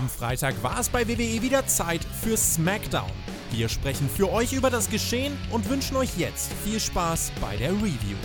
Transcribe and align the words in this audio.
Am 0.00 0.08
Freitag 0.08 0.54
war 0.62 0.80
es 0.80 0.88
bei 0.88 1.06
WWE 1.06 1.42
wieder 1.42 1.66
Zeit 1.66 2.00
für 2.22 2.34
SmackDown. 2.34 3.10
Wir 3.50 3.68
sprechen 3.68 4.08
für 4.08 4.32
euch 4.32 4.54
über 4.54 4.70
das 4.70 4.88
Geschehen 4.88 5.36
und 5.50 5.68
wünschen 5.68 5.94
euch 5.94 6.16
jetzt 6.16 6.50
viel 6.64 6.80
Spaß 6.80 7.32
bei 7.38 7.54
der 7.58 7.72
Review. 7.72 8.16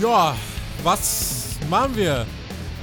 Ja, 0.00 0.34
was 0.82 1.58
machen 1.70 1.94
wir 1.94 2.26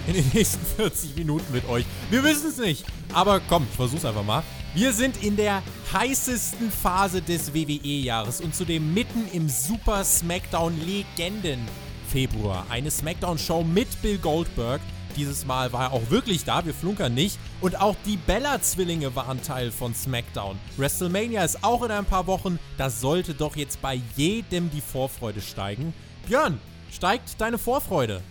in 0.07 0.13
den 0.13 0.31
nächsten 0.33 0.65
40 0.77 1.17
Minuten 1.17 1.51
mit 1.51 1.67
euch? 1.67 1.83
Wir 2.09 2.23
wissen 2.23 2.47
es 2.47 2.59
nicht, 2.59 2.85
aber 3.11 3.41
komm, 3.41 3.67
ich 3.69 3.75
versuch's 3.75 4.05
einfach 4.05 4.23
mal. 4.23 4.41
Wir 4.73 4.93
sind 4.93 5.21
in 5.21 5.35
der 5.35 5.61
heißesten 5.91 6.71
Phase 6.71 7.21
des 7.21 7.53
WWE-Jahres 7.53 8.39
und 8.39 8.55
zudem 8.55 8.93
mitten 8.93 9.27
im 9.33 9.49
Super 9.49 10.05
SmackDown 10.05 10.79
Legenden 10.79 11.67
Februar. 12.09 12.65
Eine 12.69 12.89
SmackDown-Show 12.89 13.63
mit 13.63 14.01
Bill 14.01 14.17
Goldberg. 14.17 14.81
Dieses 15.15 15.45
Mal 15.45 15.71
war 15.73 15.85
er 15.85 15.93
auch 15.93 16.09
wirklich 16.09 16.43
da, 16.43 16.65
wir 16.65 16.73
flunkern 16.73 17.13
nicht. 17.13 17.37
Und 17.61 17.79
auch 17.79 17.95
die 18.05 18.17
Bella-Zwillinge 18.17 19.15
waren 19.15 19.41
Teil 19.41 19.71
von 19.71 19.93
SmackDown. 19.93 20.57
WrestleMania 20.77 21.43
ist 21.43 21.63
auch 21.63 21.83
in 21.83 21.91
ein 21.91 22.05
paar 22.05 22.27
Wochen. 22.27 22.59
Da 22.77 22.89
sollte 22.89 23.33
doch 23.33 23.55
jetzt 23.55 23.81
bei 23.81 24.01
jedem 24.15 24.69
die 24.71 24.81
Vorfreude 24.81 25.41
steigen. 25.41 25.93
Björn, 26.27 26.59
steigt 26.91 27.39
deine 27.39 27.57
Vorfreude? 27.57 28.21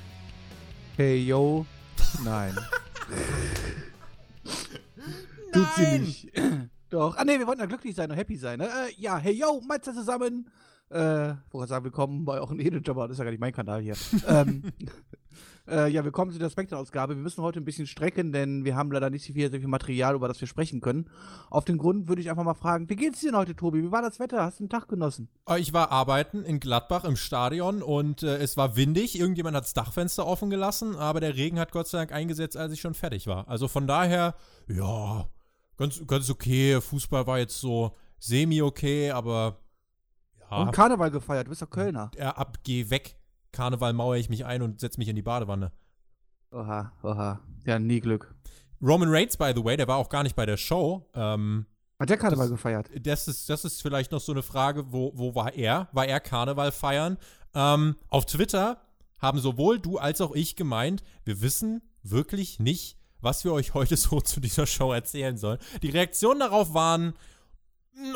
Hey, 0.96 1.24
yo. 1.24 1.66
Nein. 2.24 2.56
Tut 5.52 5.66
sie 5.76 5.98
nicht. 5.98 6.28
Doch. 6.90 7.16
Ah, 7.16 7.24
nee, 7.24 7.38
wir 7.38 7.46
wollten 7.46 7.60
ja 7.60 7.66
glücklich 7.66 7.94
sein 7.94 8.10
und 8.10 8.16
happy 8.16 8.36
sein. 8.36 8.58
Ne? 8.58 8.66
Äh, 8.66 8.92
ja, 8.96 9.18
hey, 9.18 9.34
yo, 9.34 9.60
Meister 9.60 9.92
zusammen. 9.92 10.48
Äh, 10.90 11.34
wollte 11.50 11.68
sagen, 11.68 11.84
willkommen 11.84 12.24
bei 12.24 12.40
auch 12.40 12.50
ein 12.50 12.60
Edit, 12.60 12.88
aber 12.88 13.06
das 13.08 13.16
ist 13.16 13.18
ja 13.18 13.24
gar 13.24 13.30
nicht 13.30 13.40
mein 13.40 13.52
Kanal 13.52 13.82
hier. 13.82 13.94
ähm, 14.26 14.72
äh, 15.68 15.90
ja, 15.90 16.02
willkommen 16.02 16.32
zu 16.32 16.38
der 16.38 16.48
Spectre-Ausgabe. 16.48 17.14
Wir 17.14 17.22
müssen 17.22 17.42
heute 17.42 17.60
ein 17.60 17.66
bisschen 17.66 17.86
strecken, 17.86 18.32
denn 18.32 18.64
wir 18.64 18.74
haben 18.74 18.90
leider 18.90 19.10
nicht 19.10 19.26
so 19.26 19.34
viel, 19.34 19.50
so 19.50 19.58
viel 19.58 19.68
Material, 19.68 20.14
über 20.14 20.28
das 20.28 20.40
wir 20.40 20.48
sprechen 20.48 20.80
können. 20.80 21.10
Auf 21.50 21.66
den 21.66 21.76
Grund 21.76 22.08
würde 22.08 22.22
ich 22.22 22.30
einfach 22.30 22.42
mal 22.44 22.54
fragen, 22.54 22.88
wie 22.88 22.96
geht's 22.96 23.20
dir 23.20 23.32
denn 23.32 23.38
heute, 23.38 23.54
Tobi? 23.54 23.82
Wie 23.82 23.92
war 23.92 24.00
das 24.00 24.18
Wetter? 24.18 24.42
Hast 24.42 24.60
du 24.60 24.64
einen 24.64 24.70
Tag 24.70 24.88
genossen? 24.88 25.28
Äh, 25.46 25.60
Ich 25.60 25.74
war 25.74 25.92
arbeiten 25.92 26.42
in 26.42 26.58
Gladbach 26.58 27.04
im 27.04 27.16
Stadion 27.16 27.82
und 27.82 28.22
äh, 28.22 28.38
es 28.38 28.56
war 28.56 28.74
windig. 28.76 29.18
Irgendjemand 29.20 29.56
hat 29.56 29.64
das 29.64 29.74
Dachfenster 29.74 30.26
offen 30.26 30.48
gelassen, 30.48 30.96
aber 30.96 31.20
der 31.20 31.36
Regen 31.36 31.58
hat 31.58 31.70
Gott 31.70 31.88
sei 31.88 31.98
Dank 31.98 32.12
eingesetzt, 32.12 32.56
als 32.56 32.72
ich 32.72 32.80
schon 32.80 32.94
fertig 32.94 33.26
war. 33.26 33.46
Also 33.46 33.68
von 33.68 33.86
daher, 33.86 34.36
ja, 34.68 35.28
ganz, 35.76 36.00
ganz 36.06 36.30
okay. 36.30 36.80
Fußball 36.80 37.26
war 37.26 37.38
jetzt 37.38 37.60
so 37.60 37.94
semi-okay, 38.20 39.10
aber 39.10 39.58
ja, 40.50 40.56
Und 40.62 40.72
Karneval 40.72 41.10
gefeiert, 41.10 41.46
du 41.46 41.50
bist 41.50 41.62
doch 41.62 41.70
Kölner. 41.70 42.10
äh, 42.16 42.24
ab, 42.24 42.58
geh 42.64 42.90
weg. 42.90 43.16
Karneval 43.52 43.92
mauere 43.92 44.18
ich 44.18 44.28
mich 44.28 44.44
ein 44.44 44.62
und 44.62 44.80
setze 44.80 44.98
mich 44.98 45.08
in 45.08 45.16
die 45.16 45.22
Badewanne. 45.22 45.72
Oha, 46.50 46.92
oha. 47.02 47.40
Ja, 47.66 47.78
nie 47.78 48.00
Glück. 48.00 48.34
Roman 48.80 49.08
Reigns, 49.10 49.36
by 49.36 49.52
the 49.54 49.64
way, 49.64 49.76
der 49.76 49.88
war 49.88 49.96
auch 49.96 50.08
gar 50.08 50.22
nicht 50.22 50.36
bei 50.36 50.46
der 50.46 50.56
Show. 50.56 51.08
Ähm, 51.14 51.66
Hat 51.98 52.08
der 52.10 52.16
Karneval 52.16 52.46
Das- 52.46 52.56
gefeiert? 52.56 52.90
das 53.06 53.26
ist, 53.28 53.48
das 53.50 53.64
ist 53.64 53.82
vielleicht 53.82 54.12
noch 54.12 54.20
so 54.20 54.32
eine 54.32 54.42
Frage, 54.42 54.92
wo, 54.92 55.12
wo 55.14 55.34
war 55.34 55.54
er? 55.54 55.88
War 55.92 56.06
er 56.06 56.20
Karneval 56.20 56.72
feiern? 56.72 57.18
Ähm, 57.54 57.96
auf 58.08 58.24
Twitter 58.26 58.80
haben 59.20 59.40
sowohl 59.40 59.80
du 59.80 59.98
als 59.98 60.20
auch 60.20 60.34
ich 60.34 60.54
gemeint, 60.54 61.02
wir 61.24 61.40
wissen 61.42 61.82
wirklich 62.04 62.60
nicht, 62.60 62.96
was 63.20 63.42
wir 63.44 63.52
euch 63.52 63.74
heute 63.74 63.96
so 63.96 64.20
zu 64.20 64.40
dieser 64.40 64.66
Show 64.66 64.92
erzählen 64.92 65.36
sollen. 65.36 65.58
Die 65.82 65.90
Reaktionen 65.90 66.40
darauf 66.40 66.72
waren 66.72 67.14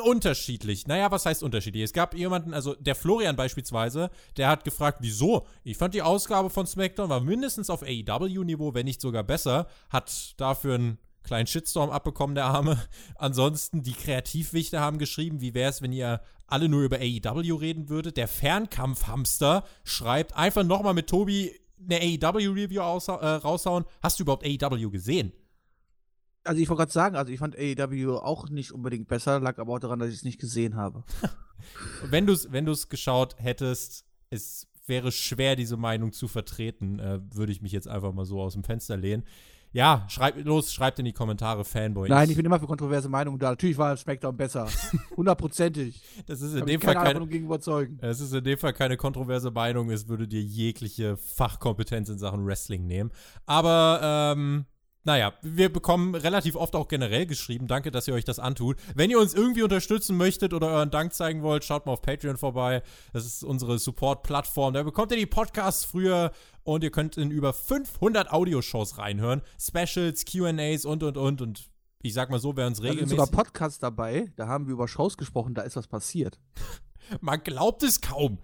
unterschiedlich. 0.05 0.87
Naja, 0.87 1.11
was 1.11 1.27
heißt 1.27 1.43
unterschiedlich? 1.43 1.85
Es 1.85 1.93
gab 1.93 2.15
jemanden, 2.15 2.55
also 2.55 2.75
der 2.75 2.95
Florian 2.95 3.37
beispielsweise, 3.37 4.11
der 4.37 4.49
hat 4.49 4.65
gefragt, 4.65 4.99
wieso? 5.01 5.47
Ich 5.65 5.77
fand 5.77 5.95
die 5.95 6.03
Ausgabe 6.03 6.51
von 6.51 6.67
SmackDown 6.67 7.09
war 7.09 7.21
mindestens 7.21 7.71
auf 7.71 7.83
AEW-Niveau, 7.83 8.75
wenn 8.75 8.87
nicht 8.87 9.01
sogar 9.01 9.25
besser. 9.25 9.67
Hat 9.91 10.35
dafür 10.37 10.75
einen 10.77 10.99
kleinen 11.23 11.47
Shitstorm 11.47 11.91
abbekommen, 11.91 12.35
der 12.35 12.47
Arme. 12.47 12.83
Ansonsten, 13.17 13.83
die 13.83 13.93
Kreativwichte 13.93 14.81
haben 14.81 14.99
geschrieben, 14.99 15.41
wie 15.41 15.55
wäre 15.55 15.71
es, 15.71 15.83
wenn 15.83 15.93
ihr 15.93 16.21
alle 16.47 16.69
nur 16.69 16.83
über 16.83 16.99
AEW 16.99 17.57
reden 17.57 17.89
würdet. 17.89 18.17
Der 18.17 18.29
Fernkampfhamster 18.29 19.65
schreibt 19.85 20.37
einfach 20.37 20.65
nochmal 20.65 20.95
mit 20.95 21.09
Tobi 21.09 21.53
eine 21.83 22.01
AEW-Review 22.01 22.81
äh, 22.81 23.27
raushauen. 23.27 23.85
Hast 24.03 24.19
du 24.19 24.25
überhaupt 24.25 24.45
AEW 24.45 24.91
gesehen? 24.91 25.33
Also 26.45 26.61
ich 26.61 26.69
wollte 26.69 26.81
gerade 26.81 26.93
sagen, 26.93 27.17
also 27.17 27.33
ich 27.33 27.39
fand 27.39 27.57
AEW 27.57 28.17
auch 28.17 28.49
nicht 28.49 28.73
unbedingt 28.73 29.09
besser, 29.09 29.41
lag 29.41 29.59
aber 29.59 29.75
auch 29.75 29.79
daran, 29.79 29.99
dass 29.99 30.09
ich 30.09 30.17
es 30.17 30.25
nicht 30.25 30.41
gesehen 30.41 30.77
habe. 30.77 31.05
Wenn 32.11 32.27
du 32.27 32.33
es 32.33 32.51
wenn 32.51 32.67
du's 32.67 32.89
geschaut 32.89 33.37
hättest, 33.39 34.05
es 34.31 34.67
wäre 34.87 35.13
schwer, 35.13 35.55
diese 35.55 35.77
Meinung 35.77 36.13
zu 36.13 36.27
vertreten, 36.27 36.99
äh, 36.99 37.21
würde 37.33 37.53
ich 37.53 37.63
mich 37.63 37.71
jetzt 37.71 37.87
einfach 37.87 38.13
mal 38.13 38.25
so 38.25 38.41
aus 38.41 38.55
dem 38.55 38.65
Fenster 38.65 38.97
lehnen. 38.97 39.25
Ja, 39.75 40.05
schreibt 40.09 40.45
los, 40.45 40.73
schreibt 40.73 40.99
in 40.99 41.07
die 41.07 41.15
Kommentare 41.15 41.65
Fanboy. 41.65 42.07
Nein, 42.07 42.29
ich 42.29 42.37
bin 42.37 42.45
immer 42.45 42.61
für 42.61 42.67
kontroverse 42.67 43.09
Meinungen 43.09 43.39
da. 43.39 43.51
Natürlich 43.51 43.79
war 43.79 43.97
SmackDown 43.97 44.37
besser. 44.37 44.69
Hundertprozentig. 45.17 46.03
das 46.27 46.43
ist 46.43 46.55
in 46.55 46.67
dem 46.67 46.81
Fall 46.81 46.95
keine 46.95 47.27
keine, 47.27 47.99
es 48.03 48.21
ist 48.21 48.35
in 48.35 48.45
dem 48.45 48.59
Fall 48.59 48.75
keine 48.75 48.99
kontroverse 48.99 49.51
Meinung, 49.51 49.91
es 49.91 50.09
würde 50.09 50.29
dir 50.29 50.43
jegliche 50.43 51.17
Fachkompetenz 51.17 52.11
in 52.11 52.19
Sachen 52.19 52.45
Wrestling 52.45 52.87
nehmen. 52.87 53.11
Aber, 53.47 54.35
ähm, 54.37 54.67
naja, 55.05 55.33
wir 55.43 55.73
bekommen 55.73 56.15
relativ 56.15 56.55
oft 56.55 56.77
auch 56.77 56.87
generell 56.87 57.27
geschrieben. 57.27 57.67
Danke, 57.67 57.91
dass 57.91 58.07
ihr 58.07 58.15
euch 58.15 58.25
das 58.25 58.39
antut. 58.39 58.77
Wenn 58.95 59.11
ihr 59.11 59.19
uns 59.19 59.35
irgendwie 59.35 59.63
unterstützen 59.63 60.17
möchtet 60.17 60.55
oder 60.55 60.69
euren 60.69 60.91
Dank 60.91 61.13
zeigen 61.13 61.43
wollt, 61.43 61.65
schaut 61.65 61.87
mal 61.87 61.93
auf 61.93 62.03
Patreon 62.03 62.37
vorbei. 62.37 62.83
Das 63.13 63.25
ist 63.25 63.43
unsere 63.43 63.79
Support-Plattform. 63.79 64.75
Da 64.75 64.83
bekommt 64.85 65.11
ihr 65.11 65.17
die 65.19 65.27
Podcasts 65.27 65.85
früher 65.85 66.31
und 66.63 66.85
ihr 66.85 66.91
könnt 66.91 67.17
in 67.17 67.31
über 67.33 67.53
500 67.53 68.33
Audioshows 68.33 68.99
reinhören. 68.99 69.43
Specials, 69.61 70.25
QAs 70.25 70.85
und, 70.85 71.03
und, 71.03 71.17
und. 71.17 71.43
Und 71.43 71.69
ich 72.01 72.15
sag 72.15 72.31
mal 72.31 72.39
so, 72.39 72.57
wer 72.57 72.67
uns 72.69 72.79
Da 72.79 72.83
sind 72.83 72.91
regelmäßig. 72.93 73.19
sogar 73.19 73.31
Podcasts 73.31 73.79
dabei, 73.81 74.33
da 74.37 74.47
haben 74.47 74.67
wir 74.67 74.73
über 74.73 74.87
Shows 74.87 75.17
gesprochen, 75.17 75.55
da 75.55 75.63
ist 75.63 75.77
was 75.77 75.89
passiert. 75.89 76.39
Man 77.21 77.43
glaubt 77.43 77.83
es 77.83 78.01
kaum. 78.01 78.39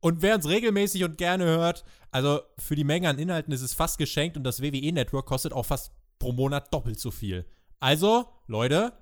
Und 0.00 0.22
wer 0.22 0.34
uns 0.34 0.48
regelmäßig 0.48 1.04
und 1.04 1.18
gerne 1.18 1.44
hört, 1.44 1.84
also 2.10 2.40
für 2.58 2.76
die 2.76 2.84
Menge 2.84 3.08
an 3.08 3.18
Inhalten 3.18 3.52
ist 3.52 3.62
es 3.62 3.74
fast 3.74 3.98
geschenkt 3.98 4.36
und 4.36 4.44
das 4.44 4.62
WWE-Network 4.62 5.26
kostet 5.26 5.52
auch 5.52 5.66
fast 5.66 5.92
pro 6.18 6.32
Monat 6.32 6.72
doppelt 6.72 6.98
so 6.98 7.10
viel. 7.10 7.46
Also, 7.80 8.26
Leute, 8.46 8.92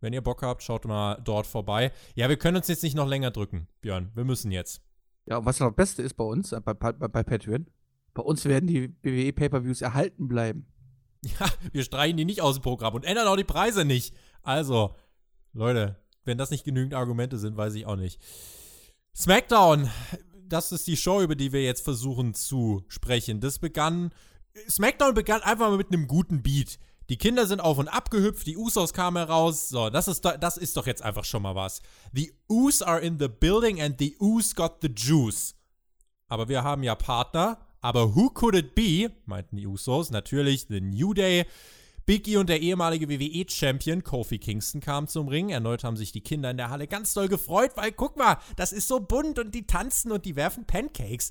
wenn 0.00 0.12
ihr 0.12 0.22
Bock 0.22 0.42
habt, 0.42 0.62
schaut 0.62 0.84
mal 0.84 1.20
dort 1.24 1.46
vorbei. 1.46 1.92
Ja, 2.14 2.28
wir 2.28 2.36
können 2.36 2.56
uns 2.56 2.68
jetzt 2.68 2.82
nicht 2.82 2.96
noch 2.96 3.08
länger 3.08 3.30
drücken, 3.30 3.68
Björn. 3.80 4.10
Wir 4.14 4.24
müssen 4.24 4.50
jetzt. 4.50 4.82
Ja, 5.26 5.38
und 5.38 5.44
was 5.44 5.60
noch 5.60 5.68
das 5.68 5.76
Beste 5.76 6.02
ist 6.02 6.14
bei 6.14 6.24
uns, 6.24 6.52
äh, 6.52 6.60
bei, 6.60 6.72
bei, 6.74 6.92
bei 6.92 7.22
Patreon, 7.22 7.66
bei 8.14 8.22
uns 8.22 8.44
werden 8.44 8.66
die 8.66 8.94
WWE 9.02 9.32
Pay-Per-Views 9.32 9.82
erhalten 9.82 10.28
bleiben. 10.28 10.66
Ja, 11.20 11.48
wir 11.72 11.82
streichen 11.82 12.16
die 12.16 12.24
nicht 12.24 12.42
aus 12.42 12.54
dem 12.54 12.62
Programm 12.62 12.94
und 12.94 13.04
ändern 13.04 13.26
auch 13.26 13.36
die 13.36 13.42
Preise 13.42 13.84
nicht. 13.84 14.14
Also, 14.44 14.94
Leute, 15.52 15.96
wenn 16.24 16.38
das 16.38 16.52
nicht 16.52 16.62
genügend 16.64 16.94
Argumente 16.94 17.38
sind, 17.38 17.56
weiß 17.56 17.74
ich 17.74 17.86
auch 17.86 17.96
nicht. 17.96 18.22
SmackDown, 19.16 19.90
das 20.48 20.72
ist 20.72 20.86
die 20.86 20.96
Show, 20.96 21.22
über 21.22 21.36
die 21.36 21.52
wir 21.52 21.62
jetzt 21.62 21.82
versuchen 21.82 22.34
zu 22.34 22.84
sprechen. 22.88 23.40
Das 23.40 23.58
begann, 23.58 24.12
SmackDown 24.68 25.14
begann 25.14 25.42
einfach 25.42 25.68
mal 25.68 25.76
mit 25.76 25.92
einem 25.92 26.06
guten 26.06 26.42
Beat. 26.42 26.78
Die 27.08 27.16
Kinder 27.16 27.46
sind 27.46 27.60
auf 27.60 27.78
und 27.78 27.88
ab 27.88 28.10
gehüpft, 28.10 28.46
die 28.46 28.58
Usos 28.58 28.92
kamen 28.92 29.16
heraus. 29.16 29.70
So, 29.70 29.88
das 29.88 30.08
ist, 30.08 30.24
das 30.24 30.56
ist 30.58 30.76
doch 30.76 30.86
jetzt 30.86 31.02
einfach 31.02 31.24
schon 31.24 31.42
mal 31.42 31.54
was. 31.54 31.80
The 32.12 32.32
Us 32.48 32.82
are 32.82 33.00
in 33.00 33.18
the 33.18 33.28
building 33.28 33.80
and 33.80 33.98
the 33.98 34.16
Us 34.20 34.54
got 34.54 34.78
the 34.82 34.88
juice. 34.94 35.54
Aber 36.28 36.48
wir 36.48 36.62
haben 36.62 36.82
ja 36.82 36.94
Partner. 36.94 37.58
Aber 37.80 38.14
who 38.14 38.28
could 38.30 38.54
it 38.54 38.74
be? 38.74 39.10
meinten 39.24 39.56
die 39.56 39.66
Usos. 39.66 40.10
Natürlich 40.10 40.66
The 40.68 40.80
New 40.80 41.14
Day. 41.14 41.46
Big 42.08 42.26
E 42.26 42.38
und 42.38 42.48
der 42.48 42.62
ehemalige 42.62 43.10
WWE-Champion 43.10 44.02
Kofi 44.02 44.38
Kingston 44.38 44.80
kamen 44.80 45.08
zum 45.08 45.28
Ring. 45.28 45.50
Erneut 45.50 45.84
haben 45.84 45.98
sich 45.98 46.10
die 46.10 46.22
Kinder 46.22 46.50
in 46.50 46.56
der 46.56 46.70
Halle 46.70 46.86
ganz 46.86 47.12
doll 47.12 47.28
gefreut, 47.28 47.72
weil 47.74 47.92
guck 47.92 48.16
mal, 48.16 48.38
das 48.56 48.72
ist 48.72 48.88
so 48.88 48.98
bunt 48.98 49.38
und 49.38 49.54
die 49.54 49.66
tanzen 49.66 50.10
und 50.10 50.24
die 50.24 50.34
werfen 50.34 50.64
Pancakes. 50.64 51.28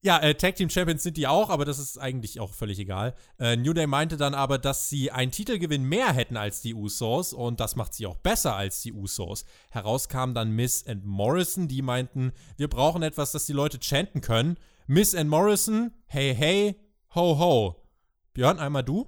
Ja, 0.00 0.18
äh, 0.20 0.34
Tag 0.34 0.56
Team 0.56 0.70
Champions 0.70 1.02
sind 1.02 1.18
die 1.18 1.26
auch, 1.26 1.50
aber 1.50 1.66
das 1.66 1.78
ist 1.78 1.98
eigentlich 1.98 2.40
auch 2.40 2.54
völlig 2.54 2.78
egal. 2.78 3.14
Äh, 3.38 3.56
New 3.56 3.74
Day 3.74 3.86
meinte 3.86 4.16
dann 4.16 4.32
aber, 4.32 4.56
dass 4.56 4.88
sie 4.88 5.10
einen 5.10 5.30
Titelgewinn 5.30 5.84
mehr 5.84 6.14
hätten 6.14 6.38
als 6.38 6.62
die 6.62 6.72
Usos 6.72 7.34
und 7.34 7.60
das 7.60 7.76
macht 7.76 7.92
sie 7.92 8.06
auch 8.06 8.16
besser 8.16 8.56
als 8.56 8.80
die 8.80 8.94
Usos. 8.94 9.44
Heraus 9.68 10.08
kamen 10.08 10.32
dann 10.32 10.52
Miss 10.52 10.84
und 10.84 11.04
Morrison, 11.04 11.68
die 11.68 11.82
meinten, 11.82 12.32
wir 12.56 12.68
brauchen 12.68 13.02
etwas, 13.02 13.32
das 13.32 13.44
die 13.44 13.52
Leute 13.52 13.78
chanten 13.78 14.22
können. 14.22 14.56
Miss 14.86 15.12
und 15.12 15.28
Morrison, 15.28 15.92
hey, 16.06 16.34
hey, 16.34 16.80
ho, 17.14 17.38
ho. 17.38 17.84
Björn, 18.32 18.58
einmal 18.58 18.84
du? 18.84 19.06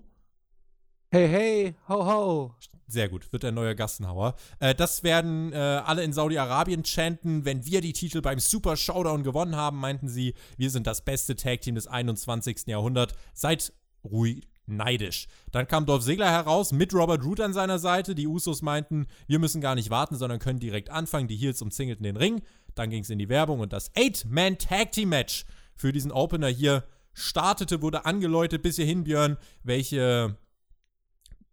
Hey, 1.12 1.26
hey, 1.26 1.74
ho, 1.88 2.06
ho. 2.06 2.54
Sehr 2.86 3.08
gut, 3.08 3.32
wird 3.32 3.42
der 3.42 3.50
neue 3.50 3.74
Gassenhauer. 3.74 4.36
Äh, 4.60 4.76
das 4.76 5.02
werden 5.02 5.52
äh, 5.52 5.56
alle 5.56 6.04
in 6.04 6.12
Saudi-Arabien 6.12 6.84
chanten. 6.84 7.44
Wenn 7.44 7.66
wir 7.66 7.80
die 7.80 7.92
Titel 7.92 8.20
beim 8.20 8.38
Super 8.38 8.76
Showdown 8.76 9.24
gewonnen 9.24 9.56
haben, 9.56 9.78
meinten 9.78 10.08
sie, 10.08 10.34
wir 10.56 10.70
sind 10.70 10.86
das 10.86 11.04
beste 11.04 11.34
Tag-Team 11.34 11.74
des 11.74 11.88
21. 11.88 12.68
Jahrhunderts. 12.68 13.14
Seid 13.34 13.72
ruhig 14.04 14.46
neidisch. 14.66 15.26
Dann 15.50 15.66
kam 15.66 15.84
Dolph 15.84 16.04
Ziggler 16.04 16.30
heraus 16.30 16.70
mit 16.70 16.94
Robert 16.94 17.24
Root 17.24 17.40
an 17.40 17.52
seiner 17.52 17.80
Seite. 17.80 18.14
Die 18.14 18.28
Usos 18.28 18.62
meinten, 18.62 19.08
wir 19.26 19.40
müssen 19.40 19.60
gar 19.60 19.74
nicht 19.74 19.90
warten, 19.90 20.14
sondern 20.14 20.38
können 20.38 20.60
direkt 20.60 20.90
anfangen. 20.90 21.26
Die 21.26 21.36
Heels 21.36 21.60
umzingelten 21.60 22.04
den 22.04 22.16
Ring. 22.16 22.40
Dann 22.76 22.88
ging 22.88 23.02
es 23.02 23.10
in 23.10 23.18
die 23.18 23.28
Werbung 23.28 23.58
und 23.58 23.72
das 23.72 23.90
Eight-Man-Tag-Team-Match 23.96 25.44
für 25.74 25.90
diesen 25.90 26.12
Opener 26.12 26.46
hier 26.46 26.84
startete, 27.14 27.82
wurde 27.82 28.04
angeläutet 28.04 28.62
bis 28.62 28.76
hierhin, 28.76 29.02
Björn. 29.02 29.38
Welche, 29.64 30.36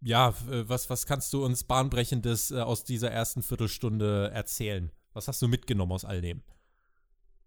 ja, 0.00 0.34
was, 0.46 0.90
was 0.90 1.06
kannst 1.06 1.32
du 1.32 1.44
uns 1.44 1.64
Bahnbrechendes 1.64 2.50
äh, 2.50 2.60
aus 2.60 2.84
dieser 2.84 3.10
ersten 3.10 3.42
Viertelstunde 3.42 4.30
erzählen? 4.32 4.90
Was 5.12 5.28
hast 5.28 5.42
du 5.42 5.48
mitgenommen 5.48 5.92
aus 5.92 6.04
all 6.04 6.20
dem? 6.20 6.42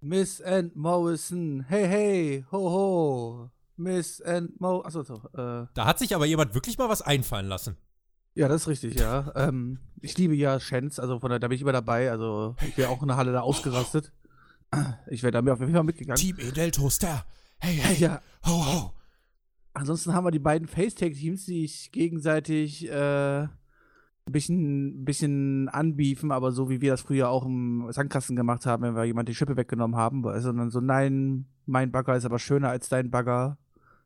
Miss 0.02 0.42
and 0.42 0.76
Morrison, 0.76 1.66
hey, 1.68 1.88
hey, 1.88 2.46
ho, 2.52 2.58
ho. 2.58 3.52
Miss 3.78 4.22
and 4.22 4.60
Mo. 4.60 4.82
Achso, 4.82 5.04
so. 5.04 5.16
Äh. 5.34 5.68
Da 5.74 5.86
hat 5.86 6.00
sich 6.00 6.14
aber 6.16 6.26
jemand 6.26 6.54
wirklich 6.54 6.78
mal 6.78 6.90
was 6.90 7.02
einfallen 7.02 7.48
lassen. 7.48 7.78
Ja, 8.34 8.48
das 8.48 8.64
ist 8.64 8.68
richtig, 8.68 8.96
ja. 8.96 9.32
ähm, 9.36 9.80
ich 10.02 10.18
liebe 10.18 10.36
ja 10.36 10.60
Shens, 10.60 11.00
also 11.00 11.20
von 11.20 11.30
der, 11.30 11.40
da 11.40 11.48
bin 11.48 11.56
ich 11.56 11.62
immer 11.62 11.72
dabei. 11.72 12.12
Also 12.12 12.56
ich 12.68 12.78
wäre 12.78 12.90
auch 12.90 13.02
in 13.02 13.10
der 13.10 13.18
Halle 13.18 13.32
da 13.32 13.42
ausgerastet. 13.42 14.12
Ich 15.10 15.22
wäre 15.22 15.32
da 15.32 15.42
mir 15.42 15.54
auf 15.54 15.60
jeden 15.60 15.74
Fall 15.74 15.84
mitgegangen. 15.84 16.20
Team 16.20 16.40
Edel 16.40 16.72
Toaster. 16.72 17.26
Hey, 17.60 17.76
hey. 17.76 17.98
Ja. 17.98 18.22
Ho, 18.46 18.66
ho. 18.66 18.94
Ansonsten 19.74 20.14
haben 20.14 20.26
wir 20.26 20.32
die 20.32 20.40
beiden 20.40 20.68
Facetag-Teams, 20.68 21.46
die 21.46 21.68
sich 21.68 21.92
gegenseitig 21.92 22.90
äh, 22.90 23.48
ein 24.26 24.32
bisschen, 24.32 25.06
bisschen 25.06 25.70
anbiefen, 25.70 26.32
aber 26.32 26.52
so 26.52 26.70
wie 26.70 26.82
wir 26.82 26.92
das 26.92 27.02
früher 27.02 27.30
auch 27.30 27.46
im 27.46 27.88
Sandkasten 27.90 28.36
gemacht 28.36 28.66
haben, 28.66 28.84
wenn 28.84 28.96
wir 28.96 29.06
jemand 29.06 29.30
die 29.30 29.36
Schippe 29.36 29.58
weggenommen 29.58 29.96
haben, 29.96 30.24
sondern 30.42 30.70
so, 30.70 30.82
nein, 30.82 31.46
mein 31.66 31.92
Bagger 31.92 32.16
ist 32.16 32.26
aber 32.26 32.40
schöner 32.40 32.70
als 32.70 32.90
dein 32.90 33.10
Bagger. 33.10 33.58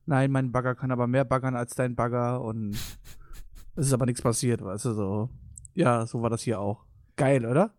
Nein, 0.05 0.31
mein 0.31 0.51
Bagger 0.51 0.75
kann 0.75 0.91
aber 0.91 1.07
mehr 1.07 1.25
baggern 1.25 1.55
als 1.55 1.73
dein 1.73 1.95
Bagger 1.95 2.41
und 2.41 2.71
es 3.75 3.87
ist 3.87 3.93
aber 3.93 4.05
nichts 4.05 4.21
passiert, 4.21 4.63
weißt 4.63 4.85
du, 4.85 4.93
so. 4.93 5.29
Ja, 5.73 6.05
so 6.05 6.21
war 6.21 6.29
das 6.29 6.43
hier 6.43 6.59
auch. 6.59 6.85
Geil, 7.15 7.45
oder? 7.45 7.73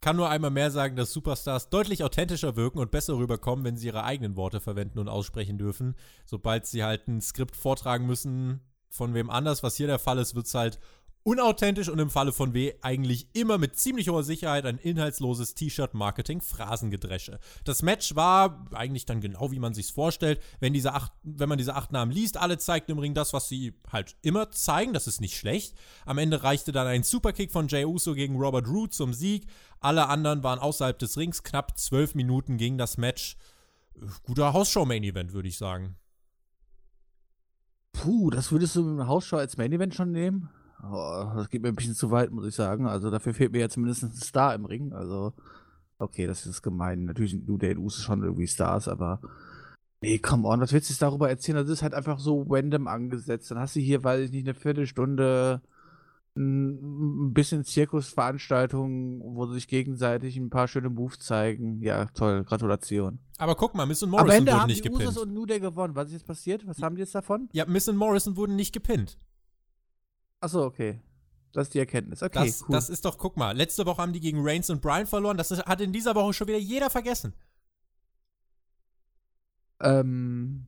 Kann 0.00 0.16
nur 0.16 0.28
einmal 0.28 0.50
mehr 0.50 0.70
sagen, 0.70 0.94
dass 0.94 1.12
Superstars 1.12 1.70
deutlich 1.70 2.04
authentischer 2.04 2.54
wirken 2.54 2.78
und 2.78 2.90
besser 2.90 3.16
rüberkommen, 3.16 3.64
wenn 3.64 3.76
sie 3.76 3.86
ihre 3.88 4.04
eigenen 4.04 4.36
Worte 4.36 4.60
verwenden 4.60 4.98
und 4.98 5.08
aussprechen 5.08 5.58
dürfen. 5.58 5.96
Sobald 6.24 6.66
sie 6.66 6.84
halt 6.84 7.08
ein 7.08 7.20
Skript 7.20 7.56
vortragen 7.56 8.06
müssen 8.06 8.60
von 8.88 9.14
wem 9.14 9.30
anders, 9.30 9.62
was 9.62 9.76
hier 9.76 9.86
der 9.86 9.98
Fall 9.98 10.18
ist, 10.18 10.34
wird 10.34 10.46
es 10.46 10.54
halt 10.54 10.78
unauthentisch 11.26 11.88
und 11.88 11.98
im 11.98 12.08
Falle 12.08 12.32
von 12.32 12.54
W 12.54 12.74
eigentlich 12.82 13.28
immer 13.32 13.58
mit 13.58 13.76
ziemlich 13.76 14.08
hoher 14.08 14.22
Sicherheit 14.22 14.64
ein 14.64 14.78
inhaltsloses 14.78 15.54
T-Shirt-Marketing-Phrasengedresche. 15.54 17.40
Das 17.64 17.82
Match 17.82 18.14
war 18.14 18.64
eigentlich 18.72 19.06
dann 19.06 19.20
genau, 19.20 19.50
wie 19.50 19.58
man 19.58 19.74
sich's 19.74 19.90
vorstellt. 19.90 20.40
Wenn, 20.60 20.72
diese 20.72 20.94
acht, 20.94 21.10
wenn 21.24 21.48
man 21.48 21.58
diese 21.58 21.74
acht 21.74 21.90
Namen 21.90 22.12
liest, 22.12 22.36
alle 22.36 22.58
zeigten 22.58 22.92
im 22.92 23.00
Ring 23.00 23.12
das, 23.12 23.32
was 23.32 23.48
sie 23.48 23.74
halt 23.90 24.14
immer 24.22 24.52
zeigen. 24.52 24.92
Das 24.92 25.08
ist 25.08 25.20
nicht 25.20 25.36
schlecht. 25.36 25.74
Am 26.04 26.18
Ende 26.18 26.44
reichte 26.44 26.70
dann 26.70 26.86
ein 26.86 27.02
Superkick 27.02 27.50
von 27.50 27.66
Jay 27.66 27.84
Uso 27.84 28.14
gegen 28.14 28.36
Robert 28.36 28.68
Root 28.68 28.94
zum 28.94 29.12
Sieg. 29.12 29.48
Alle 29.80 30.08
anderen 30.08 30.44
waren 30.44 30.60
außerhalb 30.60 30.96
des 30.96 31.16
Rings. 31.16 31.42
Knapp 31.42 31.76
zwölf 31.76 32.14
Minuten 32.14 32.56
ging 32.56 32.78
das 32.78 32.98
Match. 32.98 33.36
Guter 34.22 34.52
Hausshow-Main-Event, 34.52 35.32
würde 35.32 35.48
ich 35.48 35.58
sagen. 35.58 35.96
Puh, 37.92 38.30
das 38.30 38.52
würdest 38.52 38.76
du 38.76 38.84
mit 38.84 39.00
einem 39.00 39.08
Hausshow 39.08 39.38
als 39.38 39.56
Main-Event 39.56 39.92
schon 39.92 40.12
nehmen? 40.12 40.50
Oh, 40.82 41.32
das 41.34 41.48
geht 41.48 41.62
mir 41.62 41.68
ein 41.68 41.74
bisschen 41.74 41.94
zu 41.94 42.10
weit, 42.10 42.30
muss 42.30 42.46
ich 42.46 42.54
sagen. 42.54 42.86
Also 42.86 43.10
dafür 43.10 43.34
fehlt 43.34 43.52
mir 43.52 43.60
ja 43.60 43.68
zumindest 43.68 44.04
ein 44.04 44.12
Star 44.12 44.54
im 44.54 44.64
Ring. 44.64 44.92
Also, 44.92 45.32
okay, 45.98 46.26
das 46.26 46.46
ist 46.46 46.62
gemein. 46.62 47.04
Natürlich 47.04 47.32
sind 47.32 47.48
New 47.48 47.58
Day 47.58 47.74
und 47.74 47.84
Uso 47.84 48.02
schon 48.02 48.22
irgendwie 48.22 48.46
Stars, 48.46 48.88
aber 48.88 49.20
nee, 50.00 50.18
come 50.18 50.46
on, 50.46 50.60
was 50.60 50.72
willst 50.72 50.90
du 50.90 50.92
jetzt 50.92 51.02
darüber 51.02 51.28
erzählen? 51.28 51.58
Das 51.58 51.68
ist 51.68 51.82
halt 51.82 51.94
einfach 51.94 52.18
so 52.18 52.46
random 52.48 52.86
angesetzt. 52.88 53.50
Dann 53.50 53.58
hast 53.58 53.76
du 53.76 53.80
hier, 53.80 54.04
weiß 54.04 54.26
ich 54.26 54.30
nicht, 54.30 54.46
eine 54.46 54.54
Viertelstunde 54.54 55.62
ein 56.38 57.32
bisschen 57.32 57.64
Zirkusveranstaltung, 57.64 59.22
wo 59.34 59.46
sie 59.46 59.54
sich 59.54 59.68
gegenseitig 59.68 60.36
ein 60.36 60.50
paar 60.50 60.68
schöne 60.68 60.90
Moves 60.90 61.18
zeigen. 61.18 61.80
Ja, 61.80 62.06
toll, 62.06 62.44
Gratulation. 62.44 63.18
Aber 63.38 63.54
guck 63.54 63.74
mal, 63.74 63.86
Miss 63.86 64.02
und 64.02 64.10
Morrison 64.10 64.30
Am 64.30 64.36
Ende 64.36 64.52
wurden 64.52 64.60
haben 64.60 64.68
nicht 64.68 64.84
die 64.84 64.90
gepinnt. 64.90 65.08
Usos 65.08 65.22
und 65.22 65.48
Day 65.48 65.60
gewonnen. 65.60 65.96
Was 65.96 66.08
ist 66.08 66.12
jetzt 66.12 66.26
passiert? 66.26 66.66
Was 66.66 66.82
haben 66.82 66.96
die 66.96 67.00
jetzt 67.00 67.14
davon? 67.14 67.48
Ja, 67.52 67.64
Miss 67.66 67.88
und 67.88 67.96
Morrison 67.96 68.36
wurden 68.36 68.54
nicht 68.54 68.74
gepinnt. 68.74 69.18
Achso, 70.40 70.64
okay. 70.64 71.00
Das 71.52 71.68
ist 71.68 71.74
die 71.74 71.78
Erkenntnis. 71.78 72.22
Okay, 72.22 72.46
das, 72.46 72.62
cool. 72.62 72.74
das 72.74 72.90
ist 72.90 73.04
doch, 73.04 73.16
guck 73.16 73.36
mal, 73.36 73.56
letzte 73.56 73.86
Woche 73.86 74.02
haben 74.02 74.12
die 74.12 74.20
gegen 74.20 74.46
Reigns 74.46 74.68
und 74.68 74.82
Bryan 74.82 75.06
verloren. 75.06 75.38
Das 75.38 75.50
hat 75.50 75.80
in 75.80 75.92
dieser 75.92 76.14
Woche 76.14 76.34
schon 76.34 76.48
wieder 76.48 76.58
jeder 76.58 76.90
vergessen. 76.90 77.32
Ähm, 79.80 80.66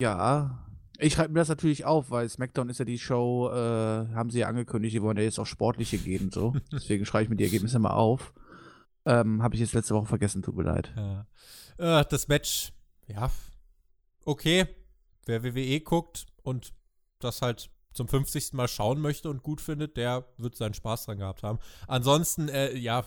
ja. 0.00 0.66
Ich 0.98 1.14
schreibe 1.14 1.32
mir 1.32 1.40
das 1.40 1.48
natürlich 1.48 1.84
auf, 1.84 2.10
weil 2.10 2.28
SmackDown 2.28 2.68
ist 2.68 2.78
ja 2.78 2.84
die 2.84 2.98
Show, 2.98 3.50
äh, 3.50 4.14
haben 4.14 4.30
sie 4.30 4.40
ja 4.40 4.48
angekündigt, 4.48 4.94
die 4.94 5.02
wollen 5.02 5.16
ja 5.16 5.22
jetzt 5.22 5.38
auch 5.38 5.46
sportliche 5.46 5.98
geben, 5.98 6.30
so. 6.30 6.54
Deswegen 6.72 7.06
schreibe 7.06 7.24
ich 7.24 7.30
mir 7.30 7.36
die 7.36 7.44
Ergebnisse 7.44 7.78
mal 7.78 7.92
auf. 7.92 8.32
Ähm, 9.06 9.42
habe 9.42 9.54
ich 9.54 9.60
jetzt 9.60 9.72
letzte 9.72 9.94
Woche 9.94 10.06
vergessen, 10.06 10.42
tut 10.42 10.56
mir 10.56 10.64
leid. 10.64 10.92
Ja. 10.96 12.00
Äh, 12.00 12.04
das 12.08 12.28
Match, 12.28 12.72
ja, 13.06 13.30
okay. 14.24 14.66
Wer 15.26 15.42
WWE 15.42 15.80
guckt 15.80 16.26
und 16.42 16.72
das 17.18 17.42
halt 17.42 17.70
zum 18.00 18.08
50. 18.08 18.54
Mal 18.54 18.66
schauen 18.66 18.98
möchte 18.98 19.28
und 19.28 19.42
gut 19.42 19.60
findet, 19.60 19.98
der 19.98 20.24
wird 20.38 20.56
seinen 20.56 20.72
Spaß 20.72 21.04
dran 21.04 21.18
gehabt 21.18 21.42
haben. 21.42 21.58
Ansonsten, 21.86 22.48
äh, 22.48 22.74
ja, 22.74 23.04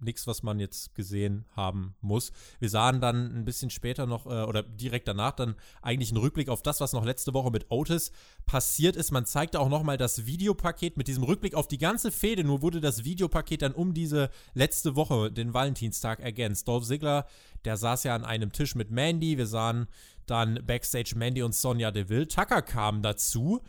nichts, 0.00 0.26
was 0.26 0.42
man 0.42 0.58
jetzt 0.58 0.94
gesehen 0.94 1.44
haben 1.54 1.94
muss. 2.00 2.32
Wir 2.58 2.70
sahen 2.70 3.02
dann 3.02 3.36
ein 3.36 3.44
bisschen 3.44 3.68
später 3.68 4.06
noch, 4.06 4.24
äh, 4.24 4.44
oder 4.44 4.62
direkt 4.62 5.08
danach 5.08 5.32
dann 5.32 5.56
eigentlich 5.82 6.10
einen 6.10 6.22
Rückblick 6.22 6.48
auf 6.48 6.62
das, 6.62 6.80
was 6.80 6.94
noch 6.94 7.04
letzte 7.04 7.34
Woche 7.34 7.50
mit 7.50 7.66
Otis 7.68 8.12
passiert 8.46 8.96
ist. 8.96 9.10
Man 9.10 9.26
zeigte 9.26 9.60
auch 9.60 9.68
nochmal 9.68 9.98
das 9.98 10.24
Videopaket 10.24 10.96
mit 10.96 11.06
diesem 11.06 11.24
Rückblick 11.24 11.54
auf 11.54 11.68
die 11.68 11.76
ganze 11.76 12.10
Fehde. 12.10 12.42
Nur 12.42 12.62
wurde 12.62 12.80
das 12.80 13.04
Videopaket 13.04 13.60
dann 13.60 13.72
um 13.74 13.92
diese 13.92 14.30
letzte 14.54 14.96
Woche, 14.96 15.30
den 15.30 15.52
Valentinstag, 15.52 16.20
ergänzt. 16.20 16.66
Dolph 16.66 16.86
Ziggler, 16.86 17.26
der 17.66 17.76
saß 17.76 18.04
ja 18.04 18.14
an 18.14 18.24
einem 18.24 18.52
Tisch 18.52 18.74
mit 18.74 18.90
Mandy. 18.90 19.36
Wir 19.36 19.46
sahen 19.46 19.86
dann 20.24 20.64
Backstage 20.64 21.12
Mandy 21.14 21.42
und 21.42 21.54
Sonja 21.54 21.90
Deville. 21.90 22.26
Tucker 22.26 22.62
kam 22.62 23.02
dazu. 23.02 23.60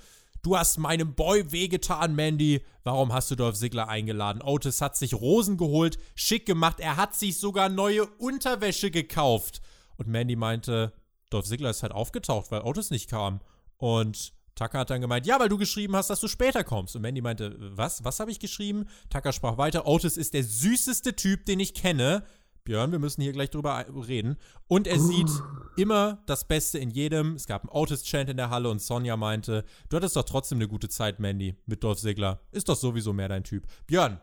Du 0.43 0.57
hast 0.57 0.79
meinem 0.79 1.13
Boy 1.13 1.51
wehgetan, 1.51 2.15
Mandy. 2.15 2.65
Warum 2.83 3.13
hast 3.13 3.29
du 3.29 3.35
Dolph 3.35 3.57
Ziggler 3.57 3.87
eingeladen? 3.89 4.41
Otis 4.41 4.81
hat 4.81 4.97
sich 4.97 5.13
Rosen 5.13 5.55
geholt, 5.57 5.99
schick 6.15 6.47
gemacht. 6.47 6.79
Er 6.79 6.97
hat 6.97 7.13
sich 7.13 7.37
sogar 7.37 7.69
neue 7.69 8.07
Unterwäsche 8.07 8.89
gekauft. 8.89 9.61
Und 9.97 10.07
Mandy 10.07 10.35
meinte, 10.35 10.93
Dolph 11.29 11.45
Ziggler 11.45 11.69
ist 11.69 11.83
halt 11.83 11.91
aufgetaucht, 11.91 12.49
weil 12.49 12.61
Otis 12.61 12.89
nicht 12.89 13.07
kam. 13.07 13.39
Und 13.77 14.33
Tucker 14.55 14.79
hat 14.79 14.89
dann 14.89 15.01
gemeint, 15.01 15.27
ja, 15.27 15.39
weil 15.39 15.49
du 15.49 15.57
geschrieben 15.57 15.95
hast, 15.95 16.09
dass 16.09 16.19
du 16.19 16.27
später 16.27 16.63
kommst. 16.63 16.95
Und 16.95 17.03
Mandy 17.03 17.21
meinte, 17.21 17.55
was? 17.59 18.03
Was 18.03 18.19
habe 18.19 18.31
ich 18.31 18.39
geschrieben? 18.39 18.87
Tucker 19.09 19.33
sprach 19.33 19.57
weiter, 19.57 19.85
Otis 19.85 20.17
ist 20.17 20.33
der 20.33 20.43
süßeste 20.43 21.15
Typ, 21.15 21.45
den 21.45 21.59
ich 21.59 21.75
kenne. 21.75 22.23
Björn, 22.71 22.93
wir 22.93 22.99
müssen 22.99 23.21
hier 23.21 23.33
gleich 23.33 23.49
drüber 23.49 23.85
reden. 24.07 24.37
Und 24.69 24.87
er 24.87 24.97
sieht 24.97 25.29
immer 25.75 26.23
das 26.25 26.47
Beste 26.47 26.79
in 26.79 26.89
jedem. 26.89 27.35
Es 27.35 27.45
gab 27.45 27.63
einen 27.63 27.69
Otis-Chant 27.69 28.29
in 28.29 28.37
der 28.37 28.49
Halle 28.49 28.69
und 28.69 28.81
Sonja 28.81 29.17
meinte, 29.17 29.65
du 29.89 29.97
hattest 29.97 30.15
doch 30.15 30.23
trotzdem 30.23 30.59
eine 30.59 30.69
gute 30.69 30.87
Zeit, 30.87 31.19
Mandy, 31.19 31.57
mit 31.65 31.83
Dolph 31.83 31.99
Ziggler. 31.99 32.39
Ist 32.51 32.69
doch 32.69 32.77
sowieso 32.77 33.11
mehr 33.11 33.27
dein 33.27 33.43
Typ. 33.43 33.67
Björn. 33.87 34.21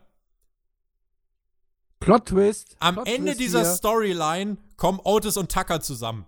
Plot 2.00 2.24
Twist. 2.24 2.74
Am 2.78 2.94
Plot 2.94 3.06
Ende 3.06 3.32
Twist 3.32 3.40
dieser 3.40 3.60
hier. 3.60 3.68
Storyline 3.68 4.56
kommen 4.78 5.00
Otis 5.04 5.36
und 5.36 5.52
Tucker 5.52 5.82
zusammen. 5.82 6.24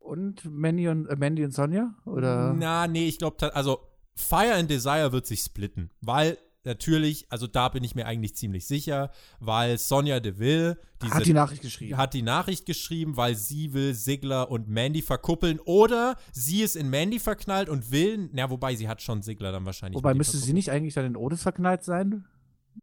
Und 0.00 0.44
Mandy 0.44 0.88
und, 0.88 1.06
äh, 1.06 1.14
Mandy 1.14 1.44
und 1.44 1.54
Sonja? 1.54 1.94
Oder? 2.04 2.52
Na, 2.52 2.88
nee, 2.88 3.06
ich 3.06 3.18
glaube, 3.18 3.54
also 3.54 3.78
Fire 4.16 4.54
and 4.54 4.68
Desire 4.68 5.12
wird 5.12 5.26
sich 5.28 5.40
splitten, 5.40 5.90
weil 6.00 6.36
natürlich, 6.64 7.26
also 7.30 7.46
da 7.46 7.68
bin 7.68 7.84
ich 7.84 7.94
mir 7.94 8.06
eigentlich 8.06 8.34
ziemlich 8.34 8.66
sicher, 8.66 9.10
weil 9.40 9.78
Sonja 9.78 10.20
Deville 10.20 10.78
diese 11.02 11.14
Hat 11.14 11.26
die 11.26 11.32
Nachricht 11.32 11.62
geschrieben. 11.62 11.96
hat 11.96 12.14
die 12.14 12.22
Nachricht 12.22 12.66
geschrieben, 12.66 13.16
weil 13.16 13.34
sie 13.34 13.72
will 13.72 13.94
Sigler 13.94 14.50
und 14.50 14.68
Mandy 14.68 15.02
verkuppeln 15.02 15.60
oder 15.64 16.16
sie 16.32 16.62
ist 16.62 16.76
in 16.76 16.88
Mandy 16.90 17.18
verknallt 17.18 17.68
und 17.68 17.90
will, 17.90 18.30
na 18.32 18.48
wobei 18.50 18.74
sie 18.74 18.88
hat 18.88 19.02
schon 19.02 19.22
Sigler 19.22 19.52
dann 19.52 19.64
wahrscheinlich. 19.66 19.96
Wobei 19.96 20.14
müsste 20.14 20.36
sie 20.38 20.52
nicht 20.52 20.70
eigentlich 20.70 20.94
dann 20.94 21.04
in 21.06 21.16
Otis 21.16 21.42
verknallt 21.42 21.84
sein? 21.84 22.24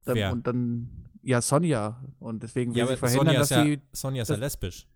Dann, 0.05 0.15
Wer? 0.15 0.31
Und 0.31 0.47
dann, 0.47 0.89
ja, 1.23 1.41
Sonja. 1.41 2.03
Und 2.19 2.43
deswegen 2.43 2.73
will 2.73 2.79
Ja, 2.79 2.87
sie 2.87 2.97
verhindern, 2.97 3.25
Sonja 3.27 3.39
dass 3.39 3.49
ja, 3.49 3.63
sie. 3.63 3.81
Sonja 3.91 4.21
ist 4.23 4.29
ja 4.29 4.35
lesbisch. 4.35 4.87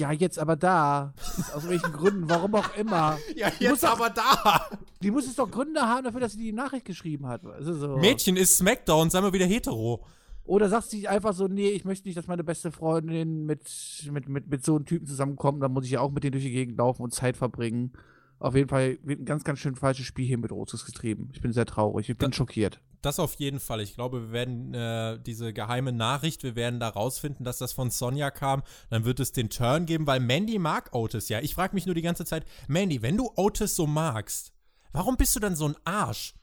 Ja, 0.00 0.12
jetzt 0.12 0.38
aber 0.38 0.56
da. 0.56 1.12
Aus 1.54 1.68
welchen 1.68 1.92
Gründen, 1.92 2.28
warum 2.28 2.54
auch 2.54 2.74
immer. 2.76 3.18
Ja, 3.36 3.50
Die 3.60 3.68
muss 3.68 3.80
doch- 3.80 3.92
aber 3.92 4.08
da. 4.10 4.66
Die 5.02 5.10
muss 5.10 5.26
es 5.26 5.36
doch 5.36 5.50
Gründe 5.50 5.82
haben 5.82 6.04
dafür, 6.04 6.20
dass 6.20 6.32
sie 6.32 6.38
die 6.38 6.52
Nachricht 6.52 6.86
geschrieben 6.86 7.26
hat. 7.28 7.44
Also 7.44 7.74
so. 7.74 7.96
Mädchen 7.98 8.36
ist 8.36 8.56
Smackdown, 8.56 9.10
sei 9.10 9.20
mal 9.20 9.32
wieder 9.32 9.46
hetero. 9.46 10.04
Oder 10.44 10.68
sagt 10.70 10.88
sie 10.90 11.06
einfach 11.06 11.34
so, 11.34 11.46
nee, 11.48 11.68
ich 11.70 11.84
möchte 11.84 12.08
nicht, 12.08 12.16
dass 12.18 12.26
meine 12.26 12.42
beste 12.42 12.72
Freundin 12.72 13.44
mit, 13.46 13.70
mit, 14.10 14.28
mit, 14.28 14.48
mit 14.48 14.64
so 14.64 14.74
einem 14.76 14.84
Typen 14.86 15.06
zusammenkommt, 15.06 15.62
dann 15.62 15.72
muss 15.72 15.84
ich 15.84 15.92
ja 15.92 16.00
auch 16.00 16.10
mit 16.10 16.24
denen 16.24 16.32
durch 16.32 16.44
die 16.44 16.50
Gegend 16.50 16.76
laufen 16.78 17.02
und 17.02 17.12
Zeit 17.14 17.36
verbringen. 17.36 17.92
Auf 18.40 18.54
jeden 18.54 18.70
Fall 18.70 18.98
wird 19.02 19.20
ein 19.20 19.26
ganz, 19.26 19.44
ganz 19.44 19.58
schön 19.58 19.76
falsches 19.76 20.06
Spiel 20.06 20.26
hier 20.26 20.38
mit 20.38 20.50
Otis 20.50 20.86
getrieben. 20.86 21.28
Ich 21.34 21.42
bin 21.42 21.52
sehr 21.52 21.66
traurig, 21.66 22.08
ich 22.08 22.16
bin 22.16 22.32
schockiert. 22.32 22.80
Das 23.02 23.20
auf 23.20 23.34
jeden 23.34 23.60
Fall. 23.60 23.82
Ich 23.82 23.94
glaube, 23.94 24.22
wir 24.22 24.32
werden 24.32 24.72
äh, 24.72 25.20
diese 25.20 25.52
geheime 25.52 25.92
Nachricht, 25.92 26.42
wir 26.42 26.56
werden 26.56 26.80
da 26.80 26.88
rausfinden, 26.88 27.44
dass 27.44 27.58
das 27.58 27.74
von 27.74 27.90
Sonja 27.90 28.30
kam. 28.30 28.62
Dann 28.88 29.04
wird 29.04 29.20
es 29.20 29.32
den 29.32 29.50
Turn 29.50 29.84
geben, 29.84 30.06
weil 30.06 30.20
Mandy 30.20 30.58
mag 30.58 30.94
Otis 30.94 31.28
ja. 31.28 31.40
Ich 31.40 31.54
frage 31.54 31.74
mich 31.74 31.84
nur 31.84 31.94
die 31.94 32.02
ganze 32.02 32.24
Zeit, 32.24 32.46
Mandy, 32.66 33.02
wenn 33.02 33.18
du 33.18 33.30
Otis 33.36 33.76
so 33.76 33.86
magst, 33.86 34.54
warum 34.92 35.18
bist 35.18 35.36
du 35.36 35.40
dann 35.40 35.54
so 35.54 35.68
ein 35.68 35.76
Arsch? 35.84 36.34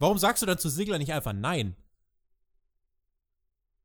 Warum 0.00 0.18
sagst 0.18 0.42
du 0.42 0.46
dann 0.46 0.58
zu 0.58 0.68
Sigler 0.68 0.98
nicht 0.98 1.12
einfach 1.12 1.32
nein? 1.32 1.76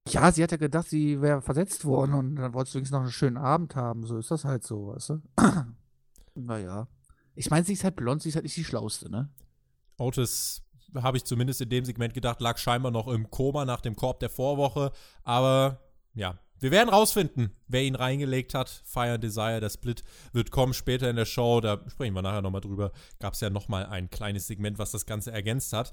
Ja, 0.08 0.32
sie 0.32 0.42
hat 0.42 0.52
ja 0.52 0.58
gedacht, 0.58 0.90
sie 0.90 1.22
wäre 1.22 1.44
versetzt 1.44 1.86
worden 1.86 2.16
und 2.16 2.36
dann 2.38 2.56
wollte 2.56 2.72
sie 2.72 2.80
übrigens 2.80 2.92
noch 2.92 3.02
einen 3.02 3.12
schönen 3.12 3.38
Abend 3.38 3.76
haben. 3.76 4.04
So 4.04 4.18
ist 4.18 4.32
das 4.32 4.46
halt 4.46 4.64
so, 4.64 4.88
weißt 4.88 5.10
du? 5.10 5.22
naja. 6.34 6.88
Ich 7.36 7.50
meine, 7.50 7.66
sie 7.66 7.74
ist 7.74 7.84
halt 7.84 7.96
blond, 7.96 8.22
sie 8.22 8.30
ist 8.30 8.36
halt 8.36 8.44
nicht 8.44 8.58
die 8.58 8.64
Schlauste, 8.64 9.10
ne? 9.10 9.30
Otis, 9.98 10.64
habe 10.96 11.18
ich 11.18 11.24
zumindest 11.24 11.62
in 11.62 11.70
dem 11.70 11.86
Segment 11.86 12.14
gedacht, 12.14 12.42
lag 12.42 12.58
scheinbar 12.58 12.92
noch 12.92 13.08
im 13.08 13.30
Koma 13.30 13.66
nach 13.66 13.82
dem 13.82 13.96
Korb 13.96 14.20
der 14.20 14.30
Vorwoche. 14.30 14.92
Aber 15.24 15.80
ja, 16.14 16.40
wir 16.60 16.72
werden 16.72 16.90
rausfinden, 16.90 17.56
wer 17.68 17.84
ihn 17.84 17.96
reingelegt 17.96 18.54
hat. 18.54 18.70
Fire 18.86 19.18
Desire, 19.18 19.60
der 19.60 19.70
Split 19.70 20.04
wird 20.34 20.52
kommen 20.52 20.74
später 20.74 21.10
in 21.10 21.16
der 21.16 21.26
Show. 21.26 21.62
Da 21.62 21.82
sprechen 21.88 22.14
wir 22.14 22.22
nachher 22.22 22.42
nochmal 22.42 22.62
drüber. 22.62 22.92
Gab 23.20 23.34
es 23.34 23.42
ja 23.42 23.50
nochmal 23.50 23.86
ein 23.86 24.10
kleines 24.10 24.48
Segment, 24.48 24.78
was 24.78 24.92
das 24.92 25.06
Ganze 25.06 25.32
ergänzt 25.32 25.74
hat. 25.74 25.92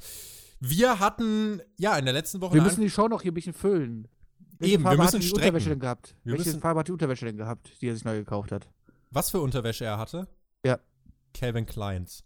Wir 0.61 0.99
hatten, 0.99 1.62
ja, 1.78 1.97
in 1.97 2.04
der 2.04 2.14
letzten 2.14 2.40
Woche. 2.40 2.54
Wir 2.54 2.62
müssen 2.62 2.80
die 2.80 2.90
Show 2.90 3.09
noch 3.09 3.23
hier 3.23 3.30
ein 3.30 3.35
bisschen 3.35 3.54
füllen. 3.54 4.09
Welche 4.59 4.75
Eben, 4.75 4.83
Farbe 4.83 4.99
wir 4.99 5.04
müssen 5.04 5.16
hat 5.16 5.23
die 5.23 5.26
strecken. 5.28 5.45
Unterwäsche 5.47 5.68
denn 5.71 5.80
gehabt? 5.80 6.16
Wir 6.25 6.35
Welche 6.35 6.59
Farbe 6.59 6.80
hat 6.80 6.88
die 6.88 6.92
Unterwäsche 6.92 7.26
denn 7.26 7.37
gehabt, 7.37 7.71
die 7.80 7.88
er 7.88 7.95
sich 7.95 8.04
neu 8.04 8.16
gekauft 8.16 8.50
hat? 8.50 8.68
Was 9.11 9.30
für 9.30 9.40
Unterwäsche 9.40 9.85
er 9.85 9.99
hatte? 9.99 10.26
Ja. 10.66 10.78
Calvin 11.35 11.66
Kleins. 11.66 12.25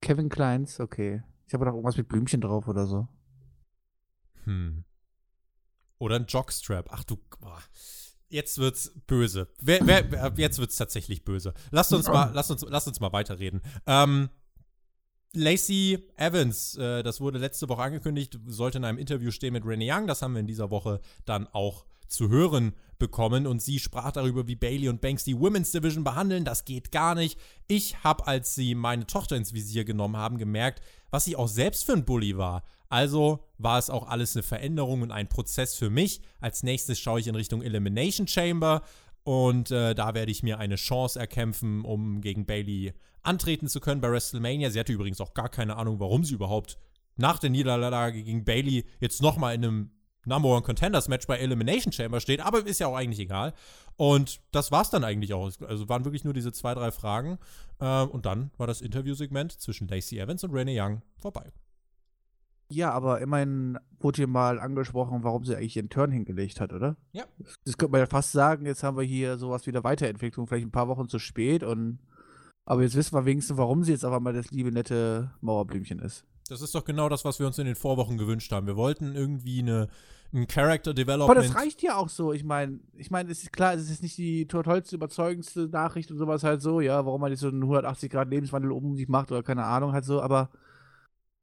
Kevin 0.00 0.28
Kleins, 0.28 0.80
okay. 0.80 1.22
Ich 1.46 1.54
habe 1.54 1.64
doch 1.64 1.72
irgendwas 1.72 1.96
mit 1.96 2.08
Blümchen 2.08 2.40
drauf 2.40 2.68
oder 2.68 2.86
so. 2.86 3.08
Hm. 4.44 4.84
Oder 5.98 6.16
ein 6.16 6.26
Jockstrap. 6.26 6.88
Ach 6.90 7.04
du. 7.04 7.16
boah. 7.40 7.58
Jetzt 8.28 8.58
wird's 8.58 8.90
böse. 9.06 9.48
Wer, 9.60 9.86
wer, 9.86 10.10
wer- 10.10 10.32
jetzt 10.36 10.58
wird's 10.58 10.76
tatsächlich 10.76 11.24
böse. 11.24 11.54
Lasst 11.70 11.92
uns 11.92 12.08
mal, 12.08 12.32
lasst 12.34 12.50
uns, 12.50 12.62
lasst 12.68 12.88
uns 12.88 12.98
mal 13.00 13.12
weiterreden. 13.12 13.60
Ähm, 13.86 14.28
Lacey 15.34 15.98
Evans, 16.16 16.76
äh, 16.76 17.02
das 17.02 17.20
wurde 17.20 17.38
letzte 17.38 17.68
Woche 17.68 17.82
angekündigt, 17.82 18.38
sollte 18.46 18.78
in 18.78 18.84
einem 18.84 18.98
Interview 18.98 19.30
stehen 19.30 19.52
mit 19.52 19.64
Renee 19.64 19.90
Young. 19.92 20.06
Das 20.06 20.22
haben 20.22 20.32
wir 20.34 20.40
in 20.40 20.46
dieser 20.46 20.70
Woche 20.70 21.00
dann 21.24 21.46
auch 21.48 21.86
zu 22.08 22.28
hören 22.28 22.74
bekommen. 22.98 23.46
Und 23.46 23.62
sie 23.62 23.78
sprach 23.78 24.12
darüber, 24.12 24.46
wie 24.46 24.56
Bailey 24.56 24.88
und 24.88 25.00
Banks 25.00 25.24
die 25.24 25.38
Women's 25.38 25.72
Division 25.72 26.04
behandeln. 26.04 26.44
Das 26.44 26.64
geht 26.64 26.92
gar 26.92 27.14
nicht. 27.14 27.38
Ich 27.66 28.02
habe, 28.04 28.26
als 28.26 28.54
sie 28.54 28.74
meine 28.74 29.06
Tochter 29.06 29.36
ins 29.36 29.52
Visier 29.52 29.84
genommen 29.84 30.16
haben, 30.16 30.38
gemerkt, 30.38 30.82
was 31.10 31.24
sie 31.24 31.36
auch 31.36 31.48
selbst 31.48 31.84
für 31.84 31.92
ein 31.92 32.04
Bully 32.04 32.36
war. 32.36 32.62
Also 32.88 33.44
war 33.58 33.78
es 33.78 33.90
auch 33.90 34.08
alles 34.08 34.36
eine 34.36 34.42
Veränderung 34.42 35.02
und 35.02 35.10
ein 35.10 35.28
Prozess 35.28 35.74
für 35.74 35.90
mich. 35.90 36.20
Als 36.40 36.62
nächstes 36.62 36.98
schaue 36.98 37.20
ich 37.20 37.26
in 37.26 37.34
Richtung 37.34 37.62
Elimination 37.62 38.28
Chamber 38.28 38.82
und 39.24 39.70
äh, 39.70 39.94
da 39.94 40.14
werde 40.14 40.30
ich 40.30 40.42
mir 40.42 40.58
eine 40.58 40.76
Chance 40.76 41.18
erkämpfen, 41.18 41.82
um 41.84 42.20
gegen 42.20 42.46
Bailey 42.46 42.92
antreten 43.22 43.68
zu 43.68 43.80
können 43.80 44.00
bei 44.00 44.10
WrestleMania. 44.10 44.70
Sie 44.70 44.78
hatte 44.78 44.92
übrigens 44.92 45.20
auch 45.20 45.34
gar 45.34 45.48
keine 45.48 45.76
Ahnung, 45.76 45.98
warum 45.98 46.24
sie 46.24 46.34
überhaupt 46.34 46.78
nach 47.16 47.38
der 47.38 47.50
Niederlage 47.50 48.22
gegen 48.22 48.44
Bailey 48.44 48.84
jetzt 49.00 49.22
nochmal 49.22 49.54
in 49.54 49.64
einem 49.64 49.90
Number 50.26 50.48
One 50.48 50.62
Contenders 50.62 51.08
Match 51.08 51.26
bei 51.26 51.38
Elimination 51.38 51.92
Chamber 51.92 52.20
steht, 52.20 52.40
aber 52.40 52.66
ist 52.66 52.80
ja 52.80 52.86
auch 52.86 52.96
eigentlich 52.96 53.20
egal. 53.20 53.52
Und 53.96 54.40
das 54.52 54.72
war's 54.72 54.90
dann 54.90 55.04
eigentlich 55.04 55.34
auch. 55.34 55.50
Also 55.66 55.88
waren 55.88 56.04
wirklich 56.04 56.24
nur 56.24 56.34
diese 56.34 56.52
zwei, 56.52 56.74
drei 56.74 56.90
Fragen. 56.90 57.38
Äh, 57.80 58.02
und 58.02 58.26
dann 58.26 58.50
war 58.56 58.66
das 58.66 58.80
Interviewsegment 58.80 59.52
zwischen 59.52 59.88
Lacey 59.88 60.18
Evans 60.18 60.44
und 60.44 60.52
Renee 60.52 60.80
Young 60.80 61.02
vorbei. 61.18 61.52
Ja, 62.70 62.90
aber 62.92 63.20
immerhin 63.20 63.78
wurde 64.00 64.16
hier 64.16 64.26
mal 64.26 64.58
angesprochen, 64.58 65.22
warum 65.22 65.44
sie 65.44 65.54
eigentlich 65.54 65.76
ihren 65.76 65.90
Turn 65.90 66.10
hingelegt 66.10 66.60
hat, 66.60 66.72
oder? 66.72 66.96
Ja. 67.12 67.24
Das 67.64 67.76
könnte 67.76 67.92
man 67.92 68.00
ja 68.00 68.06
fast 68.06 68.32
sagen, 68.32 68.66
jetzt 68.66 68.82
haben 68.82 68.96
wir 68.96 69.04
hier 69.04 69.36
sowas 69.36 69.66
wie 69.66 69.70
eine 69.70 69.84
Weiterentwicklung, 69.84 70.46
vielleicht 70.46 70.66
ein 70.66 70.72
paar 70.72 70.88
Wochen 70.88 71.08
zu 71.08 71.18
spät 71.18 71.62
und 71.62 71.98
aber 72.66 72.82
jetzt 72.82 72.96
wissen 72.96 73.14
wir 73.14 73.26
wenigstens, 73.26 73.58
warum 73.58 73.84
sie 73.84 73.92
jetzt 73.92 74.04
auf 74.04 74.12
einmal 74.14 74.32
das 74.32 74.50
liebe, 74.50 74.72
nette 74.72 75.30
Mauerblümchen 75.40 75.98
ist. 75.98 76.24
Das 76.48 76.60
ist 76.60 76.74
doch 76.74 76.84
genau 76.84 77.08
das, 77.08 77.24
was 77.24 77.38
wir 77.38 77.46
uns 77.46 77.58
in 77.58 77.66
den 77.66 77.74
Vorwochen 77.74 78.18
gewünscht 78.18 78.52
haben. 78.52 78.66
Wir 78.66 78.76
wollten 78.76 79.14
irgendwie 79.14 79.60
eine, 79.60 79.88
ein 80.32 80.46
Character 80.46 80.90
Aber 80.90 80.94
Development. 80.94 81.38
das 81.38 81.54
reicht 81.56 81.82
ja 81.82 81.96
auch 81.96 82.08
so. 82.10 82.32
Ich 82.32 82.44
meine, 82.44 82.80
ich 82.96 83.10
meine, 83.10 83.30
es 83.30 83.42
ist 83.42 83.52
klar, 83.52 83.74
es 83.74 83.88
ist 83.90 84.02
nicht 84.02 84.18
die 84.18 84.46
to- 84.46 84.62
tollste, 84.62 84.96
überzeugendste 84.96 85.68
Nachricht 85.68 86.10
und 86.10 86.18
sowas 86.18 86.44
halt 86.44 86.60
so, 86.60 86.80
ja, 86.80 87.04
warum 87.06 87.20
man 87.20 87.30
nicht 87.30 87.40
so 87.40 87.48
einen 87.48 87.62
180 87.62 88.10
Grad 88.10 88.28
Lebenswandel 88.28 88.72
um 88.72 88.94
sich 88.94 89.08
macht 89.08 89.32
oder 89.32 89.42
keine 89.42 89.64
Ahnung 89.64 89.92
halt 89.92 90.04
so, 90.04 90.20
aber 90.20 90.50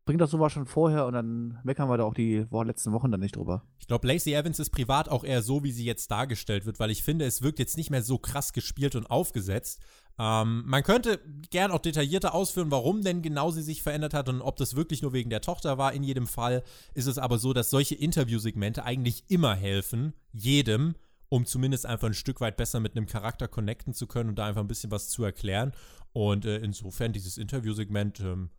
bringt 0.05 0.21
doch 0.21 0.29
sowas 0.29 0.51
schon 0.51 0.65
vorher 0.65 1.05
und 1.05 1.13
dann 1.13 1.59
meckern 1.63 1.89
wir 1.89 1.97
da 1.97 2.03
auch 2.03 2.13
die 2.13 2.45
letzten 2.51 2.91
Wochen 2.91 3.11
dann 3.11 3.19
nicht 3.19 3.35
drüber. 3.35 3.63
Ich 3.79 3.87
glaube, 3.87 4.07
Lacey 4.07 4.33
Evans 4.33 4.59
ist 4.59 4.71
privat 4.71 5.09
auch 5.09 5.23
eher 5.23 5.41
so, 5.41 5.63
wie 5.63 5.71
sie 5.71 5.85
jetzt 5.85 6.09
dargestellt 6.09 6.65
wird, 6.65 6.79
weil 6.79 6.91
ich 6.91 7.03
finde, 7.03 7.25
es 7.25 7.41
wirkt 7.41 7.59
jetzt 7.59 7.77
nicht 7.77 7.89
mehr 7.91 8.01
so 8.01 8.17
krass 8.17 8.53
gespielt 8.53 8.95
und 8.95 9.09
aufgesetzt. 9.09 9.79
Ähm, 10.19 10.63
man 10.65 10.83
könnte 10.83 11.19
gern 11.49 11.71
auch 11.71 11.79
detaillierter 11.79 12.33
ausführen, 12.33 12.71
warum 12.71 13.01
denn 13.03 13.21
genau 13.21 13.51
sie 13.51 13.61
sich 13.61 13.83
verändert 13.83 14.13
hat 14.13 14.29
und 14.29 14.41
ob 14.41 14.57
das 14.57 14.75
wirklich 14.75 15.01
nur 15.01 15.13
wegen 15.13 15.29
der 15.29 15.41
Tochter 15.41 15.77
war. 15.77 15.93
In 15.93 16.03
jedem 16.03 16.27
Fall 16.27 16.63
ist 16.93 17.07
es 17.07 17.17
aber 17.17 17.37
so, 17.37 17.53
dass 17.53 17.69
solche 17.69 17.95
Interviewsegmente 17.95 18.83
eigentlich 18.83 19.23
immer 19.29 19.55
helfen, 19.55 20.13
jedem, 20.33 20.95
um 21.29 21.45
zumindest 21.45 21.85
einfach 21.85 22.07
ein 22.07 22.13
Stück 22.13 22.41
weit 22.41 22.57
besser 22.57 22.79
mit 22.79 22.95
einem 22.95 23.05
Charakter 23.05 23.47
connecten 23.47 23.93
zu 23.93 24.07
können 24.07 24.29
und 24.29 24.35
da 24.35 24.45
einfach 24.45 24.61
ein 24.61 24.67
bisschen 24.67 24.91
was 24.91 25.09
zu 25.09 25.23
erklären. 25.23 25.71
Und 26.13 26.45
äh, 26.45 26.57
insofern 26.57 27.13
dieses 27.13 27.37
Interviewsegment 27.37 28.19
ähm, 28.19 28.49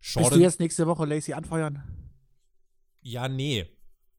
Willst 0.00 0.16
du 0.16 0.20
Jordan, 0.20 0.40
jetzt 0.40 0.60
nächste 0.60 0.86
Woche 0.86 1.04
Lacey 1.04 1.32
anfeuern? 1.34 1.82
ja, 3.02 3.28
nee, 3.28 3.66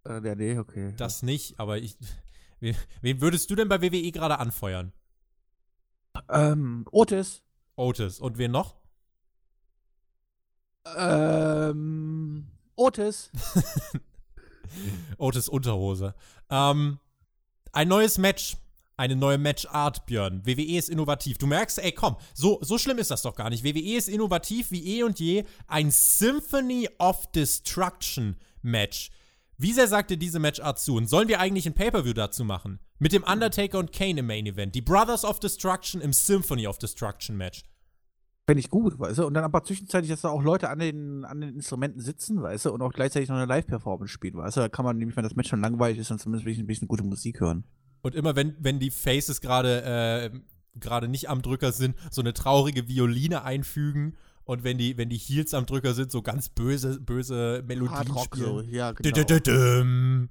Äh, 0.08 0.26
ja, 0.26 0.36
nee, 0.36 0.58
okay. 0.58 0.94
Das 0.98 1.24
nicht, 1.24 1.60
aber 1.60 1.78
ich. 1.78 1.98
Wen, 2.60 2.76
wen 3.02 3.22
würdest 3.22 3.50
du 3.50 3.56
denn 3.56 3.70
bei 3.70 3.82
WWE 3.82 4.12
gerade 4.12 4.40
anfeuern? 4.40 4.92
Ähm, 6.30 6.86
Otis. 6.92 7.42
Otis. 7.76 8.20
Und 8.20 8.38
wen 8.38 8.52
noch? 8.52 8.76
Ähm, 10.98 12.48
Otis. 12.76 13.32
Otis 15.18 15.48
Unterhose. 15.48 16.16
Ähm, 16.50 17.00
ein 17.72 17.88
neues 17.88 18.18
Match. 18.18 18.58
Eine 19.00 19.16
neue 19.16 19.38
Matchart, 19.38 20.06
Björn. 20.08 20.46
WWE 20.46 20.78
ist 20.78 20.90
innovativ. 20.90 21.38
Du 21.38 21.48
merkst, 21.48 21.80
ey, 21.80 21.94
komm, 21.94 22.18
so, 22.34 22.60
so 22.62 22.78
schlimm 22.78 22.98
ist 22.98 23.10
das 23.10 23.22
doch 23.22 23.34
gar 23.34 23.50
nicht. 23.50 23.64
WWE 23.64 23.96
ist 23.96 24.10
innovativ 24.10 24.72
wie 24.72 24.98
eh 24.98 25.04
und 25.04 25.22
je. 25.22 25.46
Ein 25.68 25.90
Symphony 25.90 26.90
of 26.98 27.32
Destruction 27.32 28.36
Match. 28.62 29.10
Wie 29.58 29.72
sehr 29.72 29.88
sagt 29.88 30.12
dir 30.12 30.18
diese 30.18 30.40
Matchart 30.40 30.80
zu? 30.80 30.98
Und 30.98 31.08
sollen 31.08 31.30
wir 31.30 31.40
eigentlich 31.40 31.66
ein 31.66 31.76
Pay-Per-View 31.76 32.12
dazu 32.12 32.44
machen? 32.44 32.82
Mit 32.98 33.14
dem 33.14 33.24
Undertaker 33.24 33.80
und 33.80 33.94
Kane 33.94 34.20
im 34.20 34.28
Main 34.28 34.46
Event. 34.46 34.76
Die 34.76 34.82
Brothers 34.82 35.24
of 35.24 35.40
Destruction 35.40 36.02
im 36.02 36.12
Symphony 36.12 36.68
of 36.68 36.78
Destruction 36.78 37.38
Match. 37.38 37.64
Fände 38.48 38.60
ich 38.60 38.70
gut, 38.70 39.00
weißt 39.00 39.20
du? 39.20 39.28
Und 39.28 39.34
dann 39.34 39.46
aber 39.46 39.64
zwischenzeitlich, 39.64 40.12
dass 40.12 40.22
da 40.22 40.30
auch 40.30 40.44
Leute 40.44 40.70
an 40.70 40.80
den, 40.80 41.24
an 41.24 41.40
den 41.40 41.56
Instrumenten 41.56 42.02
sitzen, 42.02 42.42
weißt 42.42 42.66
du? 42.66 42.74
Und 42.74 42.82
auch 42.82 42.92
gleichzeitig 42.92 43.30
noch 43.30 43.38
eine 43.38 43.46
Live-Performance 43.46 44.12
spielen, 44.12 44.36
weißt 44.36 44.58
du? 44.58 44.60
Da 44.60 44.68
kann 44.68 44.84
man 44.84 44.98
nämlich, 44.98 45.16
wenn 45.16 45.24
das 45.24 45.38
Match 45.38 45.50
schon 45.50 45.62
langweilig 45.62 46.00
ist, 46.00 46.12
dann 46.12 46.20
zumindest 46.20 46.44
ein 46.44 46.50
bisschen, 46.50 46.64
ein 46.66 46.68
bisschen 46.68 46.88
gute 46.90 47.04
Musik 47.04 47.40
hören. 47.40 47.64
Und 48.02 48.16
immer 48.16 48.36
wenn, 48.36 48.56
wenn 48.60 48.80
die 48.80 48.92
Faces 48.92 49.42
gerade 49.42 49.84
äh, 50.34 50.40
gerade 50.80 51.08
nicht 51.08 51.30
am 51.30 51.42
Drücker 51.42 51.72
sind, 51.72 51.96
so 52.12 52.22
eine 52.22 52.34
traurige 52.34 52.88
Violine 52.88 53.44
einfügen. 53.44 54.16
Und 54.44 54.64
wenn 54.64 54.78
die, 54.78 54.98
wenn 54.98 55.10
die 55.10 55.18
Heels 55.18 55.54
am 55.54 55.66
Drücker 55.66 55.94
sind, 55.94 56.10
so 56.12 56.22
ganz 56.22 56.50
böse, 56.50 57.00
böse 57.00 57.64
Melodien 57.68 57.96
Hardrock 57.98 58.36
so, 58.36 58.60
spielen. 58.60 58.74
ja, 58.74 58.90
Dü- 58.90 59.44
genau. 59.44 60.28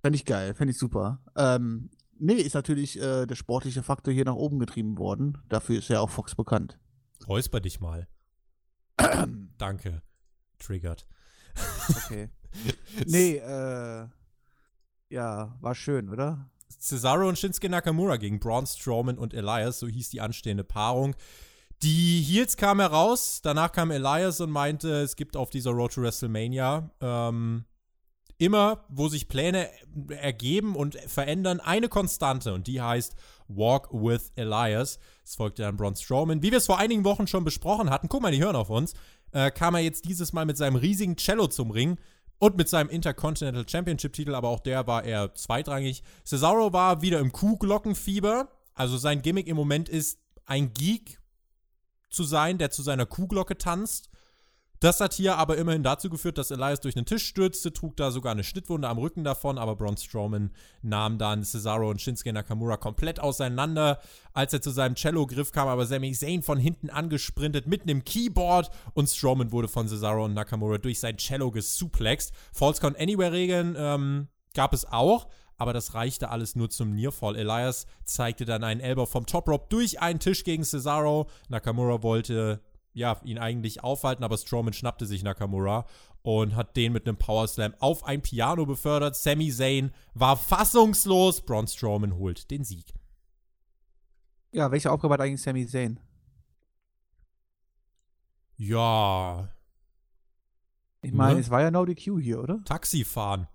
Fände 0.00 0.16
ich 0.16 0.26
geil, 0.26 0.54
fände 0.54 0.72
ich 0.72 0.78
super. 0.78 1.22
Ähm, 1.34 1.88
nee, 2.18 2.34
ist 2.34 2.54
natürlich 2.54 3.00
äh, 3.00 3.24
der 3.24 3.36
sportliche 3.36 3.82
Faktor 3.82 4.12
hier 4.12 4.26
nach 4.26 4.34
oben 4.34 4.58
getrieben 4.58 4.98
worden. 4.98 5.38
Dafür 5.48 5.78
ist 5.78 5.88
ja 5.88 6.00
auch 6.00 6.10
Fox 6.10 6.34
bekannt. 6.34 6.78
Räusper 7.26 7.60
dich 7.60 7.80
mal. 7.80 8.06
Danke. 9.58 10.02
Triggert. 10.58 11.06
Okay. 11.88 12.28
nee, 13.06 13.36
äh, 13.36 14.08
ja, 15.08 15.56
war 15.60 15.74
schön, 15.74 16.10
oder? 16.10 16.50
Cesaro 16.84 17.28
und 17.28 17.38
Shinsuke 17.38 17.68
Nakamura 17.68 18.16
gegen 18.16 18.38
Braun 18.38 18.66
Strowman 18.66 19.18
und 19.18 19.34
Elias, 19.34 19.78
so 19.78 19.88
hieß 19.88 20.10
die 20.10 20.20
anstehende 20.20 20.64
Paarung. 20.64 21.16
Die 21.82 22.22
Heels 22.22 22.56
kamen 22.56 22.80
heraus, 22.80 23.40
danach 23.42 23.72
kam 23.72 23.90
Elias 23.90 24.40
und 24.40 24.50
meinte, 24.50 25.02
es 25.02 25.16
gibt 25.16 25.36
auf 25.36 25.50
dieser 25.50 25.70
Road 25.70 25.94
to 25.94 26.02
WrestleMania 26.02 26.90
ähm, 27.00 27.64
immer, 28.38 28.84
wo 28.88 29.08
sich 29.08 29.28
Pläne 29.28 29.68
ergeben 30.08 30.76
und 30.76 30.96
verändern, 31.06 31.60
eine 31.60 31.88
Konstante 31.88 32.52
und 32.52 32.66
die 32.66 32.80
heißt 32.80 33.14
Walk 33.48 33.92
with 33.92 34.32
Elias. 34.36 34.98
Es 35.24 35.36
folgte 35.36 35.62
dann 35.62 35.76
Braun 35.76 35.96
Strowman. 35.96 36.42
Wie 36.42 36.50
wir 36.50 36.58
es 36.58 36.66
vor 36.66 36.78
einigen 36.78 37.04
Wochen 37.04 37.26
schon 37.26 37.44
besprochen 37.44 37.90
hatten, 37.90 38.08
guck 38.08 38.22
mal, 38.22 38.32
die 38.32 38.42
hören 38.42 38.56
auf 38.56 38.70
uns, 38.70 38.94
äh, 39.32 39.50
kam 39.50 39.74
er 39.74 39.80
jetzt 39.80 40.06
dieses 40.06 40.32
Mal 40.32 40.46
mit 40.46 40.56
seinem 40.56 40.76
riesigen 40.76 41.16
Cello 41.16 41.46
zum 41.48 41.70
Ring 41.70 41.98
und 42.44 42.58
mit 42.58 42.68
seinem 42.68 42.90
Intercontinental 42.90 43.66
Championship-Titel, 43.66 44.34
aber 44.34 44.50
auch 44.50 44.60
der 44.60 44.86
war 44.86 45.02
eher 45.02 45.32
zweitrangig. 45.32 46.02
Cesaro 46.26 46.74
war 46.74 47.00
wieder 47.00 47.18
im 47.20 47.32
Kuhglockenfieber. 47.32 48.48
Also 48.74 48.98
sein 48.98 49.22
Gimmick 49.22 49.46
im 49.46 49.56
Moment 49.56 49.88
ist, 49.88 50.18
ein 50.44 50.74
Geek 50.74 51.22
zu 52.10 52.22
sein, 52.22 52.58
der 52.58 52.70
zu 52.70 52.82
seiner 52.82 53.06
Kuhglocke 53.06 53.56
tanzt. 53.56 54.10
Das 54.80 55.00
hat 55.00 55.14
hier 55.14 55.38
aber 55.38 55.56
immerhin 55.56 55.82
dazu 55.82 56.10
geführt, 56.10 56.36
dass 56.36 56.50
Elias 56.50 56.80
durch 56.80 56.96
einen 56.96 57.06
Tisch 57.06 57.26
stürzte, 57.26 57.72
trug 57.72 57.96
da 57.96 58.10
sogar 58.10 58.32
eine 58.32 58.44
Schnittwunde 58.44 58.88
am 58.88 58.98
Rücken 58.98 59.24
davon, 59.24 59.56
aber 59.56 59.76
Braun 59.76 59.96
Strowman 59.96 60.50
nahm 60.82 61.16
dann 61.16 61.42
Cesaro 61.42 61.88
und 61.88 62.00
Shinsuke 62.00 62.32
Nakamura 62.32 62.76
komplett 62.76 63.20
auseinander. 63.20 64.00
Als 64.32 64.52
er 64.52 64.60
zu 64.60 64.70
seinem 64.70 64.94
Cello 64.96 65.26
griff, 65.26 65.52
kam 65.52 65.68
aber 65.68 65.86
Sami 65.86 66.12
Zayn 66.12 66.42
von 66.42 66.58
hinten 66.58 66.90
angesprintet 66.90 67.66
mit 67.66 67.82
einem 67.82 68.04
Keyboard 68.04 68.70
und 68.94 69.08
Strowman 69.08 69.52
wurde 69.52 69.68
von 69.68 69.88
Cesaro 69.88 70.24
und 70.24 70.34
Nakamura 70.34 70.78
durch 70.78 71.00
sein 71.00 71.16
Cello 71.16 71.50
gesuplext. 71.50 72.34
False 72.52 72.80
Count 72.80 72.98
Anywhere 73.00 73.32
Regeln 73.32 73.76
ähm, 73.78 74.28
gab 74.54 74.74
es 74.74 74.84
auch, 74.84 75.28
aber 75.56 75.72
das 75.72 75.94
reichte 75.94 76.30
alles 76.30 76.56
nur 76.56 76.68
zum 76.68 76.94
Nearfall. 76.94 77.36
Elias 77.36 77.86
zeigte 78.04 78.44
dann 78.44 78.64
einen 78.64 78.80
Elbow 78.80 79.06
vom 79.06 79.24
Top 79.24 79.48
Rope 79.48 79.66
durch 79.68 80.00
einen 80.00 80.18
Tisch 80.18 80.44
gegen 80.44 80.64
Cesaro. 80.64 81.28
Nakamura 81.48 82.02
wollte 82.02 82.60
ja, 82.94 83.20
ihn 83.24 83.38
eigentlich 83.38 83.84
aufhalten, 83.84 84.24
aber 84.24 84.38
Strowman 84.38 84.72
schnappte 84.72 85.04
sich 85.06 85.22
Nakamura 85.22 85.84
und 86.22 86.56
hat 86.56 86.76
den 86.76 86.92
mit 86.92 87.06
einem 87.06 87.18
Power 87.18 87.46
Slam 87.46 87.74
auf 87.80 88.04
ein 88.04 88.22
Piano 88.22 88.64
befördert. 88.64 89.14
Sami 89.16 89.50
Zayn 89.50 89.92
war 90.14 90.36
fassungslos. 90.36 91.42
Braun 91.42 91.66
Strowman 91.66 92.16
holt 92.16 92.50
den 92.50 92.64
Sieg. 92.64 92.94
Ja, 94.52 94.70
welche 94.70 94.90
Aufgabe 94.90 95.14
hat 95.14 95.20
eigentlich 95.20 95.42
Sami 95.42 95.66
Zayn? 95.66 96.00
Ja. 98.56 99.48
Ich 101.02 101.12
meine, 101.12 101.34
Ne? 101.34 101.40
es 101.40 101.50
war 101.50 101.60
ja 101.60 101.70
No 101.70 101.84
DQ 101.84 102.18
hier, 102.20 102.40
oder? 102.40 102.62
Taxi 102.64 103.04
fahren. 103.04 103.48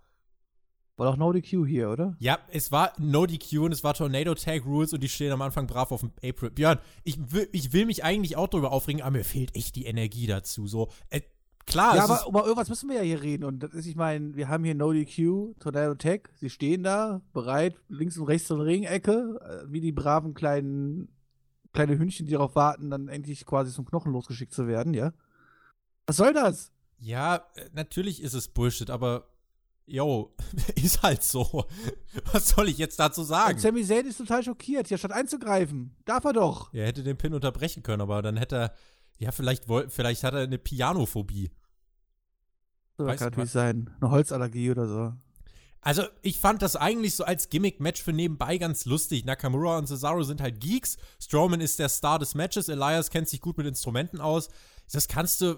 War 1.00 1.12
doch 1.12 1.18
No 1.18 1.32
DQ 1.32 1.66
hier, 1.66 1.90
oder? 1.90 2.18
Ja, 2.20 2.40
es 2.52 2.74
war 2.74 2.92
No 2.98 3.26
DQ 3.26 3.60
und 3.60 3.72
es 3.72 3.86
war 3.86 3.94
Tornado 3.94 4.36
Tag 4.36 4.66
Rules 4.66 4.92
und 4.92 5.02
die 5.02 5.08
stehen 5.08 5.32
am 5.32 5.42
Anfang 5.42 5.66
brav 5.66 5.94
auf 5.94 6.02
dem 6.02 6.12
April. 6.22 6.52
Björn, 6.52 6.78
ich 7.06 7.18
will, 7.32 7.48
ich 7.54 7.72
will 7.72 7.86
mich 7.86 8.04
eigentlich 8.04 8.36
auch 8.36 8.50
darüber 8.50 8.74
aufregen, 8.74 9.02
aber 9.02 9.12
mir 9.12 9.24
fehlt 9.24 9.56
echt 9.56 9.78
die 9.78 9.86
Energie 9.86 10.28
dazu. 10.28 10.68
So, 10.68 10.90
äh, 11.10 11.22
klar, 11.66 11.96
ja, 11.96 12.04
aber 12.04 12.26
über 12.28 12.44
irgendwas 12.44 12.68
müssen 12.68 12.90
wir 12.90 12.98
ja 12.98 13.04
hier 13.04 13.22
reden. 13.22 13.46
Und 13.46 13.60
das 13.60 13.74
ist, 13.74 13.86
ich 13.86 13.96
meine, 13.96 14.36
wir 14.36 14.50
haben 14.50 14.66
hier 14.66 14.76
No 14.76 14.92
DQ, 14.92 15.58
Tornado 15.60 15.96
Tech. 15.96 16.24
Sie 16.36 16.50
stehen 16.50 16.84
da, 16.84 17.22
bereit, 17.32 17.78
links 17.88 18.18
und 18.18 18.28
rechts 18.28 18.50
zur 18.50 18.66
Ringecke, 18.66 19.40
äh, 19.42 19.72
wie 19.72 19.80
die 19.80 19.94
braven 19.94 20.34
kleinen 20.34 21.08
kleine 21.72 21.98
Hündchen, 21.98 22.26
die 22.26 22.34
darauf 22.34 22.56
warten, 22.56 22.90
dann 22.90 23.08
endlich 23.08 23.46
quasi 23.46 23.72
zum 23.72 23.86
Knochen 23.86 24.12
losgeschickt 24.12 24.54
zu 24.54 24.68
werden, 24.68 24.94
ja? 24.94 25.14
Was 26.08 26.18
soll 26.18 26.34
das? 26.34 26.74
ja, 27.00 27.36
äh, 27.56 27.70
natürlich 27.74 28.22
ist 28.22 28.34
es 28.34 28.50
Bullshit, 28.50 28.90
aber 28.90 29.30
yo, 29.92 30.36
ist 30.76 31.02
halt 31.02 31.24
so. 31.24 31.66
Was 32.32 32.50
soll 32.50 32.70
ich 32.70 32.78
jetzt 32.78 33.00
dazu 33.00 33.22
Und 33.22 33.28
sagen? 33.28 33.60
Sami 33.60 33.84
Zayn 33.84 34.06
ist 34.06 34.18
total 34.18 34.44
schockiert, 34.44 34.88
hier 34.88 34.98
statt 34.98 35.12
einzugreifen. 35.12 35.96
Darf 36.06 36.24
er 36.26 36.34
doch. 36.34 36.74
Er 36.74 36.88
hätte 36.88 37.04
den 37.04 37.18
Pin 37.18 37.34
unterbrechen 37.34 37.84
können, 37.84 38.02
aber 38.02 38.22
dann 38.22 38.38
hätte 38.38 38.56
er, 38.56 38.74
ja, 39.18 39.32
vielleicht, 39.32 39.66
vielleicht 39.90 40.24
hat 40.24 40.34
er 40.34 40.42
eine 40.42 40.58
Pianophobie. 40.58 41.52
So, 42.98 43.06
kann 43.06 43.18
natürlich 43.18 43.52
sein. 43.52 43.90
Eine 44.02 44.12
Holzallergie 44.12 44.72
oder 44.72 44.88
so. 44.88 45.14
Also, 45.82 46.04
ich 46.22 46.38
fand 46.38 46.62
das 46.62 46.76
eigentlich 46.76 47.16
so 47.16 47.24
als 47.24 47.50
Gimmick-Match 47.50 48.04
für 48.04 48.12
nebenbei 48.12 48.58
ganz 48.58 48.84
lustig. 48.86 49.24
Nakamura 49.24 49.78
und 49.78 49.88
Cesaro 49.88 50.24
sind 50.24 50.42
halt 50.42 50.60
Geeks. 50.60 50.98
Strowman 51.22 51.62
ist 51.62 51.80
der 51.80 51.88
Star 51.88 52.20
des 52.20 52.36
Matches. 52.36 52.68
Elias 52.68 53.10
kennt 53.10 53.30
sich 53.30 53.40
gut 53.40 53.58
mit 53.58 53.66
Instrumenten 53.66 54.20
aus. 54.20 54.50
Das 54.92 55.08
kannst 55.08 55.40
du, 55.40 55.56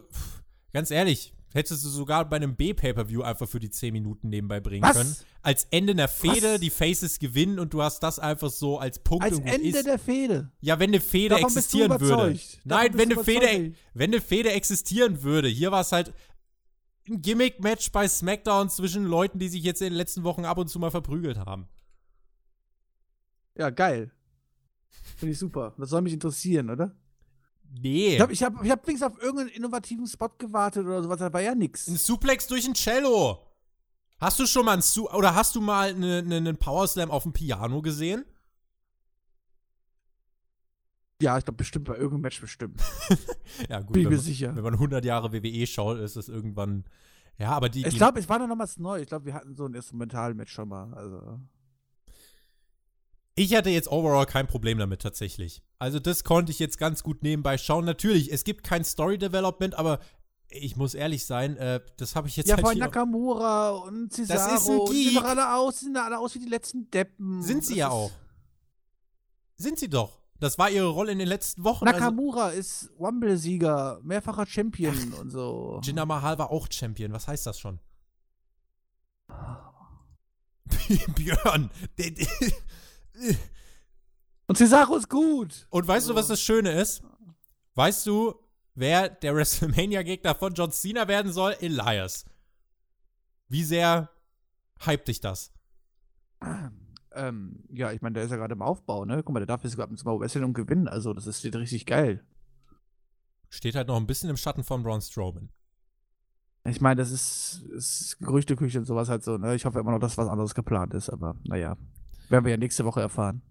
ganz 0.74 0.92
ehrlich, 0.92 1.34
hättest 1.53 1.84
du 1.84 1.89
sogar 1.89 2.27
bei 2.29 2.38
einem 2.38 2.55
B-Pay-Per-View 2.55 3.22
einfach 3.22 3.48
für 3.48 3.60
die 3.60 3.70
10 3.70 3.93
Minuten 3.93 4.29
nebenbei 4.29 4.60
bringen 4.60 4.84
Was? 4.84 4.98
können. 4.98 5.15
Als 5.41 5.67
Ende 5.72 5.91
einer 5.93 6.08
Fehde, 6.08 6.53
Was? 6.53 6.60
die 6.60 6.70
Faces 6.70 7.20
gewinnen 7.20 7.60
und 7.60 7.74
du 7.74 7.81
hast 7.81 8.01
das 8.01 8.20
einfach 8.20 8.50
so 8.50 8.79
als 8.79 9.00
Punkt 9.00 9.24
Als 9.24 9.39
Ende 9.39 9.77
ist. 9.77 9.86
der 9.86 10.00
Fehde. 10.00 10.51
Ja, 10.62 10.79
wenn 10.79 10.89
eine 10.91 11.01
Fehde 11.01 11.36
Davon 11.36 11.53
bist 11.53 11.74
du 11.74 11.79
existieren 11.84 12.00
würde. 12.01 12.39
Nein, 12.63 12.93
wenn 12.93 13.12
eine 13.12 13.24
Fehde, 13.24 13.46
überzeugt. 13.51 13.77
wenn 13.93 14.12
eine 14.12 14.22
Fehde 14.22 14.51
existieren 14.51 15.24
würde. 15.24 15.48
Hier 15.48 15.72
war 15.72 15.81
es 15.81 15.91
halt 15.91 16.13
ein 17.10 17.22
Gimmick-Match 17.22 17.91
bei 17.91 18.08
SmackDown 18.08 18.70
zwischen 18.70 19.05
Leuten, 19.05 19.39
die 19.39 19.50
sich 19.50 19.63
jetzt 19.63 19.81
in 19.81 19.88
den 19.88 19.96
letzten 19.98 20.24
Wochen 20.24 20.46
ab 20.46 20.58
und 20.58 20.67
zu 20.70 20.79
mal 20.79 20.91
verprügelt 20.91 21.38
haben. 21.38 21.67
Ja, 23.58 23.70
geil. 23.70 24.12
Finde 25.17 25.34
ich 25.34 25.39
super. 25.39 25.74
Das 25.77 25.89
soll 25.89 26.01
mich 26.01 26.13
interessieren, 26.13 26.70
oder? 26.70 26.96
Nee. 27.80 28.16
Ich 28.16 28.22
habe 28.22 28.34
ich 28.34 28.44
hab, 28.44 28.63
ich 28.63 28.72
hab 28.72 28.86
wenigstens 28.86 29.12
auf 29.12 29.22
irgendeinen 29.22 29.50
innovativen 29.50 30.06
Spot 30.08 30.30
gewartet 30.38 30.86
oder 30.86 31.01
sowas, 31.01 31.20
da 31.20 31.32
war 31.32 31.42
ja 31.42 31.56
nix. 31.56 31.88
ein 31.88 31.98
Suplex 31.98 32.48
durch 32.48 32.68
ein 32.68 32.74
Cello. 32.74 33.40
Hast 34.20 34.40
du 34.40 34.46
schon 34.46 34.66
mal 34.66 34.74
ein 34.74 34.81
Su 34.81 35.10
oder 35.10 35.34
hast 35.34 35.55
du 35.55 35.62
mal 35.62 35.90
einen 35.90 36.27
ne, 36.27 36.42
ne 36.42 36.53
Power 36.53 36.88
Slam 36.88 37.10
auf 37.10 37.24
dem 37.24 37.34
Piano 37.34 37.81
gesehen? 37.81 38.25
Ja, 41.22 41.38
ich 41.38 41.46
glaube 41.46 41.57
bestimmt 41.57 41.86
bei 41.86 41.94
irgendeinem 41.96 42.22
Match 42.22 42.42
bestimmt. 42.42 42.81
Ja, 43.70 43.79
gut. 43.81 43.94
Bin 43.94 44.03
ich 44.03 44.10
mir 44.10 44.18
sicher. 44.18 44.55
wenn 44.55 44.64
man 44.64 44.74
100 44.75 45.03
Jahre 45.03 45.34
WWE 45.34 45.68
schaut, 45.68 46.00
ist 46.00 46.16
das 46.16 46.29
irgendwann. 46.29 46.86
Ja, 47.38 47.51
aber 47.51 47.68
die. 47.70 47.86
Ich 47.86 47.98
glaube, 47.98 48.20
es 48.20 48.29
war 48.29 48.40
noch 48.40 48.57
was 48.57 48.77
neu. 48.77 49.01
Ich 49.01 49.07
glaube, 49.07 49.25
wir 49.25 49.34
hatten 49.34 49.55
so 49.55 49.66
ein 49.66 49.74
Instrumental-Match 49.74 50.53
schon 50.53 50.70
mal. 50.70 50.94
Also. 50.94 51.40
Ich 53.35 53.55
hatte 53.55 53.70
jetzt 53.70 53.89
overall 53.91 54.25
kein 54.25 54.48
Problem 54.48 54.77
damit 54.77 55.01
tatsächlich. 55.01 55.63
Also 55.79 56.00
das 56.00 56.24
konnte 56.24 56.51
ich 56.51 56.59
jetzt 56.59 56.77
ganz 56.77 57.01
gut 57.01 57.24
nebenbei 57.24 57.57
schauen. 57.57 57.85
Natürlich, 57.85 58.31
es 58.31 58.44
gibt 58.44 58.63
kein 58.63 58.83
Story 58.83 59.17
Development, 59.17 59.74
aber 59.75 60.00
ich 60.50 60.75
muss 60.75 60.94
ehrlich 60.94 61.25
sein, 61.25 61.55
äh, 61.57 61.79
das 61.98 62.15
habe 62.15 62.27
ich 62.27 62.35
jetzt 62.35 62.48
Ja, 62.50 62.57
halt 62.57 62.67
hier 62.72 62.79
Nakamura 62.79 63.70
und 63.70 64.11
Cesaro. 64.11 64.55
ist 64.55 64.67
ein 64.70 64.79
die 64.91 65.03
sehen 65.03 65.09
Geek. 65.13 65.15
doch 65.15 65.29
alle 65.29 65.55
aus, 65.55 65.79
die 65.79 65.85
sehen 65.85 65.98
alle 65.98 66.20
aus 66.20 66.35
wie 66.35 66.39
die 66.39 66.50
letzten 66.50 66.91
Deppen. 66.91 67.41
Sind 67.41 67.63
sie 67.63 67.74
Das 67.75 67.77
ja 67.79 67.89
auch. 67.89 68.11
Sind 69.55 69.79
sie 69.79 69.89
doch. 69.89 70.20
Das 70.41 70.57
war 70.57 70.70
ihre 70.70 70.87
Rolle 70.87 71.11
in 71.13 71.20
den 71.20 71.27
letzten 71.27 71.63
Wochen. 71.63 71.87
Also, 71.87 72.00
Nakamura 72.00 72.50
ist 72.50 72.89
Rumble-Sieger, 73.00 74.00
mehrfacher 74.03 74.46
Champion 74.46 75.13
und 75.13 75.29
so. 75.29 75.79
Jinder 75.83 76.05
Mahal 76.05 76.37
war 76.37 76.51
auch 76.51 76.67
Champion. 76.70 77.13
Was 77.13 77.27
heißt 77.27 77.46
das 77.48 77.59
schon? 77.59 77.79
Björn. 81.15 81.70
Und 84.48 84.57
Cesaro 84.57 84.96
ist 84.96 85.10
gut. 85.10 85.68
Und 85.70 85.88
weißt 85.88 86.10
du, 86.10 86.16
was 86.16 86.27
das 86.27 86.42
Schöne 86.42 86.72
ist? 86.72 87.03
Weißt 87.75 88.05
du, 88.05 88.36
wer 88.75 89.10
der 89.10 89.36
WrestleMania-Gegner 89.36 90.36
von 90.36 90.53
John 90.53 90.72
Cena 90.72 91.07
werden 91.07 91.31
soll? 91.31 91.55
Elias. 91.62 92.25
Wie 93.48 93.64
sehr 93.64 94.10
hypt 94.79 95.07
dich 95.07 95.22
das? 95.22 95.53
Ähm, 97.14 97.64
ja, 97.70 97.92
ich 97.92 98.01
meine, 98.01 98.14
der 98.14 98.24
ist 98.24 98.31
ja 98.31 98.38
gerade 98.38 98.53
im 98.53 98.62
Aufbau, 98.62 99.05
ne? 99.05 99.24
Guck 99.24 99.34
mal, 99.34 99.40
der 99.40 99.48
darf 99.48 99.64
jetzt 99.64 99.75
gerade 99.75 99.94
mal 99.94 100.20
wresteln 100.20 100.46
und 100.46 100.53
gewinnen. 100.53 100.88
Also, 100.88 101.14
das 101.14 101.27
ist 101.27 101.44
richtig 101.44 101.86
geil. 101.86 102.24
Steht 103.50 103.75
halt 103.75 103.90
noch 103.90 103.98
ein 103.98 104.07
bisschen 104.07 104.29
im 104.29 104.38
Schatten 104.38 104.64
von 104.64 104.84
Braun 104.84 105.01
Strowman. 105.01 105.50
Ich 106.64 106.79
meine, 106.79 106.98
das 106.98 107.12
ist, 107.12 107.64
ist 107.72 108.20
Gerüchteküche 108.20 108.79
und 108.79 108.86
sowas 108.86 109.10
halt 109.10 109.24
so, 109.24 109.38
ne? 109.38 109.55
Ich 109.55 109.66
hoffe 109.66 109.79
immer 109.79 109.92
noch, 109.92 110.00
dass 110.00 110.18
was 110.18 110.29
anderes 110.29 110.55
geplant 110.55 110.94
ist, 110.94 111.10
aber 111.10 111.36
naja. 111.44 111.75
Werden 112.31 112.46
wir 112.46 112.51
ja 112.51 112.57
nächste 112.57 112.85
Woche 112.85 113.01
erfahren. 113.01 113.41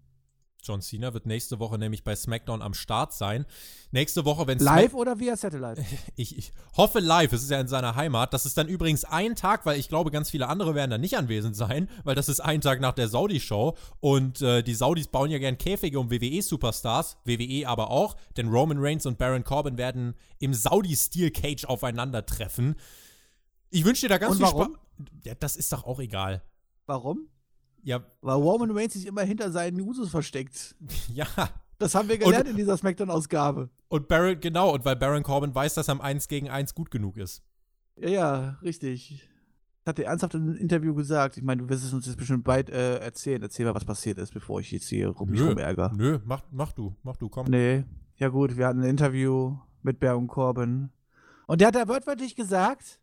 John 0.63 0.81
Cena 0.83 1.15
wird 1.15 1.27
nächste 1.27 1.59
Woche 1.59 1.79
nämlich 1.79 2.05
bei 2.05 2.15
SmackDown 2.15 2.63
am 2.63 2.75
Start 2.75 3.13
sein. 3.13 3.47
Nächste 3.93 4.25
Woche, 4.25 4.47
wenn 4.47 4.59
Live 4.59 4.95
oder 4.95 5.19
via 5.19 5.37
Satellite? 5.37 5.85
Ich, 6.17 6.37
ich 6.37 6.53
hoffe 6.77 7.01
live, 7.01 7.33
es 7.33 7.43
ist 7.43 7.51
ja 7.51 7.61
in 7.61 7.69
seiner 7.69 7.97
Heimat. 7.97 8.35
Das 8.35 8.45
ist 8.47 8.59
dann 8.59 8.69
übrigens 8.69 9.05
ein 9.05 9.37
Tag, 9.37 9.65
weil 9.65 9.79
ich 9.79 9.89
glaube, 9.89 10.11
ganz 10.11 10.31
viele 10.31 10.49
andere 10.49 10.75
werden 10.75 10.91
dann 10.91 11.01
nicht 11.01 11.17
anwesend 11.17 11.57
sein, 11.57 11.89
weil 12.05 12.15
das 12.15 12.29
ist 12.29 12.41
ein 12.41 12.61
Tag 12.61 12.81
nach 12.81 12.93
der 12.93 13.09
Saudi-Show. 13.09 13.77
Und 14.01 14.43
äh, 14.43 14.63
die 14.63 14.75
Saudis 14.75 15.09
bauen 15.09 15.31
ja 15.31 15.39
gern 15.39 15.57
Käfige 15.57 15.99
um 15.99 16.11
WWE-Superstars, 16.11 17.17
WWE 17.25 17.67
aber 17.67 17.91
auch, 17.91 18.17
denn 18.37 18.49
Roman 18.49 18.79
Reigns 18.81 19.07
und 19.07 19.19
Baron 19.19 19.45
Corbin 19.45 19.79
werden 19.79 20.15
im 20.39 20.53
Saudi-Steel-Cage 20.53 21.65
aufeinandertreffen. 21.65 22.77
Ich 23.71 23.85
wünsche 23.85 24.03
dir 24.03 24.09
da 24.09 24.19
ganz 24.19 24.33
Und 24.33 24.39
viel 24.39 24.47
warum? 24.47 24.73
Spaß. 24.75 25.07
Ja, 25.25 25.35
das 25.35 25.57
ist 25.57 25.73
doch 25.73 25.85
auch 25.85 26.01
egal. 26.01 26.43
Warum? 26.87 27.29
Ja, 27.83 28.05
Weil 28.21 28.37
Roman 28.37 28.71
Reigns 28.71 28.95
sich 28.95 29.07
immer 29.07 29.23
hinter 29.23 29.51
seinen 29.51 29.81
Usos 29.81 30.11
versteckt. 30.11 30.77
ja. 31.15 31.27
Das 31.79 31.95
haben 31.95 32.09
wir 32.11 32.19
gelernt 32.19 32.49
in 32.49 32.57
dieser 32.57 32.77
Smackdown-Ausgabe. 32.77 33.71
Und 33.89 34.07
Baron, 34.07 34.39
genau, 34.39 34.75
und 34.75 34.85
weil 34.85 34.97
Baron 34.97 35.23
Corbin 35.23 35.55
weiß, 35.55 35.75
dass 35.75 35.89
er 35.89 35.93
am 35.93 36.03
1 36.03 36.29
gegen 36.29 36.51
1 36.51 36.75
gut 36.75 36.91
genug 36.91 37.17
ist. 37.17 37.43
Ja, 37.97 38.09
ja, 38.09 38.59
richtig. 38.63 39.27
Das 39.85 39.93
hat 39.93 39.99
er 39.99 40.07
ernsthaft 40.07 40.35
in 40.35 40.43
einem 40.43 40.57
Interview 40.57 40.95
gesagt. 40.95 41.39
Ich 41.39 41.43
meine, 41.43 41.63
du 41.63 41.69
wirst 41.71 41.85
es 41.85 41.95
uns 41.95 42.05
jetzt 42.07 42.19
bestimmt 42.19 42.45
bald 42.45 42.69
äh, 42.69 42.99
erzählen. 42.99 43.43
Erzähl 43.43 43.65
mal, 43.65 43.75
was 43.75 43.87
passiert 43.87 44.19
ist, 44.19 44.35
bevor 44.35 44.61
ich 44.61 44.71
jetzt 44.71 44.89
hier 44.89 45.09
rum 45.09 45.31
Nö, 45.31 45.49
rumärger. 45.49 45.91
Nö, 45.97 46.19
mach, 46.25 46.43
mach 46.51 46.73
du, 46.73 46.95
mach 47.03 47.17
du, 47.17 47.31
komm. 47.31 47.47
Nee. 47.47 47.85
Ja, 48.17 48.29
gut, 48.29 48.59
wir 48.59 48.67
hatten 48.67 48.83
ein 48.83 48.91
Interview 48.91 49.57
mit 49.83 49.99
Baron 49.99 50.27
Corbin. 50.27 50.91
Und 51.47 51.63
der 51.63 51.69
hat 51.69 51.75
da 51.75 51.89
wörtlich 51.89 52.37
gesagt, 52.37 53.01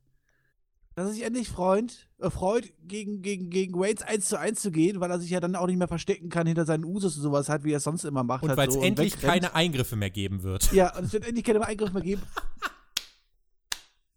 dass 0.98 1.10
er 1.10 1.14
sich 1.14 1.24
endlich 1.24 1.48
freut, 1.48 2.08
äh, 2.18 2.32
freut, 2.32 2.74
gegen, 2.88 3.22
gegen, 3.22 3.52
gegen 3.52 3.76
Wades 3.76 4.02
1 4.02 4.30
zu 4.30 4.40
1 4.40 4.60
zu 4.60 4.72
gehen, 4.72 5.00
weil 5.00 5.12
er 5.12 5.20
sich 5.20 5.30
ja 5.30 5.40
dann 5.40 5.56
auch 5.56 5.68
nicht 5.68 5.78
mehr 5.78 5.88
verstecken 5.88 6.30
kann 6.30 6.48
hinter 6.48 6.66
seinen 6.66 6.86
Usos 6.86 7.16
und 7.18 7.22
sowas 7.22 7.50
halt, 7.50 7.64
wie 7.64 7.72
er 7.72 7.78
es 7.78 7.84
sonst 7.84 8.04
immer 8.04 8.24
macht. 8.24 8.42
Und 8.42 8.50
halt 8.50 8.58
weil 8.58 8.68
es 8.70 8.74
so 8.74 8.82
endlich 8.82 9.14
wegrennt. 9.14 9.32
keine 9.32 9.54
Eingriffe 9.54 9.96
mehr 9.96 10.10
geben 10.10 10.42
wird. 10.42 10.74
Ja, 10.74 10.98
und 10.98 11.04
es 11.04 11.14
wird 11.14 11.28
endlich 11.28 11.46
keine 11.46 11.64
Eingriffe 11.64 11.94
mehr 11.94 12.02
geben. 12.02 12.24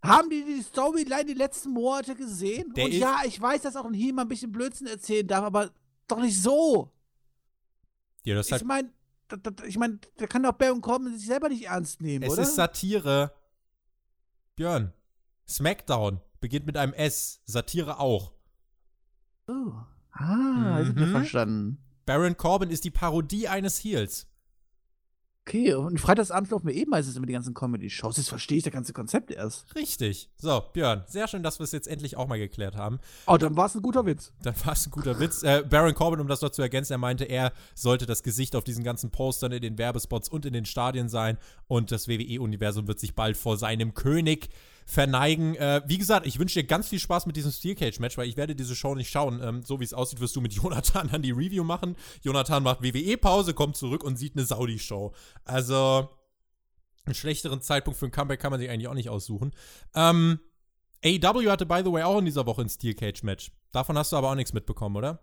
Haben 0.03 0.31
die 0.31 0.43
die 0.43 0.63
Storyline 0.63 1.27
die 1.27 1.35
letzten 1.35 1.71
Monate 1.71 2.15
gesehen? 2.15 2.73
Der 2.73 2.87
und 2.87 2.95
ja, 2.95 3.19
ich 3.27 3.39
weiß, 3.39 3.61
dass 3.61 3.77
auch 3.77 3.85
ein 3.85 3.93
He 3.93 4.15
mal 4.15 4.23
ein 4.23 4.29
bisschen 4.29 4.51
Blödsinn 4.51 4.87
erzählen 4.87 5.27
darf, 5.27 5.45
aber 5.45 5.73
doch 6.09 6.21
nicht 6.21 6.41
so. 6.41 6.91
Ja, 8.25 8.37
das 8.37 8.51
Ich 8.51 8.65
meine, 8.65 8.91
ich 9.67 9.77
meine, 9.77 9.99
der 10.19 10.29
kann 10.29 10.43
doch 10.43 10.53
Baron 10.53 10.81
Corbin 10.81 11.15
sich 11.15 11.27
selber 11.27 11.51
nicht 11.51 11.67
ernst 11.67 12.01
nehmen, 12.01 12.25
es 12.25 12.33
oder? 12.33 12.43
ist 12.43 12.55
Satire. 12.55 13.35
Björn, 14.57 14.95
SmackDown 15.47 16.23
beginnt 16.41 16.67
mit 16.67 16.77
einem 16.77 16.93
S. 16.93 17.41
Satire 17.45 17.99
auch. 18.01 18.33
oh. 19.49 19.73
Ah, 20.13 20.81
ich 20.83 20.93
Mhm. 20.95 21.11
verstanden. 21.13 21.79
Baron 22.05 22.37
Corbin 22.37 22.69
ist 22.71 22.85
die 22.85 22.91
Parodie 22.91 23.47
eines 23.49 23.79
Heels. 23.83 24.27
Okay, 25.47 25.73
und 25.75 25.99
freitagsabends 25.99 26.51
laufen 26.51 26.67
wir 26.67 26.75
eh 26.75 26.85
meistens 26.87 27.17
immer 27.17 27.27
die 27.27 27.33
ganzen 27.33 27.55
Comedy-Shows. 27.55 28.19
Jetzt 28.19 28.29
verstehe 28.29 28.59
ich 28.59 28.65
das 28.65 28.73
ganze 28.73 28.93
Konzept 28.93 29.31
erst. 29.31 29.75
Richtig. 29.75 30.29
So, 30.37 30.63
Björn, 30.75 31.05
sehr 31.07 31.27
schön, 31.29 31.43
dass 31.43 31.59
wir 31.59 31.65
es 31.65 31.73
jetzt 31.73 31.89
endlich 31.89 32.17
auch 32.17 32.29
mal 32.29 32.39
geklärt 32.39 32.77
haben. 32.77 33.01
Oh, 33.27 33.37
dann 33.37 33.57
war 33.57 33.67
es 33.67 33.75
ein 33.75 33.83
guter 33.83 34.05
Witz. 34.05 34.33
Dann 34.43 34.55
war 34.65 34.75
es 34.75 34.87
ein 34.87 34.91
guter 34.91 35.19
Witz. 35.19 35.43
Äh, 35.43 35.65
Baron 35.69 35.95
Corbin, 35.95 36.21
um 36.21 36.29
das 36.29 36.43
noch 36.43 36.51
zu 36.51 36.61
ergänzen, 36.63 36.93
er 36.93 36.99
meinte, 36.99 37.25
er 37.25 37.53
sollte 37.75 38.05
das 38.07 38.23
Gesicht 38.23 38.55
auf 38.55 38.65
diesen 38.65 38.85
ganzen 38.85 39.11
Postern 39.11 39.53
in 39.53 39.63
den 39.63 39.79
Werbespots 39.79 40.29
und 40.29 40.45
in 40.45 40.53
den 40.53 40.67
Stadien 40.67 41.09
sein. 41.09 41.39
Und 41.69 41.91
das 41.91 42.07
WWE-Universum 42.07 42.87
wird 42.87 43.01
sich 43.01 43.15
bald 43.15 43.37
vor 43.37 43.57
seinem 43.57 43.95
König 43.95 44.51
verneigen. 44.91 45.55
Äh, 45.55 45.83
wie 45.87 45.99
gesagt, 45.99 46.27
ich 46.27 46.39
wünsche 46.39 46.61
dir 46.61 46.67
ganz 46.67 46.89
viel 46.89 46.99
Spaß 46.99 47.27
mit 47.27 47.37
diesem 47.37 47.53
Steel 47.53 47.75
Cage 47.75 48.01
Match, 48.01 48.19
weil 48.19 48.29
ich 48.29 48.37
werde 48.37 48.57
diese 48.57 48.75
Show 48.75 48.95
nicht 48.95 49.11
schauen. 49.11 49.41
Ähm, 49.43 49.63
so 49.63 49.81
wie 49.81 49.85
es 49.85 49.95
aussieht, 49.95 50.21
wirst 50.21 50.35
du 50.35 50.41
mit 50.41 50.53
Jonathan 50.55 51.09
dann 51.11 51.23
die 51.23 51.31
Review 51.31 51.65
machen. 51.65 51.97
Jonathan 52.23 52.63
macht 52.63 52.83
WWE-Pause, 52.83 53.55
kommt 53.55 53.77
zurück 53.77 54.03
und 54.03 54.17
sieht 54.17 54.37
eine 54.37 54.45
Saudi-Show. 54.45 55.13
Also, 55.45 56.09
einen 57.05 57.15
schlechteren 57.15 57.63
Zeitpunkt 57.63 57.99
für 57.99 58.07
ein 58.07 58.13
Comeback 58.13 58.41
kann 58.41 58.51
man 58.51 58.61
sich 58.61 58.69
eigentlich 58.69 58.89
auch 58.89 58.95
nicht 58.95 59.09
aussuchen. 59.09 59.53
Ähm, 59.95 60.41
AEW 61.05 61.51
hatte, 61.51 61.67
by 61.67 61.83
the 61.85 61.93
way, 61.93 62.03
auch 62.03 62.19
in 62.19 62.25
dieser 62.25 62.47
Woche 62.47 62.63
ein 62.63 62.69
Steel 62.69 62.95
Cage 62.95 63.23
Match. 63.23 63.53
Davon 63.73 63.97
hast 63.97 64.13
du 64.13 64.17
aber 64.17 64.31
auch 64.31 64.35
nichts 64.35 64.53
mitbekommen, 64.53 64.97
oder? 64.97 65.21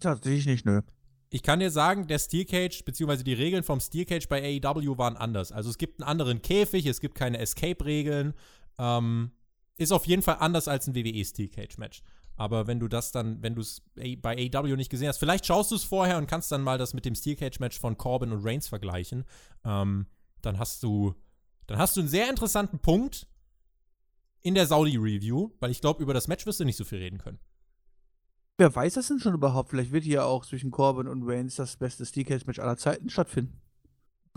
Tatsächlich 0.00 0.46
nicht, 0.46 0.64
nö. 0.64 0.82
Ich 1.30 1.42
kann 1.42 1.60
dir 1.60 1.70
sagen, 1.70 2.06
der 2.06 2.18
Steel 2.18 2.46
Cage, 2.46 2.84
beziehungsweise 2.84 3.24
die 3.24 3.34
Regeln 3.34 3.62
vom 3.62 3.80
Steel 3.80 4.06
Cage 4.06 4.28
bei 4.28 4.62
AEW 4.62 4.96
waren 4.96 5.16
anders. 5.16 5.52
Also 5.52 5.68
es 5.68 5.76
gibt 5.76 6.00
einen 6.00 6.08
anderen 6.08 6.40
Käfig, 6.40 6.86
es 6.86 7.00
gibt 7.00 7.14
keine 7.14 7.38
Escape-Regeln. 7.38 8.32
Ähm, 8.78 9.32
ist 9.76 9.92
auf 9.92 10.06
jeden 10.06 10.22
Fall 10.22 10.36
anders 10.40 10.68
als 10.68 10.86
ein 10.86 10.94
WWE 10.94 11.24
Steel 11.24 11.48
Cage 11.48 11.78
Match. 11.78 12.02
Aber 12.36 12.68
wenn 12.68 12.78
du 12.78 12.86
das 12.86 13.10
dann, 13.10 13.42
wenn 13.42 13.54
du 13.56 13.62
es 13.62 13.82
bei 14.18 14.50
AEW 14.52 14.76
nicht 14.76 14.90
gesehen 14.90 15.08
hast, 15.08 15.18
vielleicht 15.18 15.44
schaust 15.44 15.72
du 15.72 15.74
es 15.74 15.84
vorher 15.84 16.18
und 16.18 16.28
kannst 16.28 16.52
dann 16.52 16.62
mal 16.62 16.78
das 16.78 16.94
mit 16.94 17.04
dem 17.04 17.16
Steel 17.16 17.36
Cage 17.36 17.58
Match 17.58 17.78
von 17.78 17.96
Corbin 17.96 18.32
und 18.32 18.44
Reigns 18.44 18.68
vergleichen. 18.68 19.24
Ähm, 19.64 20.06
dann 20.42 20.58
hast 20.58 20.82
du, 20.84 21.14
dann 21.66 21.78
hast 21.78 21.96
du 21.96 22.00
einen 22.00 22.08
sehr 22.08 22.30
interessanten 22.30 22.78
Punkt 22.78 23.26
in 24.40 24.54
der 24.54 24.66
Saudi-Review, 24.66 25.50
weil 25.58 25.72
ich 25.72 25.80
glaube, 25.80 26.02
über 26.02 26.14
das 26.14 26.28
Match 26.28 26.46
wirst 26.46 26.60
du 26.60 26.64
nicht 26.64 26.76
so 26.76 26.84
viel 26.84 26.98
reden 26.98 27.18
können. 27.18 27.40
Wer 28.56 28.74
weiß 28.74 28.94
das 28.94 29.08
denn 29.08 29.20
schon 29.20 29.34
überhaupt? 29.34 29.70
Vielleicht 29.70 29.92
wird 29.92 30.04
hier 30.04 30.24
auch 30.24 30.44
zwischen 30.46 30.70
Corbin 30.70 31.08
und 31.08 31.24
Reigns 31.24 31.56
das 31.56 31.76
beste 31.76 32.06
Steel 32.06 32.24
Cage 32.24 32.46
Match 32.46 32.58
aller 32.60 32.76
Zeiten 32.76 33.08
stattfinden. 33.10 33.60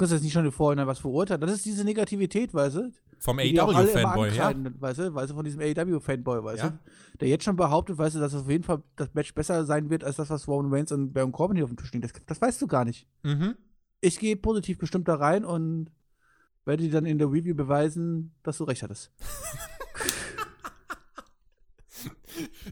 Kannst 0.02 0.14
jetzt 0.14 0.24
nicht 0.24 0.34
schon 0.34 0.46
im 0.46 0.52
Vorhinein 0.52 0.88
was 0.88 0.98
verurteilen. 0.98 1.42
Das 1.42 1.52
ist 1.52 1.64
diese 1.64 1.84
Negativität, 1.84 2.54
weißt 2.56 2.76
du? 2.78 2.92
Vom 3.20 3.38
AEW-Fanboy, 3.38 4.30
ja? 4.36 4.52
Weißt 4.80 4.98
du, 5.00 5.14
weißt 5.14 5.30
du, 5.30 5.36
von 5.36 5.46
diesem 5.46 5.62
AEW-Fanboy, 5.62 6.44
weißt 6.44 6.64
Ja. 6.64 6.70
du? 6.72 6.80
Der 7.20 7.28
jetzt 7.28 7.44
schon 7.44 7.56
behauptet, 7.56 8.00
weißt 8.00 8.16
du, 8.16 8.20
dass 8.20 8.34
auf 8.34 8.50
jeden 8.50 8.64
Fall 8.64 8.82
das 8.96 9.14
Match 9.14 9.32
besser 9.36 9.64
sein 9.66 9.92
wird, 9.92 10.04
als 10.04 10.16
das, 10.16 10.32
was 10.32 10.48
Roman 10.48 10.74
Reigns 10.74 10.92
und 10.92 11.14
Baron 11.14 11.32
Corbin 11.32 11.56
hier 11.56 11.66
auf 11.66 11.70
dem 11.70 11.78
Tisch 11.78 11.92
liegen. 11.92 12.02
Das, 12.02 12.14
das 12.26 12.42
weißt 12.42 12.60
du 12.62 12.66
gar 12.68 12.84
nicht. 12.84 13.06
Mhm. 13.22 13.56
Ich 14.00 14.18
gehe 14.18 14.36
positiv 14.36 14.80
bestimmt 14.80 15.08
da 15.08 15.14
rein 15.16 15.46
und 15.46 15.92
werde 16.66 16.82
dir 16.82 16.92
dann 16.92 17.06
in 17.06 17.20
der 17.20 17.28
Review 17.32 17.54
beweisen, 17.54 18.34
dass 18.42 18.58
du 18.58 18.64
recht 18.64 18.82
hattest. 18.82 19.12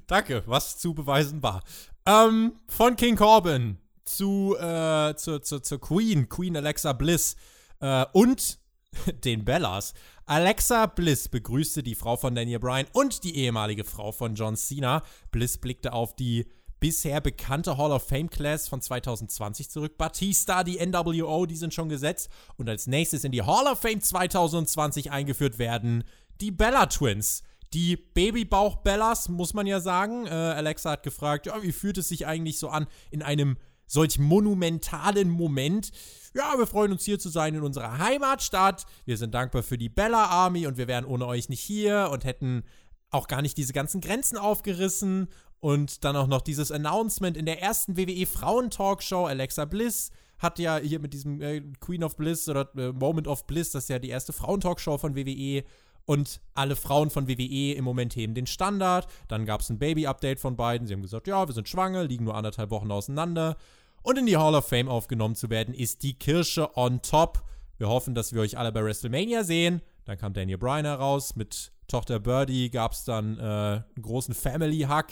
Danke, 0.07 0.41
was 0.47 0.79
zu 0.79 0.93
beweisen 0.95 1.43
war. 1.43 1.61
Ähm, 2.05 2.53
von 2.67 2.95
King 2.95 3.15
Corbin 3.15 3.77
zu, 4.09 4.57
äh, 4.59 5.15
zu, 5.15 5.39
zu, 5.39 5.61
zu 5.61 5.79
Queen, 5.79 6.27
Queen 6.27 6.57
Alexa 6.57 6.93
Bliss 6.93 7.35
äh, 7.79 8.05
und 8.13 8.59
den 9.23 9.45
Bellas. 9.45 9.93
Alexa 10.25 10.87
Bliss 10.87 11.29
begrüßte 11.29 11.83
die 11.83 11.95
Frau 11.95 12.17
von 12.17 12.35
Daniel 12.35 12.59
Bryan 12.59 12.87
und 12.93 13.23
die 13.23 13.35
ehemalige 13.35 13.83
Frau 13.83 14.11
von 14.11 14.35
John 14.35 14.55
Cena. 14.55 15.03
Bliss 15.31 15.57
blickte 15.57 15.93
auf 15.93 16.15
die 16.15 16.47
bisher 16.79 17.19
bekannte 17.19 17.77
Hall 17.77 17.91
of 17.91 18.07
Fame 18.07 18.29
Class 18.29 18.67
von 18.67 18.81
2020 18.81 19.69
zurück. 19.69 19.97
Batista, 19.97 20.63
die 20.63 20.83
NWO, 20.85 21.45
die 21.45 21.55
sind 21.55 21.73
schon 21.73 21.89
gesetzt. 21.89 22.29
Und 22.57 22.69
als 22.69 22.87
nächstes 22.87 23.23
in 23.23 23.31
die 23.31 23.41
Hall 23.41 23.67
of 23.67 23.81
Fame 23.81 24.01
2020 24.01 25.11
eingeführt 25.11 25.59
werden 25.59 26.03
die 26.41 26.51
Bella 26.51 26.85
Twins. 26.85 27.43
Die 27.73 27.97
Babybauch-Bellas, 27.97 29.29
muss 29.29 29.53
man 29.53 29.67
ja 29.67 29.79
sagen. 29.79 30.25
Äh, 30.25 30.29
Alexa 30.29 30.91
hat 30.91 31.03
gefragt, 31.03 31.45
ja, 31.45 31.61
wie 31.61 31.71
fühlt 31.71 31.97
es 31.97 32.07
sich 32.07 32.25
eigentlich 32.25 32.57
so 32.57 32.69
an 32.69 32.87
in 33.11 33.21
einem 33.21 33.57
solch 33.89 34.19
monumentalen 34.19 35.29
Moment? 35.29 35.91
Ja, 36.33 36.57
wir 36.57 36.67
freuen 36.67 36.93
uns 36.93 37.03
hier 37.03 37.19
zu 37.19 37.27
sein 37.27 37.55
in 37.55 37.63
unserer 37.63 37.97
Heimatstadt. 37.97 38.85
Wir 39.05 39.17
sind 39.17 39.33
dankbar 39.33 39.63
für 39.63 39.77
die 39.77 39.89
Bella 39.89 40.25
Army 40.25 40.67
und 40.67 40.77
wir 40.77 40.87
wären 40.87 41.03
ohne 41.03 41.25
euch 41.25 41.49
nicht 41.49 41.59
hier 41.59 42.09
und 42.13 42.23
hätten 42.23 42.63
auch 43.09 43.27
gar 43.27 43.41
nicht 43.41 43.57
diese 43.57 43.73
ganzen 43.73 43.99
Grenzen 43.99 44.37
aufgerissen. 44.37 45.27
Und 45.59 46.05
dann 46.05 46.15
auch 46.15 46.27
noch 46.27 46.41
dieses 46.41 46.71
Announcement 46.71 47.35
in 47.35 47.45
der 47.45 47.61
ersten 47.61 47.97
WWE 47.97 48.25
Frauen-Talkshow. 48.25 49.25
Alexa 49.25 49.65
Bliss 49.65 50.11
hat 50.37 50.57
ja 50.57 50.77
hier 50.77 50.99
mit 50.99 51.13
diesem 51.13 51.41
äh, 51.41 51.61
Queen 51.81 52.03
of 52.03 52.15
Bliss 52.15 52.47
oder 52.47 52.69
äh, 52.77 52.93
Moment 52.93 53.27
of 53.27 53.45
Bliss, 53.45 53.71
das 53.71 53.83
ist 53.83 53.89
ja 53.89 53.99
die 53.99 54.09
erste 54.09 54.33
Frauentalkshow 54.33 54.97
von 54.97 55.15
WWE. 55.15 55.63
Und 56.05 56.41
alle 56.55 56.75
Frauen 56.75 57.09
von 57.09 57.27
WWE 57.27 57.73
im 57.73 57.83
Moment 57.83 58.15
heben 58.15 58.33
den 58.33 58.47
Standard. 58.47 59.07
Dann 59.27 59.45
gab 59.45 59.61
es 59.61 59.69
ein 59.69 59.79
Baby-Update 59.79 60.39
von 60.39 60.55
beiden. 60.55 60.87
Sie 60.87 60.93
haben 60.93 61.01
gesagt, 61.01 61.27
ja, 61.27 61.47
wir 61.47 61.53
sind 61.53 61.69
schwanger, 61.69 62.03
liegen 62.03 62.25
nur 62.25 62.35
anderthalb 62.35 62.71
Wochen 62.71 62.91
auseinander. 62.91 63.57
Und 64.01 64.17
in 64.17 64.25
die 64.25 64.37
Hall 64.37 64.55
of 64.55 64.67
Fame 64.67 64.89
aufgenommen 64.89 65.35
zu 65.35 65.49
werden, 65.49 65.73
ist 65.73 66.03
die 66.03 66.17
Kirsche 66.17 66.75
on 66.77 67.01
top. 67.01 67.43
Wir 67.77 67.89
hoffen, 67.89 68.15
dass 68.15 68.33
wir 68.33 68.41
euch 68.41 68.57
alle 68.57 68.71
bei 68.71 68.83
WrestleMania 68.83 69.43
sehen. 69.43 69.81
Dann 70.05 70.17
kam 70.17 70.33
Daniel 70.33 70.57
Bryan 70.57 70.85
heraus. 70.85 71.35
Mit 71.35 71.71
Tochter 71.87 72.19
Birdie 72.19 72.69
gab 72.69 72.93
es 72.93 73.03
dann 73.03 73.37
äh, 73.37 73.41
einen 73.41 74.01
großen 74.01 74.33
Family-Hug. 74.33 75.05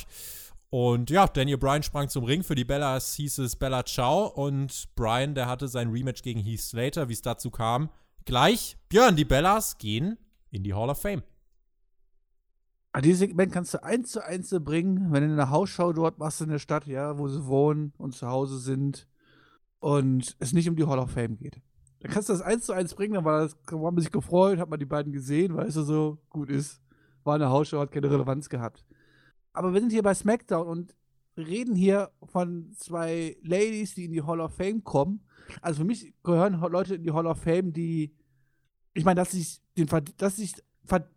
Und 0.70 1.10
ja, 1.10 1.28
Daniel 1.28 1.58
Bryan 1.58 1.84
sprang 1.84 2.10
zum 2.10 2.24
Ring. 2.24 2.44
Für 2.44 2.56
die 2.56 2.66
Bellas 2.66 3.14
hieß 3.14 3.38
es 3.40 3.56
Bella 3.56 3.86
Ciao. 3.86 4.28
Und 4.28 4.90
Bryan, 4.96 5.36
der 5.36 5.48
hatte 5.48 5.68
sein 5.68 5.90
Rematch 5.90 6.24
gegen 6.24 6.42
Heath 6.42 6.62
Slater, 6.62 7.08
wie 7.08 7.14
es 7.14 7.22
dazu 7.22 7.52
kam. 7.52 7.90
Gleich, 8.26 8.78
Björn, 8.90 9.16
die 9.16 9.26
Bellas 9.26 9.78
gehen 9.78 10.18
in 10.58 10.64
die 10.64 10.74
Hall 10.74 10.90
of 10.90 11.00
Fame. 11.00 11.24
Ah, 12.92 13.02
Dieses 13.02 13.20
Segment 13.20 13.52
kannst 13.52 13.74
du 13.74 13.84
eins 13.84 14.12
zu 14.12 14.24
eins 14.24 14.50
bringen, 14.50 15.12
wenn 15.12 15.24
du 15.24 15.32
eine 15.32 15.50
Hausschau 15.50 15.94
dort 15.94 16.18
machst 16.18 16.42
in 16.42 16.50
der 16.50 16.60
Stadt, 16.60 16.88
ja, 16.88 17.18
wo 17.18 17.28
sie 17.28 17.46
wohnen 17.46 17.94
und 17.98 18.16
zu 18.16 18.28
Hause 18.28 18.60
sind 18.60 19.08
und 19.80 20.36
es 20.40 20.54
nicht 20.54 20.68
um 20.68 20.76
die 20.76 20.86
Hall 20.86 21.00
of 21.00 21.12
Fame 21.12 21.38
geht. 21.38 21.62
Dann 22.00 22.12
kannst 22.12 22.30
du 22.30 22.34
das 22.34 22.42
eins 22.42 22.66
zu 22.66 22.74
eins 22.74 22.94
bringen, 22.96 23.14
dann 23.14 23.26
war, 23.26 23.42
das, 23.42 23.56
war 23.72 23.92
man 23.92 24.02
sich 24.02 24.12
gefreut, 24.12 24.60
hat 24.60 24.70
man 24.70 24.80
die 24.80 24.86
beiden 24.86 25.14
gesehen, 25.14 25.56
weißt 25.56 25.78
du, 25.78 25.84
so 25.84 26.18
gut 26.30 26.50
ist. 26.50 26.82
War 27.24 27.36
eine 27.36 27.50
Hausschau, 27.50 27.80
hat 27.80 27.92
keine 27.92 28.10
Relevanz 28.10 28.50
gehabt. 28.50 28.86
Aber 29.54 29.74
wir 29.74 29.80
sind 29.80 29.92
hier 29.92 30.04
bei 30.04 30.14
SmackDown 30.14 30.68
und 30.68 30.96
reden 31.36 31.76
hier 31.76 32.12
von 32.24 32.72
zwei 32.78 33.38
Ladies, 33.44 33.96
die 33.96 34.06
in 34.06 34.12
die 34.12 34.24
Hall 34.24 34.40
of 34.40 34.56
Fame 34.56 34.84
kommen. 34.84 35.22
Also 35.62 35.82
für 35.82 35.86
mich 35.86 36.14
gehören 36.24 36.60
Leute 36.72 36.96
in 36.96 37.04
die 37.04 37.12
Hall 37.12 37.28
of 37.28 37.40
Fame, 37.40 37.74
die, 37.74 38.16
ich 38.98 39.06
meine, 39.06 39.20
dass 39.20 39.32
sie 39.32 39.46
dass 40.18 40.36
sich 40.36 40.56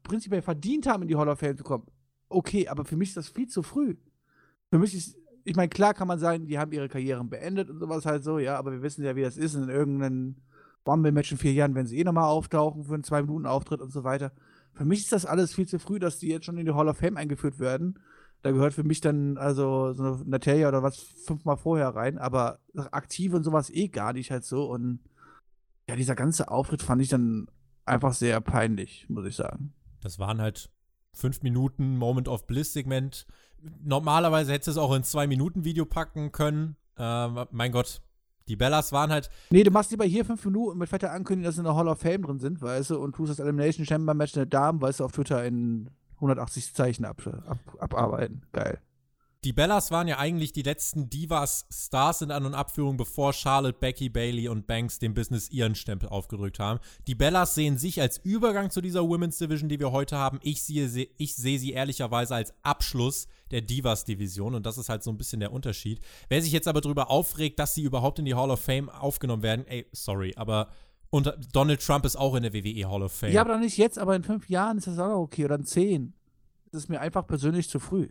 prinzipiell 0.02 0.42
verdient 0.42 0.86
haben, 0.86 1.02
in 1.02 1.08
die 1.08 1.16
Hall 1.16 1.28
of 1.28 1.38
Fame 1.38 1.56
zu 1.56 1.64
kommen. 1.64 1.86
Okay, 2.28 2.68
aber 2.68 2.84
für 2.84 2.96
mich 2.96 3.10
ist 3.10 3.16
das 3.16 3.28
viel 3.28 3.48
zu 3.48 3.62
früh. 3.62 3.96
Für 4.68 4.78
mich 4.78 4.94
ist, 4.94 5.16
ich 5.44 5.56
meine, 5.56 5.70
klar 5.70 5.94
kann 5.94 6.06
man 6.06 6.18
sagen, 6.18 6.46
die 6.46 6.58
haben 6.58 6.72
ihre 6.72 6.88
Karrieren 6.88 7.30
beendet 7.30 7.70
und 7.70 7.80
sowas 7.80 8.04
halt 8.04 8.22
so, 8.22 8.38
ja, 8.38 8.58
aber 8.58 8.72
wir 8.72 8.82
wissen 8.82 9.02
ja, 9.02 9.16
wie 9.16 9.22
das 9.22 9.38
ist 9.38 9.54
in 9.54 9.70
irgendeinem 9.70 10.36
Rumble-Match 10.86 11.32
in 11.32 11.38
vier 11.38 11.54
Jahren, 11.54 11.74
wenn 11.74 11.86
sie 11.86 11.98
eh 11.98 12.04
nochmal 12.04 12.24
auftauchen 12.24 12.84
für 12.84 12.94
einen 12.94 13.04
Zwei-Minuten-Auftritt 13.04 13.80
und 13.80 13.92
so 13.92 14.04
weiter. 14.04 14.32
Für 14.74 14.84
mich 14.84 15.00
ist 15.00 15.12
das 15.12 15.24
alles 15.24 15.54
viel 15.54 15.66
zu 15.66 15.78
früh, 15.78 15.98
dass 15.98 16.18
die 16.18 16.28
jetzt 16.28 16.44
schon 16.44 16.58
in 16.58 16.66
die 16.66 16.74
Hall 16.74 16.88
of 16.88 16.98
Fame 16.98 17.16
eingeführt 17.16 17.58
werden. 17.58 17.98
Da 18.42 18.50
gehört 18.50 18.74
für 18.74 18.84
mich 18.84 19.00
dann 19.00 19.38
also 19.38 19.92
so 19.94 20.02
eine 20.04 20.22
Natalia 20.26 20.68
oder 20.68 20.82
was 20.82 20.98
fünfmal 20.98 21.56
vorher 21.56 21.88
rein, 21.88 22.18
aber 22.18 22.58
aktiv 22.90 23.32
und 23.32 23.42
sowas 23.42 23.70
eh 23.70 23.88
gar 23.88 24.12
nicht 24.12 24.30
halt 24.30 24.44
so. 24.44 24.70
Und 24.70 25.00
ja, 25.88 25.96
dieser 25.96 26.14
ganze 26.14 26.50
Auftritt 26.50 26.82
fand 26.82 27.00
ich 27.00 27.08
dann 27.08 27.48
einfach 27.86 28.14
sehr 28.14 28.40
peinlich, 28.40 29.06
muss 29.08 29.26
ich 29.26 29.36
sagen. 29.36 29.72
Das 30.00 30.18
waren 30.18 30.40
halt 30.40 30.70
fünf 31.12 31.42
Minuten 31.42 31.96
Moment 31.96 32.28
of 32.28 32.46
Bliss 32.46 32.72
Segment. 32.72 33.26
Normalerweise 33.82 34.52
hättest 34.52 34.68
du 34.68 34.70
es 34.72 34.78
auch 34.78 34.94
in 34.94 35.04
zwei 35.04 35.26
Minuten 35.26 35.64
Video 35.64 35.84
packen 35.84 36.32
können. 36.32 36.76
Ähm, 36.96 37.46
mein 37.50 37.72
Gott, 37.72 38.00
die 38.48 38.56
Bellas 38.56 38.92
waren 38.92 39.10
halt. 39.10 39.30
Nee, 39.50 39.62
du 39.62 39.70
machst 39.70 39.90
lieber 39.90 40.04
hier 40.04 40.24
fünf 40.24 40.44
Minuten 40.44 40.78
mit 40.78 40.88
fetter 40.88 41.12
Ankündigung, 41.12 41.44
dass 41.46 41.56
sie 41.56 41.60
in 41.60 41.66
der 41.66 41.76
Hall 41.76 41.88
of 41.88 42.00
Fame 42.00 42.22
drin 42.22 42.38
sind, 42.38 42.60
weißt 42.60 42.90
du, 42.90 42.98
und 42.98 43.14
tust 43.14 43.30
das 43.30 43.38
Elimination 43.38 43.86
Chamber 43.86 44.14
Match 44.14 44.32
der 44.32 44.46
Damen, 44.46 44.80
weißt 44.80 45.00
du, 45.00 45.04
auf 45.04 45.12
Twitter 45.12 45.44
in 45.44 45.90
180 46.16 46.74
Zeichen 46.74 47.04
ab, 47.04 47.22
ab, 47.46 47.58
abarbeiten. 47.78 48.42
Geil. 48.52 48.80
Die 49.42 49.54
Bellas 49.54 49.90
waren 49.90 50.06
ja 50.06 50.18
eigentlich 50.18 50.52
die 50.52 50.60
letzten 50.60 51.08
Divas-Stars 51.08 52.20
in 52.20 52.30
An- 52.30 52.44
und 52.44 52.52
Abführung, 52.52 52.98
bevor 52.98 53.32
Charlotte, 53.32 53.78
Becky, 53.78 54.10
Bailey 54.10 54.48
und 54.48 54.66
Banks 54.66 54.98
dem 54.98 55.14
Business 55.14 55.48
ihren 55.48 55.74
Stempel 55.74 56.10
aufgedrückt 56.10 56.58
haben. 56.58 56.78
Die 57.06 57.14
Bellas 57.14 57.54
sehen 57.54 57.78
sich 57.78 58.02
als 58.02 58.18
Übergang 58.18 58.70
zu 58.70 58.82
dieser 58.82 59.08
Women's 59.08 59.38
Division, 59.38 59.70
die 59.70 59.80
wir 59.80 59.92
heute 59.92 60.18
haben. 60.18 60.40
Ich 60.42 60.62
sehe 60.62 60.90
sie, 60.90 61.08
ich 61.16 61.36
sehe 61.36 61.58
sie 61.58 61.72
ehrlicherweise 61.72 62.34
als 62.34 62.52
Abschluss 62.62 63.28
der 63.50 63.62
Divas-Division 63.62 64.54
und 64.54 64.66
das 64.66 64.76
ist 64.76 64.90
halt 64.90 65.02
so 65.02 65.10
ein 65.10 65.16
bisschen 65.16 65.40
der 65.40 65.52
Unterschied. 65.52 66.00
Wer 66.28 66.42
sich 66.42 66.52
jetzt 66.52 66.68
aber 66.68 66.82
darüber 66.82 67.10
aufregt, 67.10 67.58
dass 67.58 67.74
sie 67.74 67.82
überhaupt 67.82 68.18
in 68.18 68.26
die 68.26 68.34
Hall 68.34 68.50
of 68.50 68.60
Fame 68.60 68.90
aufgenommen 68.90 69.42
werden, 69.42 69.66
ey, 69.66 69.86
sorry, 69.92 70.34
aber 70.36 70.68
und 71.08 71.34
Donald 71.54 71.80
Trump 71.80 72.04
ist 72.04 72.16
auch 72.16 72.34
in 72.34 72.42
der 72.42 72.52
WWE 72.52 72.90
Hall 72.90 73.02
of 73.02 73.12
Fame. 73.12 73.32
Ja, 73.32 73.40
aber 73.40 73.56
nicht 73.56 73.78
jetzt, 73.78 73.98
aber 73.98 74.14
in 74.14 74.22
fünf 74.22 74.50
Jahren 74.50 74.76
ist 74.76 74.86
das 74.86 74.98
auch 74.98 75.18
okay 75.18 75.46
oder 75.46 75.54
in 75.54 75.64
zehn. 75.64 76.12
Das 76.70 76.82
ist 76.82 76.88
mir 76.90 77.00
einfach 77.00 77.26
persönlich 77.26 77.70
zu 77.70 77.80
früh. 77.80 78.10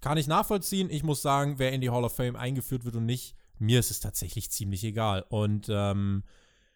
Kann 0.00 0.18
ich 0.18 0.26
nachvollziehen. 0.26 0.88
Ich 0.90 1.02
muss 1.02 1.22
sagen, 1.22 1.54
wer 1.58 1.72
in 1.72 1.80
die 1.80 1.90
Hall 1.90 2.04
of 2.04 2.14
Fame 2.14 2.36
eingeführt 2.36 2.84
wird 2.84 2.96
und 2.96 3.06
nicht, 3.06 3.34
mir 3.58 3.80
ist 3.80 3.90
es 3.90 4.00
tatsächlich 4.00 4.50
ziemlich 4.50 4.84
egal. 4.84 5.24
Und 5.28 5.68
ähm, 5.70 6.22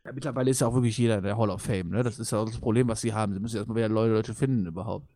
Ja, 0.04 0.12
mittlerweile 0.12 0.50
ist 0.50 0.60
ja 0.60 0.66
auch 0.66 0.74
wirklich 0.74 0.96
jeder 0.98 1.18
in 1.18 1.24
der 1.24 1.36
Hall 1.36 1.50
of 1.50 1.62
Fame, 1.62 1.90
ne? 1.90 2.02
Das 2.02 2.18
ist 2.18 2.32
ja 2.32 2.38
auch 2.38 2.46
das 2.46 2.58
Problem, 2.58 2.88
was 2.88 3.02
sie 3.02 3.12
haben. 3.12 3.34
Sie 3.34 3.40
müssen 3.40 3.56
erstmal 3.56 3.76
wieder 3.76 3.88
Leute, 3.88 4.14
Leute 4.14 4.34
finden 4.34 4.66
überhaupt. 4.66 5.14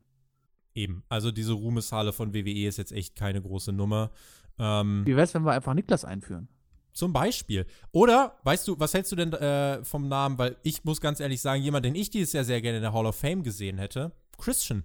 Eben. 0.74 1.04
Also 1.08 1.30
diese 1.30 1.52
Ruhmeshalle 1.52 2.12
von 2.12 2.34
WWE 2.34 2.66
ist 2.66 2.76
jetzt 2.78 2.92
echt 2.92 3.16
keine 3.16 3.40
große 3.40 3.72
Nummer. 3.72 4.10
Ähm, 4.58 5.02
Wie 5.06 5.16
wär's, 5.16 5.32
wenn 5.34 5.44
wir 5.44 5.52
einfach 5.52 5.72
Niklas 5.74 6.04
einführen? 6.04 6.48
Zum 6.92 7.12
Beispiel. 7.12 7.66
Oder, 7.90 8.36
weißt 8.44 8.68
du, 8.68 8.78
was 8.78 8.94
hältst 8.94 9.10
du 9.10 9.16
denn 9.16 9.32
äh, 9.32 9.82
vom 9.84 10.06
Namen? 10.08 10.38
Weil 10.38 10.56
ich 10.62 10.84
muss 10.84 11.00
ganz 11.00 11.18
ehrlich 11.18 11.40
sagen, 11.40 11.62
jemand, 11.62 11.84
den 11.84 11.94
ich 11.96 12.10
dieses 12.10 12.32
Jahr 12.32 12.44
sehr 12.44 12.60
gerne 12.60 12.76
in 12.76 12.82
der 12.82 12.92
Hall 12.92 13.06
of 13.06 13.16
Fame 13.16 13.42
gesehen 13.42 13.78
hätte, 13.78 14.12
Christian. 14.38 14.84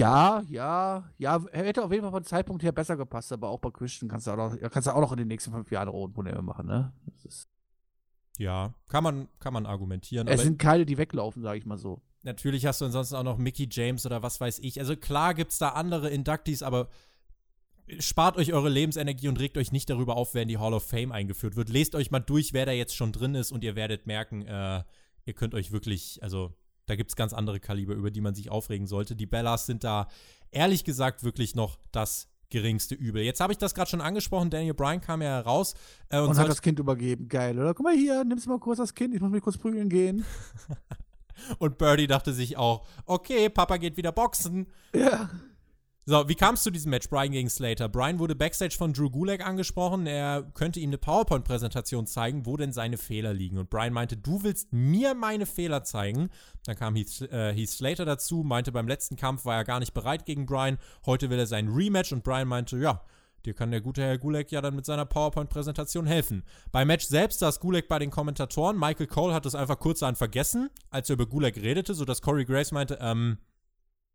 Ja, 0.00 0.42
ja, 0.48 1.04
ja, 1.18 1.44
hätte 1.52 1.84
auf 1.84 1.92
jeden 1.92 2.02
Fall 2.02 2.12
vom 2.12 2.24
Zeitpunkt 2.24 2.62
her 2.62 2.72
besser 2.72 2.96
gepasst, 2.96 3.32
aber 3.32 3.48
auch 3.48 3.58
bei 3.58 3.70
Christian 3.70 4.08
kannst 4.08 4.26
du 4.26 4.32
auch 4.32 4.36
noch, 4.36 4.70
kannst 4.70 4.88
du 4.88 4.94
auch 4.94 5.00
noch 5.00 5.12
in 5.12 5.18
den 5.18 5.28
nächsten 5.28 5.52
fünf 5.52 5.70
Jahren 5.70 5.88
Probleme 6.12 6.42
machen, 6.42 6.66
ne? 6.66 6.92
ja, 8.40 8.72
kann 8.88 9.04
man, 9.04 9.28
kann 9.38 9.52
man 9.52 9.66
argumentieren. 9.66 10.26
Es 10.26 10.42
sind 10.42 10.58
keine, 10.58 10.86
die 10.86 10.96
weglaufen, 10.96 11.42
sage 11.42 11.58
ich 11.58 11.66
mal 11.66 11.76
so. 11.76 12.00
Natürlich 12.22 12.64
hast 12.64 12.80
du 12.80 12.86
ansonsten 12.86 13.16
auch 13.16 13.22
noch 13.22 13.36
Mickey 13.36 13.68
James 13.70 14.06
oder 14.06 14.22
was 14.22 14.40
weiß 14.40 14.60
ich. 14.60 14.80
Also 14.80 14.96
klar 14.96 15.34
gibt 15.34 15.52
es 15.52 15.58
da 15.58 15.70
andere 15.70 16.08
Inductees, 16.08 16.62
aber 16.62 16.88
spart 17.98 18.38
euch 18.38 18.54
eure 18.54 18.70
Lebensenergie 18.70 19.28
und 19.28 19.38
regt 19.38 19.58
euch 19.58 19.72
nicht 19.72 19.90
darüber 19.90 20.16
auf, 20.16 20.32
wer 20.32 20.42
in 20.42 20.48
die 20.48 20.56
Hall 20.56 20.72
of 20.72 20.86
Fame 20.86 21.12
eingeführt 21.12 21.56
wird. 21.56 21.68
Lest 21.68 21.94
euch 21.94 22.10
mal 22.10 22.20
durch, 22.20 22.54
wer 22.54 22.64
da 22.64 22.72
jetzt 22.72 22.96
schon 22.96 23.12
drin 23.12 23.34
ist 23.34 23.52
und 23.52 23.62
ihr 23.62 23.76
werdet 23.76 24.06
merken, 24.06 24.42
äh, 24.46 24.82
ihr 25.26 25.34
könnt 25.34 25.54
euch 25.54 25.70
wirklich, 25.70 26.22
also 26.22 26.54
da 26.90 26.96
gibt 26.96 27.10
es 27.10 27.16
ganz 27.16 27.32
andere 27.32 27.60
Kaliber, 27.60 27.94
über 27.94 28.10
die 28.10 28.20
man 28.20 28.34
sich 28.34 28.50
aufregen 28.50 28.88
sollte. 28.88 29.14
Die 29.14 29.26
Bellas 29.26 29.66
sind 29.66 29.84
da 29.84 30.08
ehrlich 30.50 30.82
gesagt 30.82 31.22
wirklich 31.22 31.54
noch 31.54 31.78
das 31.92 32.26
geringste 32.50 32.96
Übel. 32.96 33.22
Jetzt 33.22 33.40
habe 33.40 33.52
ich 33.52 33.58
das 33.58 33.74
gerade 33.74 33.88
schon 33.88 34.00
angesprochen. 34.00 34.50
Daniel 34.50 34.74
Bryan 34.74 35.00
kam 35.00 35.22
ja 35.22 35.38
raus. 35.38 35.74
Äh, 36.08 36.18
und, 36.18 36.30
und 36.30 36.38
hat 36.38 36.48
das 36.48 36.62
Kind 36.62 36.80
übergeben. 36.80 37.28
Geil, 37.28 37.56
oder? 37.56 37.74
Guck 37.74 37.84
mal 37.84 37.94
hier, 37.94 38.24
nimmst 38.24 38.48
mal 38.48 38.58
kurz 38.58 38.78
das 38.78 38.94
Kind. 38.94 39.14
Ich 39.14 39.20
muss 39.20 39.30
mich 39.30 39.40
kurz 39.40 39.56
prügeln 39.56 39.88
gehen. 39.88 40.24
und 41.58 41.78
Birdie 41.78 42.08
dachte 42.08 42.32
sich 42.32 42.56
auch, 42.56 42.84
okay, 43.06 43.48
Papa 43.48 43.76
geht 43.76 43.96
wieder 43.96 44.10
boxen. 44.10 44.66
Ja. 44.92 45.30
So, 46.10 46.28
wie 46.28 46.34
kam 46.34 46.56
es 46.56 46.64
zu 46.64 46.72
diesem 46.72 46.90
Match, 46.90 47.08
Brian 47.08 47.30
gegen 47.30 47.48
Slater? 47.48 47.88
Brian 47.88 48.18
wurde 48.18 48.34
backstage 48.34 48.74
von 48.76 48.92
Drew 48.92 49.10
Gulak 49.10 49.46
angesprochen. 49.46 50.08
Er 50.08 50.42
könnte 50.54 50.80
ihm 50.80 50.90
eine 50.90 50.98
PowerPoint-Präsentation 50.98 52.08
zeigen, 52.08 52.46
wo 52.46 52.56
denn 52.56 52.72
seine 52.72 52.98
Fehler 52.98 53.32
liegen. 53.32 53.58
Und 53.58 53.70
Brian 53.70 53.92
meinte, 53.92 54.16
du 54.16 54.42
willst 54.42 54.72
mir 54.72 55.14
meine 55.14 55.46
Fehler 55.46 55.84
zeigen. 55.84 56.28
Dann 56.64 56.74
kam 56.74 56.96
Heath, 56.96 57.20
äh, 57.30 57.54
Heath 57.54 57.70
Slater 57.70 58.06
dazu, 58.06 58.42
meinte, 58.42 58.72
beim 58.72 58.88
letzten 58.88 59.14
Kampf 59.14 59.44
war 59.44 59.54
er 59.54 59.64
gar 59.64 59.78
nicht 59.78 59.94
bereit 59.94 60.26
gegen 60.26 60.46
Brian. 60.46 60.78
Heute 61.06 61.30
will 61.30 61.38
er 61.38 61.46
sein 61.46 61.68
Rematch. 61.68 62.12
Und 62.12 62.24
Brian 62.24 62.48
meinte, 62.48 62.76
ja, 62.76 63.04
dir 63.46 63.54
kann 63.54 63.70
der 63.70 63.80
gute 63.80 64.02
Herr 64.02 64.18
Gulak 64.18 64.50
ja 64.50 64.60
dann 64.60 64.74
mit 64.74 64.86
seiner 64.86 65.06
PowerPoint-Präsentation 65.06 66.06
helfen. 66.06 66.42
Beim 66.72 66.88
Match 66.88 67.06
selbst 67.06 67.38
saß 67.38 67.60
Gulak 67.60 67.86
bei 67.86 68.00
den 68.00 68.10
Kommentatoren. 68.10 68.76
Michael 68.76 69.06
Cole 69.06 69.32
hat 69.32 69.46
es 69.46 69.54
einfach 69.54 69.78
kurzerhand 69.78 70.18
vergessen, 70.18 70.70
als 70.90 71.08
er 71.08 71.14
über 71.14 71.26
Gulak 71.26 71.56
redete, 71.56 71.94
sodass 71.94 72.20
Corey 72.20 72.46
Grace 72.46 72.72
meinte, 72.72 72.98
ähm, 73.00 73.38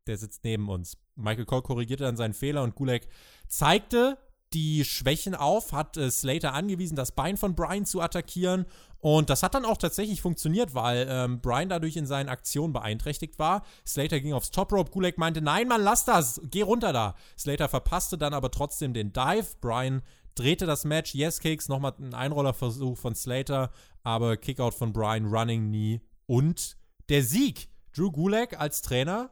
der 0.08 0.18
sitzt 0.18 0.44
neben 0.44 0.70
uns. 0.70 0.98
Michael 1.16 1.46
Cole 1.46 1.62
korrigierte 1.62 2.04
dann 2.04 2.18
seinen 2.18 2.34
Fehler 2.34 2.64
und 2.64 2.76
Gulak 2.76 3.08
zeigte 3.48 4.18
die 4.54 4.86
Schwächen 4.86 5.36
auf, 5.36 5.74
hat 5.74 5.98
äh, 5.98 6.10
Slater 6.10 6.54
angewiesen, 6.54 6.96
das 6.96 7.12
Bein 7.12 7.38
von 7.38 7.56
Brian 7.56 7.86
zu 7.86 8.02
attackieren. 8.02 8.66
Und 9.00 9.30
das 9.30 9.44
hat 9.44 9.54
dann 9.54 9.66
auch 9.66 9.78
tatsächlich 9.78 10.22
funktioniert, 10.22 10.74
weil 10.74 11.06
ähm, 11.10 11.42
Brian 11.42 11.70
dadurch 11.70 11.96
in 11.96 12.08
seinen 12.08 12.30
Aktionen 12.30 12.74
beeinträchtigt 12.74 13.38
war. 13.38 13.64
Slater 13.86 14.20
ging 14.20 14.34
aufs 14.34 14.52
Top 14.52 14.72
Rope. 14.72 14.92
Gulak 14.92 15.18
meinte, 15.18 15.42
nein, 15.42 15.68
Mann, 15.68 15.84
lass 15.84 16.06
das, 16.06 16.42
geh 16.46 16.62
runter 16.62 16.94
da. 16.94 17.16
Slater 17.38 17.70
verpasste 17.70 18.18
dann 18.18 18.34
aber 18.34 18.50
trotzdem 18.50 18.94
den 18.94 19.14
Dive. 19.14 19.46
Brian 19.62 20.02
drehte 20.36 20.66
das 20.66 20.86
Match. 20.86 21.14
Yes 21.14 21.40
Kicks, 21.40 21.68
nochmal 21.68 21.94
ein 22.00 22.14
Einrollerversuch 22.14 22.98
von 22.98 23.14
Slater, 23.14 23.72
aber 24.04 24.38
Kickout 24.38 24.74
von 24.74 24.94
Brian, 24.94 25.26
Running 25.26 25.68
Knee 25.68 26.02
und 26.26 26.78
der 27.10 27.24
Sieg. 27.24 27.70
Drew 27.96 28.12
Gulak 28.12 28.60
als 28.60 28.82
Trainer 28.82 29.30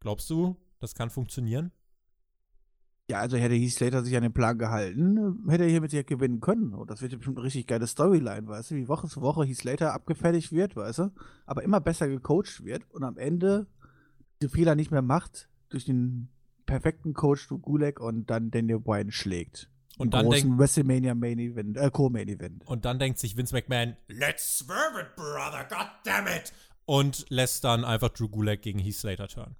Glaubst 0.00 0.28
du, 0.30 0.56
das 0.78 0.94
kann 0.94 1.10
funktionieren? 1.10 1.72
Ja, 3.08 3.20
also 3.20 3.36
hätte 3.36 3.54
Heath 3.54 3.72
Slater 3.72 4.02
sich 4.02 4.16
an 4.16 4.24
den 4.24 4.32
Plan 4.32 4.58
gehalten, 4.58 5.44
hätte 5.48 5.62
er 5.62 5.70
hiermit 5.70 5.92
ja 5.92 6.02
gewinnen 6.02 6.40
können. 6.40 6.74
Und 6.74 6.90
das 6.90 7.02
wird 7.02 7.16
bestimmt 7.16 7.38
eine 7.38 7.46
richtig 7.46 7.68
geile 7.68 7.86
Storyline, 7.86 8.48
weißt 8.48 8.72
du, 8.72 8.74
wie 8.74 8.88
Woche 8.88 9.06
zu 9.06 9.20
Woche 9.20 9.44
Heath 9.44 9.58
Slater 9.58 9.92
abgefertigt 9.92 10.50
wird, 10.50 10.74
weißt 10.74 10.98
du, 10.98 11.12
aber 11.44 11.62
immer 11.62 11.80
besser 11.80 12.08
gecoacht 12.08 12.64
wird 12.64 12.82
und 12.90 13.04
am 13.04 13.16
Ende 13.16 13.68
die 14.42 14.48
Fehler 14.48 14.74
nicht 14.74 14.90
mehr 14.90 15.02
macht 15.02 15.48
durch 15.68 15.84
den 15.84 16.28
perfekten 16.66 17.14
Coach 17.14 17.46
du 17.46 17.58
Gulak 17.58 18.00
und 18.00 18.28
dann 18.28 18.50
Daniel 18.50 18.80
Bryan 18.80 19.12
schlägt. 19.12 19.70
Und 19.98 20.12
dann 20.12 20.28
denkt 20.28 20.58
WrestleMania 20.58 21.14
Main 21.14 21.38
Event, 21.38 21.76
äh, 21.76 21.90
Co-Main 21.90 22.28
Event. 22.28 22.66
Und 22.66 22.84
dann 22.84 22.98
denkt 22.98 23.18
sich 23.18 23.36
Vince 23.36 23.54
McMahon, 23.54 23.96
let's 24.08 24.58
swerve 24.58 25.00
it, 25.00 25.14
brother, 25.14 25.64
god 25.68 25.88
damn 26.04 26.26
it! 26.26 26.52
Und 26.84 27.24
lässt 27.30 27.64
dann 27.64 27.84
einfach 27.84 28.10
Drew 28.10 28.28
Gulak 28.28 28.62
gegen 28.62 28.80
Heath 28.80 28.96
Slater 28.96 29.28
turn 29.28 29.54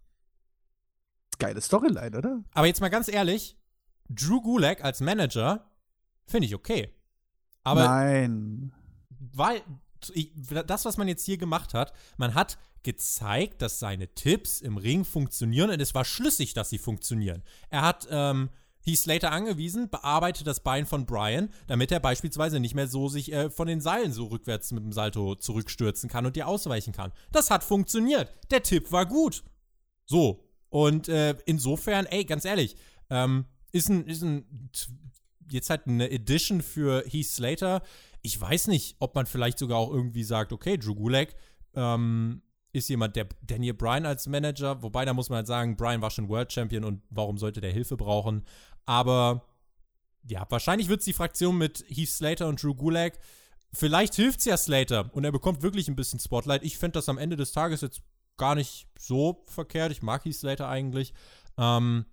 geile 1.39 1.61
Storyline, 1.61 2.17
oder? 2.17 2.45
Aber 2.53 2.67
jetzt 2.67 2.81
mal 2.81 2.89
ganz 2.89 3.09
ehrlich, 3.09 3.57
Drew 4.09 4.41
Gulak 4.41 4.85
als 4.85 5.01
Manager 5.01 5.71
finde 6.27 6.47
ich 6.47 6.55
okay. 6.55 6.93
Aber 7.65 7.85
Nein. 7.85 8.73
Weil 9.33 9.63
das, 10.67 10.85
was 10.85 10.97
man 10.99 11.09
jetzt 11.09 11.25
hier 11.25 11.39
gemacht 11.39 11.75
hat, 11.75 11.93
man 12.17 12.35
hat 12.35 12.59
gezeigt, 12.83 13.63
dass 13.63 13.81
seine 13.81 14.15
Tipps 14.15 14.61
im 14.61 14.77
Ring 14.77 15.05
funktionieren 15.05 15.71
und 15.71 15.81
es 15.81 15.95
war 15.95 16.05
schlüssig, 16.05 16.55
dass 16.55 16.71
sie 16.71 16.79
funktionieren. 16.79 17.43
Er 17.71 17.83
hat 17.83 18.07
ähm, 18.11 18.51
Heath 18.83 18.99
Slater 18.99 19.33
angewiesen, 19.33 19.91
bearbeite 19.91 20.45
das 20.45 20.61
Bein 20.61 20.87
von 20.87 21.07
Brian, 21.07 21.51
damit 21.67 21.91
er 21.91 21.99
beispielsweise 21.99 22.61
nicht 22.61 22.77
mehr 22.77 22.87
so 22.87 23.09
sich 23.09 23.33
äh, 23.33 23.51
von 23.51 23.67
den 23.67 23.81
Seilen 23.81 24.13
so 24.13 24.27
rückwärts 24.27 24.71
mit 24.71 24.85
dem 24.85 24.93
Salto 24.93 25.35
zurückstürzen 25.35 26.09
kann 26.09 26.25
und 26.25 26.37
dir 26.37 26.47
ausweichen 26.47 26.93
kann. 26.93 27.13
Das 27.33 27.51
hat 27.51 27.65
funktioniert. 27.65 28.33
Der 28.53 28.63
Tipp 28.63 28.93
war 28.93 29.05
gut. 29.05 29.43
So, 30.05 30.46
und 30.77 31.09
äh, 31.09 31.35
insofern, 31.47 32.05
ey, 32.05 32.27
ganz 32.27 32.45
ehrlich, 32.45 32.77
ähm, 33.09 33.47
ist 33.73 33.89
ein, 33.89 34.07
ist 34.07 34.21
ein, 34.21 34.69
jetzt 35.51 35.71
halt 35.71 35.87
eine 35.87 36.11
Edition 36.11 36.61
für 36.61 37.03
Heath 37.07 37.29
Slater. 37.29 37.83
Ich 38.21 38.39
weiß 38.39 38.67
nicht, 38.67 38.97
ob 38.99 39.15
man 39.15 39.25
vielleicht 39.25 39.59
sogar 39.59 39.79
auch 39.79 39.91
irgendwie 39.91 40.23
sagt, 40.23 40.53
okay, 40.53 40.77
Drew 40.77 40.95
Gulak 40.95 41.35
ähm, 41.75 42.43
ist 42.75 42.91
jemand, 42.91 43.17
der 43.17 43.27
Daniel 43.41 43.73
Bryan 43.73 44.05
als 44.05 44.27
Manager, 44.27 44.83
wobei 44.83 45.07
da 45.07 45.15
muss 45.15 45.31
man 45.31 45.39
halt 45.39 45.47
sagen, 45.47 45.79
Bryan 45.79 46.03
war 46.03 46.11
schon 46.11 46.29
World 46.29 46.53
Champion 46.53 46.85
und 46.85 47.01
warum 47.09 47.39
sollte 47.39 47.63
der 47.63 47.73
Hilfe 47.73 47.97
brauchen? 47.97 48.45
Aber 48.85 49.47
ja, 50.29 50.45
wahrscheinlich 50.51 50.89
wird 50.89 51.01
es 51.01 51.07
die 51.07 51.15
Fraktion 51.15 51.57
mit 51.57 51.87
Heath 51.89 52.11
Slater 52.11 52.49
und 52.49 52.63
Drew 52.63 52.75
Gulak. 52.75 53.19
Vielleicht 53.73 54.15
hilft 54.15 54.41
es 54.41 54.45
ja 54.45 54.59
Slater 54.59 55.09
und 55.15 55.25
er 55.25 55.33
bekommt 55.33 55.63
wirklich 55.63 55.89
ein 55.89 55.97
bisschen 55.97 56.21
Spotlight. 56.21 56.65
Ich 56.65 56.77
fände 56.77 56.99
das 56.99 57.09
am 57.09 57.17
Ende 57.17 57.37
des 57.37 57.53
Tages 57.53 57.81
jetzt 57.81 58.03
gar 58.37 58.55
nicht 58.55 58.89
so 58.99 59.45
verkehrt. 59.47 59.93
Ich 59.93 60.03
mag 60.03 60.25
Heath 60.25 60.37
Slater 60.37 60.69
eigentlich. 60.69 61.13
Ähm, 61.59 62.07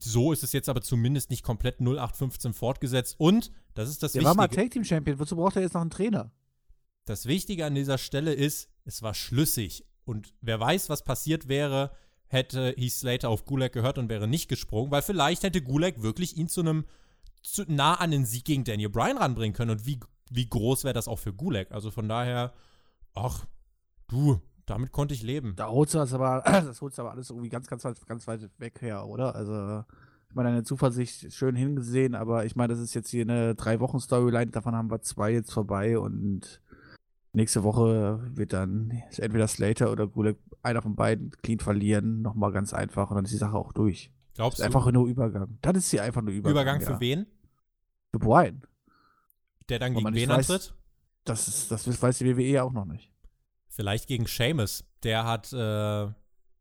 so 0.00 0.32
ist 0.32 0.42
es 0.42 0.52
jetzt 0.52 0.68
aber 0.68 0.80
zumindest 0.80 1.30
nicht 1.30 1.42
komplett 1.42 1.80
0815 1.80 2.52
fortgesetzt. 2.52 3.16
Und, 3.18 3.52
das 3.74 3.88
ist 3.88 4.02
das 4.02 4.12
Der 4.12 4.20
Wichtige. 4.20 4.24
war 4.26 4.34
mal 4.34 4.48
Tag 4.48 4.70
Team 4.70 4.84
Champion. 4.84 5.18
Wozu 5.18 5.36
braucht 5.36 5.56
er 5.56 5.62
jetzt 5.62 5.74
noch 5.74 5.80
einen 5.80 5.90
Trainer? 5.90 6.30
Das 7.04 7.26
Wichtige 7.26 7.64
an 7.64 7.74
dieser 7.74 7.98
Stelle 7.98 8.34
ist, 8.34 8.68
es 8.84 9.02
war 9.02 9.14
schlüssig. 9.14 9.84
Und 10.04 10.34
wer 10.40 10.58
weiß, 10.60 10.88
was 10.88 11.04
passiert 11.04 11.48
wäre, 11.48 11.90
hätte 12.26 12.74
Heath 12.76 12.92
Slater 12.92 13.28
auf 13.28 13.44
Gulak 13.44 13.72
gehört 13.72 13.98
und 13.98 14.08
wäre 14.08 14.28
nicht 14.28 14.48
gesprungen, 14.48 14.90
weil 14.90 15.02
vielleicht 15.02 15.42
hätte 15.42 15.62
Gulak 15.62 16.02
wirklich 16.02 16.36
ihn 16.36 16.48
zu 16.48 16.60
einem 16.60 16.84
zu 17.42 17.62
nah 17.68 17.94
an 17.94 18.10
den 18.10 18.26
Sieg 18.26 18.44
gegen 18.44 18.64
Daniel 18.64 18.90
Bryan 18.90 19.16
ranbringen 19.16 19.54
können. 19.54 19.70
Und 19.70 19.86
wie, 19.86 20.00
wie 20.30 20.48
groß 20.48 20.84
wäre 20.84 20.94
das 20.94 21.08
auch 21.08 21.18
für 21.18 21.32
Gulak? 21.32 21.72
Also 21.72 21.90
von 21.90 22.08
daher, 22.08 22.52
ach, 23.14 23.46
du, 24.08 24.40
damit 24.68 24.92
konnte 24.92 25.14
ich 25.14 25.22
leben. 25.22 25.54
Da 25.56 25.68
holst 25.68 25.94
du 25.94 25.98
das 25.98 26.12
aber, 26.12 26.42
das 26.46 26.80
holst 26.80 26.98
du 26.98 27.02
aber 27.02 27.12
alles 27.12 27.30
irgendwie 27.30 27.48
ganz, 27.48 27.66
ganz, 27.66 27.82
ganz 28.06 28.26
weit 28.26 28.48
weg 28.58 28.80
her, 28.80 29.06
oder? 29.06 29.34
Also, 29.34 29.84
ich 30.28 30.34
meine, 30.34 30.50
deine 30.50 30.64
Zuversicht 30.64 31.24
ist 31.24 31.36
schön 31.36 31.56
hingesehen, 31.56 32.14
aber 32.14 32.44
ich 32.44 32.54
meine, 32.54 32.74
das 32.74 32.82
ist 32.82 32.94
jetzt 32.94 33.08
hier 33.08 33.22
eine 33.22 33.54
drei 33.54 33.80
Wochen 33.80 33.98
Storyline, 33.98 34.50
davon 34.50 34.74
haben 34.74 34.90
wir 34.90 35.00
zwei 35.00 35.32
jetzt 35.32 35.52
vorbei 35.52 35.98
und 35.98 36.60
nächste 37.32 37.62
Woche 37.62 38.20
wird 38.34 38.52
dann 38.52 39.02
entweder 39.16 39.48
Slater 39.48 39.90
oder 39.90 40.06
Gulak 40.06 40.36
einer 40.62 40.82
von 40.82 40.96
beiden 40.96 41.30
clean 41.42 41.60
verlieren, 41.60 42.20
nochmal 42.20 42.52
ganz 42.52 42.74
einfach 42.74 43.10
und 43.10 43.16
dann 43.16 43.24
ist 43.24 43.32
die 43.32 43.38
Sache 43.38 43.56
auch 43.56 43.72
durch. 43.72 44.12
Glaubst 44.34 44.60
du? 44.60 44.64
Einfach 44.64 44.90
nur 44.92 45.06
Übergang. 45.06 45.58
Das 45.62 45.76
ist 45.76 45.90
hier 45.90 46.02
einfach 46.02 46.22
nur 46.22 46.32
Übergang. 46.32 46.52
Übergang 46.52 46.80
für 46.80 46.92
ja. 46.92 47.00
wen? 47.00 47.26
Für 48.12 48.18
Brian. 48.18 48.62
Der 49.68 49.78
dann 49.78 49.94
gegen 49.94 50.14
wen 50.14 50.30
antritt? 50.30 50.74
Das, 51.24 51.48
ist, 51.48 51.70
das 51.70 52.02
weiß 52.02 52.18
die 52.18 52.36
WWE 52.36 52.62
auch 52.62 52.72
noch 52.72 52.84
nicht. 52.84 53.10
Vielleicht 53.78 54.08
gegen 54.08 54.26
Seamus. 54.26 54.82
Der 55.04 55.24
hat 55.24 55.52
äh, 55.52 56.08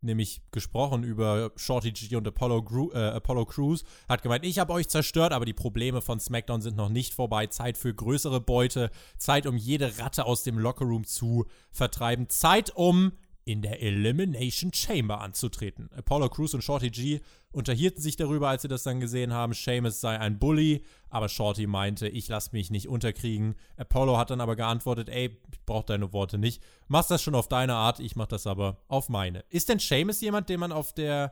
nämlich 0.02 0.44
gesprochen 0.52 1.04
über 1.04 1.52
Shorty 1.56 1.92
G 1.92 2.16
und 2.16 2.28
Apollo, 2.28 2.62
Gru 2.62 2.92
äh, 2.92 3.00
Apollo 3.08 3.46
Crews. 3.46 3.84
Hat 4.08 4.22
gemeint, 4.22 4.46
ich 4.46 4.60
habe 4.60 4.72
euch 4.74 4.88
zerstört, 4.88 5.34
aber 5.34 5.46
die 5.46 5.56
Probleme 5.56 6.02
von 6.02 6.20
SmackDown 6.20 6.62
sind 6.62 6.78
noch 6.78 6.90
nicht 6.90 7.16
vorbei. 7.16 7.48
Zeit 7.48 7.76
für 7.80 7.92
größere 7.92 8.40
Beute. 8.40 8.92
Zeit, 9.18 9.48
um 9.48 9.58
jede 9.58 9.98
Ratte 9.98 10.26
aus 10.26 10.44
dem 10.44 10.60
Lockerroom 10.60 11.06
zu 11.06 11.48
vertreiben. 11.72 12.30
Zeit, 12.30 12.70
um 12.76 13.14
in 13.48 13.62
der 13.62 13.82
Elimination 13.82 14.74
Chamber 14.74 15.22
anzutreten. 15.22 15.90
Apollo 15.96 16.30
Crews 16.30 16.54
und 16.54 16.64
Shorty 16.64 16.90
G 16.90 17.22
unterhielten 17.52 18.02
sich 18.02 18.18
darüber, 18.18 18.50
als 18.50 18.64
sie 18.64 18.68
das 18.68 18.84
dann 18.84 19.00
gesehen 19.00 19.32
haben. 19.32 19.54
Seamus 19.54 20.02
sei 20.02 20.20
ein 20.20 20.38
Bully, 20.38 20.84
aber 21.10 21.30
Shorty 21.30 21.66
meinte, 21.66 22.10
ich 22.10 22.28
lasse 22.28 22.50
mich 22.52 22.72
nicht 22.72 22.90
unterkriegen. 22.90 23.56
Apollo 23.78 24.18
hat 24.18 24.32
dann 24.32 24.42
aber 24.42 24.58
geantwortet, 24.58 25.08
ey, 25.08 25.40
ich 25.50 25.66
brauche 25.66 25.86
deine 25.86 26.12
Worte 26.12 26.38
nicht. 26.38 26.62
Machst 26.90 27.10
das 27.10 27.24
schon 27.24 27.36
auf 27.36 27.48
deine 27.48 27.76
Art, 27.76 28.02
ich 28.02 28.18
mach 28.18 28.28
das 28.28 28.46
aber 28.48 28.84
auf 28.90 29.08
meine. 29.08 29.46
Ist 29.50 29.70
denn 29.70 29.80
Seamus 29.80 30.20
jemand, 30.20 30.50
den 30.50 30.60
man 30.60 30.74
auf 30.74 30.92
der 30.92 31.32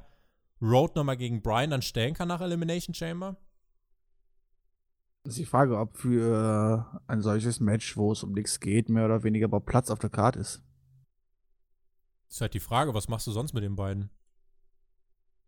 Road 0.62 0.96
nochmal 0.96 1.18
gegen 1.18 1.42
Brian 1.42 1.72
dann 1.72 1.82
stellen 1.82 2.14
kann 2.14 2.30
nach 2.30 2.40
Elimination 2.40 2.96
Chamber? 2.96 3.36
Das 5.24 5.34
ist 5.34 5.40
die 5.40 5.46
Frage, 5.46 5.78
ob 5.78 5.98
für 5.98 7.02
ein 7.08 7.22
solches 7.22 7.60
Match, 7.60 7.98
wo 7.98 8.14
es 8.14 8.24
um 8.24 8.32
nichts 8.32 8.62
geht, 8.62 8.88
mehr 8.88 9.04
oder 9.04 9.24
weniger 9.24 9.46
aber 9.46 9.60
Platz 9.60 9.90
auf 9.90 10.00
der 10.00 10.12
Karte 10.12 10.40
ist. 10.40 10.65
Ist 12.36 12.42
halt 12.42 12.54
die 12.54 12.60
Frage, 12.60 12.94
was 12.94 13.08
machst 13.08 13.26
du 13.28 13.32
sonst 13.32 13.54
mit 13.54 13.64
den 13.64 13.78
beiden? 13.78 14.10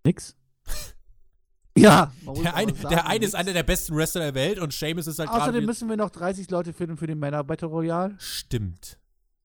Nix. 0.05 0.37
ja, 1.77 2.13
der 2.25 2.55
eine, 2.55 2.73
sagen, 2.73 2.87
der 2.87 3.07
eine 3.07 3.25
ist 3.25 3.35
einer 3.35 3.51
der 3.51 3.63
besten 3.63 3.93
Wrestler 3.93 4.21
der 4.21 4.35
Welt 4.35 4.57
und 4.57 4.71
Seamus 4.71 5.05
ist 5.05 5.19
halt 5.19 5.27
gerade. 5.27 5.41
Außerdem 5.41 5.65
müssen 5.65 5.89
wir 5.89 5.97
noch 5.97 6.11
30 6.11 6.49
Leute 6.49 6.71
finden 6.71 6.95
für 6.95 7.05
den 7.05 7.19
Männer 7.19 7.43
Battle 7.43 7.67
Royale. 7.67 8.15
Stimmt. 8.19 8.99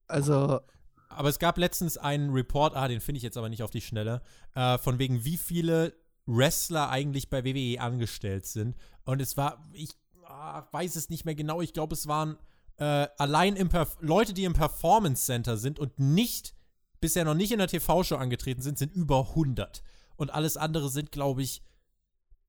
Also. 0.07 0.61
Aber 1.09 1.29
es 1.29 1.41
gab 1.41 1.59
letztens 1.59 1.99
einen 1.99 2.31
Report, 2.31 2.77
ah, 2.77 2.87
den 2.87 3.01
finde 3.01 3.17
ich 3.17 3.25
jetzt 3.25 3.37
aber 3.37 3.49
nicht 3.49 3.65
auf 3.65 3.73
die 3.73 3.81
Schnelle, 3.81 4.23
äh, 4.55 4.79
von 4.79 5.01
wegen, 5.01 5.25
wie 5.25 5.37
viele 5.37 5.97
Wrestler 6.27 6.91
eigentlich 6.91 7.29
bei 7.29 7.45
WWE 7.45 7.81
angestellt 7.81 8.47
sind. 8.47 8.77
Und 9.03 9.21
es 9.21 9.37
war, 9.37 9.69
ich 9.73 9.91
ah, 10.27 10.69
weiß 10.71 10.95
es 10.95 11.11
nicht 11.11 11.25
mehr 11.25 11.35
genau, 11.35 11.61
ich 11.61 11.73
glaube, 11.73 11.95
es 11.95 12.07
waren 12.07 12.37
äh, 12.77 13.09
allein 13.19 13.57
im 13.57 13.69
Perf 13.69 13.97
Leute, 13.99 14.33
die 14.33 14.45
im 14.45 14.53
Performance 14.53 15.25
Center 15.25 15.57
sind 15.57 15.81
und 15.81 15.99
nicht 15.99 16.55
bisher 17.03 17.27
noch 17.27 17.35
nicht 17.35 17.53
in 17.53 17.59
der 17.59 17.69
TV-Show 17.69 18.17
angetreten 18.17 18.63
sind, 18.63 18.79
sind 18.79 18.95
über 18.95 19.29
100. 19.31 19.83
Und 20.17 20.31
alles 20.31 20.57
andere 20.57 20.89
sind, 20.89 21.13
glaube 21.13 21.43
ich, 21.43 21.63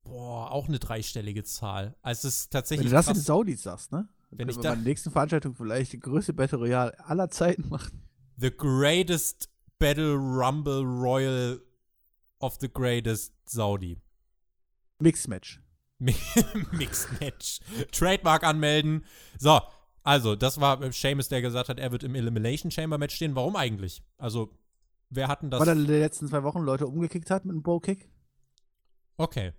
boah, 0.04 0.50
auch 0.50 0.68
eine 0.68 0.78
dreistellige 0.78 1.44
Zahl. 1.44 1.94
Also 2.00 2.28
es 2.28 2.36
ist 2.40 2.52
tatsächlich. 2.52 2.86
Wenn 2.86 2.92
du 2.92 2.96
das 2.96 3.08
in 3.08 3.22
Saudis 3.22 3.62
sagst, 3.64 3.92
ne? 3.92 4.08
Wenn 4.30 4.48
ich 4.48 4.56
da 4.56 4.70
bei 4.70 4.74
der 4.76 4.84
nächsten 4.84 5.10
Veranstaltung 5.10 5.54
vielleicht 5.54 5.92
die 5.92 6.00
größte 6.00 6.32
Battle 6.32 6.58
Royale 6.58 6.98
aller 7.06 7.30
Zeiten 7.30 7.68
machen. 7.68 8.02
The 8.36 8.50
greatest 8.50 9.48
Battle 9.78 10.14
Rumble 10.14 10.82
Royal 10.82 11.60
of 12.40 12.56
the 12.60 12.68
greatest 12.68 13.32
Saudi. 13.46 13.98
Mixed 14.98 15.28
Match. 15.28 15.60
Mixed 15.98 17.20
Match. 17.20 17.60
Trademark 17.92 18.42
anmelden. 18.42 19.04
So, 19.38 19.60
also, 20.04 20.36
das 20.36 20.60
war 20.60 20.92
Seamus, 20.92 21.28
der 21.28 21.40
gesagt 21.40 21.70
hat, 21.70 21.78
er 21.78 21.90
wird 21.90 22.04
im 22.04 22.14
Elimination 22.14 22.70
Chamber 22.70 22.98
Match 22.98 23.16
stehen. 23.16 23.34
Warum 23.34 23.56
eigentlich? 23.56 24.02
Also, 24.18 24.54
wer 25.08 25.28
hatten 25.28 25.50
das? 25.50 25.60
Weil 25.60 25.68
er 25.68 25.72
in 25.72 25.86
den 25.86 25.98
letzten 25.98 26.28
zwei 26.28 26.42
Wochen 26.42 26.60
Leute 26.60 26.86
umgekickt 26.86 27.30
hat 27.30 27.46
mit 27.46 27.52
einem 27.52 27.62
Bow-Kick. 27.62 28.10
Okay, 29.16 29.54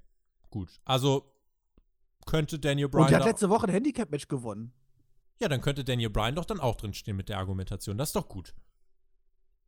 gut. 0.52 0.70
Also, 0.86 1.34
könnte 2.28 2.60
Daniel 2.60 2.90
Bryan. 2.90 3.06
Und 3.06 3.12
der 3.12 3.20
hat 3.22 3.26
letzte 3.26 3.50
Woche 3.50 3.66
ein 3.66 3.74
Handicap-Match 3.74 4.28
gewonnen. 4.28 4.72
Ja, 5.42 5.48
dann 5.48 5.62
könnte 5.62 5.84
Daniel 5.84 6.12
Bryan 6.12 6.36
doch 6.36 6.46
dann 6.46 6.60
auch 6.60 6.76
drinstehen 6.76 7.18
mit 7.18 7.28
der 7.28 7.40
Argumentation. 7.40 7.98
Das 7.98 8.10
ist 8.10 8.16
doch 8.16 8.30
gut. 8.30 8.54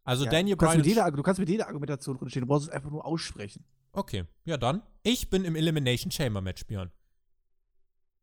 Also, 0.03 0.25
ja, 0.25 0.31
Daniel 0.31 0.57
du 0.57 0.65
Bryan. 0.65 0.83
Jeder, 0.83 1.11
du 1.11 1.23
kannst 1.23 1.39
mit 1.39 1.49
jeder 1.49 1.65
Argumentation 1.65 2.17
drinstehen. 2.17 2.45
Du 2.45 2.47
brauchst 2.47 2.67
es 2.67 2.73
einfach 2.73 2.91
nur 2.91 3.03
aussprechen. 3.03 3.65
Okay, 3.93 4.25
ja 4.45 4.57
dann. 4.57 4.83
Ich 5.01 5.31
bin 5.31 5.43
im 5.43 5.55
Elimination 5.55 6.11
Chamber 6.11 6.39
Match, 6.39 6.67
Björn. 6.67 6.91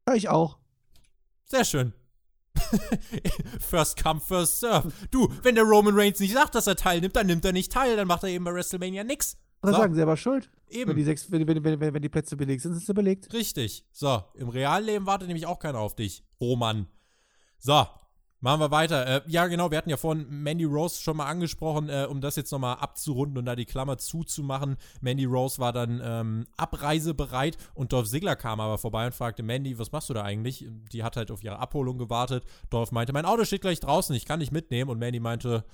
Ja, 0.07 0.15
ich 0.15 0.29
auch. 0.29 0.59
Sehr 1.47 1.65
schön. 1.65 1.93
first 3.61 4.03
come, 4.03 4.21
first 4.21 4.61
serve. 4.61 4.93
Du, 5.11 5.33
wenn 5.43 5.55
der 5.55 5.65
Roman 5.65 5.95
Reigns 5.95 6.21
nicht 6.21 6.35
sagt, 6.35 6.55
dass 6.55 6.67
er 6.67 6.77
teilnimmt, 6.77 7.17
dann 7.17 7.27
nimmt 7.27 7.45
er 7.45 7.53
nicht 7.53 7.73
teil, 7.73 7.97
dann 7.97 8.07
macht 8.07 8.23
er 8.23 8.31
eben 8.31 8.45
bei 8.45 8.53
WrestleMania 8.53 9.05
nix. 9.05 9.37
So. 9.63 9.73
sagen 9.73 9.95
sie 9.95 10.03
aber 10.03 10.17
schuld. 10.17 10.51
Eben. 10.69 10.91
Wenn 10.91 10.97
die, 10.97 11.05
sechs, 11.05 11.31
wenn, 11.31 11.47
wenn, 11.47 11.65
wenn, 11.65 11.95
wenn 11.95 12.03
die 12.03 12.09
Plätze 12.09 12.37
belegt 12.37 12.63
sind, 12.63 12.75
sind 12.75 12.85
sie 12.85 12.95
belegt. 12.95 13.33
Richtig. 13.33 13.87
So, 13.93 14.23
im 14.35 14.49
Realleben 14.49 15.07
wartet 15.07 15.29
nämlich 15.29 15.47
auch 15.47 15.59
keiner 15.59 15.79
auf 15.79 15.95
dich. 15.95 16.23
Roman. 16.41 16.87
So, 17.59 17.87
Machen 18.45 18.61
wir 18.61 18.71
weiter. 18.71 19.07
Äh, 19.07 19.21
ja, 19.27 19.47
genau, 19.47 19.71
wir 19.71 19.79
hatten 19.79 19.89
ja 19.89 19.97
vorhin 19.97 20.27
Mandy 20.29 20.65
Rose 20.65 21.01
schon 21.01 21.17
mal 21.17 21.25
angesprochen, 21.25 21.89
äh, 21.89 22.07
um 22.07 22.21
das 22.21 22.37
jetzt 22.37 22.53
nochmal 22.53 22.77
abzurunden 22.77 23.39
und 23.39 23.47
da 23.47 23.57
die 23.57 23.65
Klammer 23.65 23.97
zuzumachen. 23.97 24.77
Mandy 25.01 25.25
Rose 25.25 25.59
war 25.61 25.73
dann 25.73 26.03
ähm, 26.05 26.47
abreisebereit 26.59 27.57
und 27.73 27.95
Dolph 27.95 28.07
Ziggler 28.07 28.37
kam 28.37 28.61
aber 28.61 28.77
vorbei 28.77 29.07
und 29.07 29.15
fragte 29.15 29.43
Mandy, 29.43 29.79
was 29.79 29.93
machst 29.93 30.11
du 30.11 30.13
da 30.13 30.25
eigentlich? 30.25 30.69
Die 30.93 31.03
hat 31.03 31.17
halt 31.17 31.31
auf 31.31 31.43
ihre 31.43 31.59
Abholung 31.59 31.97
gewartet. 31.97 32.45
Dolph 32.69 32.93
meinte, 32.93 33.15
mein 33.15 33.25
Auto 33.25 33.47
steht 33.47 33.63
gleich 33.63 33.81
draußen, 33.81 34.15
ich 34.15 34.27
kann 34.27 34.41
dich 34.41 34.53
mitnehmen. 34.53 34.91
Und 34.91 34.99
Mandy 34.99 35.21
meinte, 35.21 35.65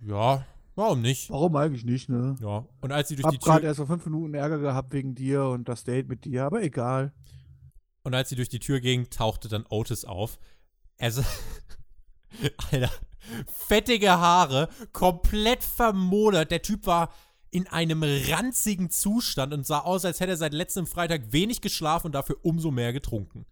ja, 0.00 0.44
warum 0.74 1.02
nicht? 1.02 1.30
Warum 1.30 1.54
eigentlich 1.54 1.84
nicht, 1.84 2.08
ne? 2.08 2.34
Ja. 2.40 2.66
Und 2.80 2.90
als 2.90 3.10
sie 3.10 3.14
durch 3.14 3.26
Hab 3.26 3.30
die 3.30 3.38
Tür. 3.38 3.52
gerade 3.52 3.66
erst 3.66 3.76
vor 3.76 3.86
fünf 3.86 4.04
Minuten 4.06 4.34
Ärger 4.34 4.58
gehabt 4.58 4.92
wegen 4.92 5.14
dir 5.14 5.44
und 5.44 5.68
das 5.68 5.84
Date 5.84 6.08
mit 6.08 6.24
dir, 6.24 6.46
aber 6.46 6.64
egal. 6.64 7.12
Und 8.02 8.12
als 8.12 8.28
sie 8.28 8.34
durch 8.34 8.48
die 8.48 8.58
Tür 8.58 8.80
ging, 8.80 9.08
tauchte 9.08 9.46
dann 9.46 9.66
Otis 9.68 10.04
auf. 10.04 10.40
Also, 10.98 11.22
Alter, 12.70 12.90
fettige 13.46 14.10
Haare, 14.10 14.68
komplett 14.92 15.62
vermodert. 15.62 16.50
Der 16.50 16.62
Typ 16.62 16.86
war 16.86 17.12
in 17.50 17.66
einem 17.66 18.02
ranzigen 18.02 18.90
Zustand 18.90 19.52
und 19.52 19.66
sah 19.66 19.80
aus, 19.80 20.04
als 20.04 20.20
hätte 20.20 20.32
er 20.32 20.36
seit 20.38 20.54
letztem 20.54 20.86
Freitag 20.86 21.32
wenig 21.32 21.60
geschlafen 21.60 22.06
und 22.06 22.14
dafür 22.14 22.36
umso 22.42 22.70
mehr 22.70 22.92
getrunken. 22.92 23.44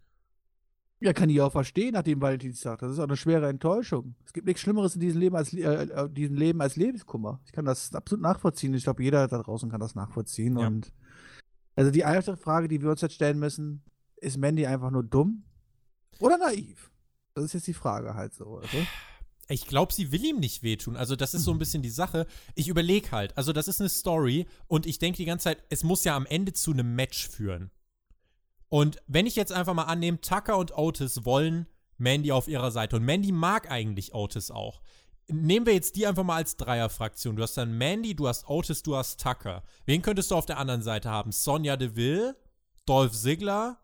Ja, 0.99 1.13
kann 1.13 1.29
ich 1.29 1.41
auch 1.41 1.51
verstehen 1.51 1.93
nach 1.93 2.03
dem 2.03 2.21
Valentinstag. 2.21 2.79
Das 2.79 2.91
ist 2.91 2.99
auch 2.99 3.05
eine 3.05 3.17
schwere 3.17 3.47
Enttäuschung. 3.47 4.13
Es 4.23 4.33
gibt 4.33 4.45
nichts 4.45 4.61
Schlimmeres 4.61 4.93
in 4.93 5.01
diesem 5.01 5.19
Leben 5.19 5.35
als, 5.35 5.51
äh, 5.51 5.61
äh 5.61 6.09
diesem 6.09 6.35
Leben 6.35 6.61
als 6.61 6.75
Lebenskummer. 6.75 7.39
Ich 7.45 7.51
kann 7.51 7.65
das 7.65 7.93
absolut 7.95 8.21
nachvollziehen. 8.21 8.73
Ich 8.75 8.83
glaube, 8.83 9.01
jeder 9.01 9.27
da 9.27 9.41
draußen 9.41 9.69
kann 9.71 9.79
das 9.79 9.95
nachvollziehen. 9.95 10.59
Ja. 10.59 10.67
Und 10.67 10.93
also 11.75 11.89
die 11.89 12.05
einfache 12.05 12.37
Frage, 12.37 12.67
die 12.67 12.81
wir 12.83 12.91
uns 12.91 13.01
jetzt 13.01 13.15
stellen 13.15 13.39
müssen, 13.39 13.83
ist 14.17 14.37
Mandy 14.37 14.67
einfach 14.67 14.91
nur 14.91 15.03
dumm 15.03 15.43
oder 16.19 16.37
naiv? 16.37 16.90
Das 17.33 17.45
ist 17.45 17.53
jetzt 17.53 17.67
die 17.67 17.73
Frage 17.73 18.13
halt 18.13 18.33
so, 18.33 18.45
oder? 18.45 18.67
Ich 19.47 19.65
glaube, 19.65 19.93
sie 19.93 20.11
will 20.11 20.23
ihm 20.23 20.39
nicht 20.39 20.63
wehtun. 20.63 20.95
Also, 20.95 21.15
das 21.15 21.33
ist 21.33 21.43
so 21.43 21.51
ein 21.51 21.59
bisschen 21.59 21.81
die 21.81 21.89
Sache. 21.89 22.25
Ich 22.55 22.67
überlege 22.67 23.11
halt. 23.11 23.37
Also, 23.37 23.51
das 23.53 23.67
ist 23.67 23.81
eine 23.81 23.89
Story 23.89 24.47
und 24.67 24.85
ich 24.85 24.99
denke 24.99 25.17
die 25.17 25.25
ganze 25.25 25.45
Zeit, 25.45 25.63
es 25.69 25.83
muss 25.83 26.03
ja 26.03 26.15
am 26.15 26.25
Ende 26.25 26.53
zu 26.53 26.71
einem 26.71 26.95
Match 26.95 27.27
führen. 27.27 27.71
Und 28.69 28.97
wenn 29.07 29.25
ich 29.25 29.35
jetzt 29.35 29.51
einfach 29.51 29.73
mal 29.73 29.83
annehme, 29.83 30.21
Tucker 30.21 30.57
und 30.57 30.77
Otis 30.77 31.25
wollen 31.25 31.67
Mandy 31.97 32.31
auf 32.31 32.47
ihrer 32.47 32.71
Seite 32.71 32.95
und 32.95 33.03
Mandy 33.03 33.31
mag 33.31 33.69
eigentlich 33.69 34.13
Otis 34.13 34.49
auch. 34.49 34.81
Nehmen 35.27 35.65
wir 35.65 35.73
jetzt 35.73 35.95
die 35.95 36.07
einfach 36.07 36.23
mal 36.23 36.37
als 36.37 36.57
Dreierfraktion. 36.57 37.35
Du 37.35 37.43
hast 37.43 37.55
dann 37.55 37.77
Mandy, 37.77 38.15
du 38.15 38.27
hast 38.27 38.49
Otis, 38.49 38.83
du 38.83 38.95
hast 38.95 39.21
Tucker. 39.21 39.63
Wen 39.85 40.01
könntest 40.01 40.31
du 40.31 40.35
auf 40.35 40.45
der 40.45 40.57
anderen 40.57 40.81
Seite 40.81 41.09
haben? 41.09 41.31
Sonja 41.31 41.77
Deville, 41.77 42.35
Dolph 42.85 43.13
Ziggler 43.13 43.77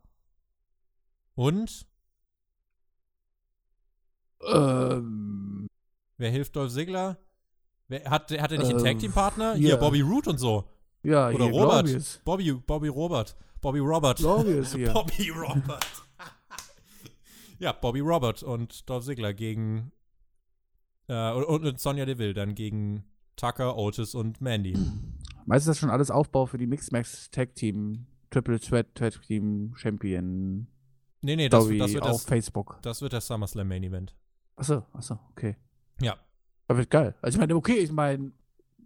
und 1.36 1.86
ähm. 4.46 5.68
Wer 6.18 6.32
hilft 6.32 6.56
Dolph 6.56 6.74
Ziggler? 6.74 7.18
Wer, 7.88 8.10
hat, 8.10 8.32
hat 8.32 8.52
er 8.52 8.58
nicht 8.58 8.70
einen 8.70 8.80
ähm, 8.80 8.86
Tag-Team-Partner? 8.86 9.56
Hier, 9.56 9.70
yeah. 9.70 9.78
Bobby 9.78 10.02
Root 10.02 10.28
und 10.28 10.40
so. 10.40 10.66
Ja, 11.04 11.30
Oder 11.30 11.46
hier, 11.46 11.54
Robert. 11.54 12.22
Bobby, 12.26 12.52
Bobby 12.54 12.88
Robert. 12.88 13.36
Bobby 13.62 13.80
Robert. 13.80 14.18
Glorious 14.18 14.74
hier. 14.76 14.92
Bobby 14.92 15.30
Robert. 15.30 15.86
ja, 17.60 17.72
Bobby 17.72 18.00
Robert 18.00 18.44
und 18.44 18.90
Dolph 18.90 19.06
Ziggler 19.06 19.34
gegen 19.34 19.92
äh, 21.08 21.32
und, 21.32 21.66
und 21.66 21.80
Sonja 21.80 22.06
Deville 22.06 22.34
dann 22.34 22.56
gegen 22.56 23.04
Tucker, 23.36 23.78
Otis 23.78 24.16
und 24.16 24.42
Mandy. 24.42 24.74
Meistens 25.46 25.62
ist 25.62 25.68
das 25.68 25.80
schon 25.80 25.90
alles 25.90 26.12
Aufbau 26.12 26.46
für 26.46 26.58
die 26.58 26.68
Mixed 26.68 26.92
Max 26.92 27.30
Tag 27.32 27.56
Team 27.56 28.06
Triple 28.32 28.60
Threat 28.60 28.94
Tag 28.96 29.22
Team 29.22 29.74
Champion. 29.76 30.68
Nee, 31.22 31.36
nee, 31.36 31.50
das, 31.50 31.68
das 31.70 31.94
wird 31.94 32.04
auf 32.04 32.12
das, 32.12 32.26
Facebook. 32.26 32.80
Das 32.82 33.02
wird 33.02 33.14
das 33.14 33.28
SummerSlam 33.28 33.68
Main 33.68 33.84
Event. 33.84 34.16
Achso, 34.58 34.84
achso, 34.92 35.20
okay. 35.32 35.56
Ja. 36.02 36.18
Das 36.68 36.78
wird 36.78 36.90
geil. 36.90 37.16
Also 37.22 37.38
ich 37.38 37.40
meine, 37.40 37.56
okay, 37.56 37.78
ich 37.78 37.92
meine, 37.92 38.32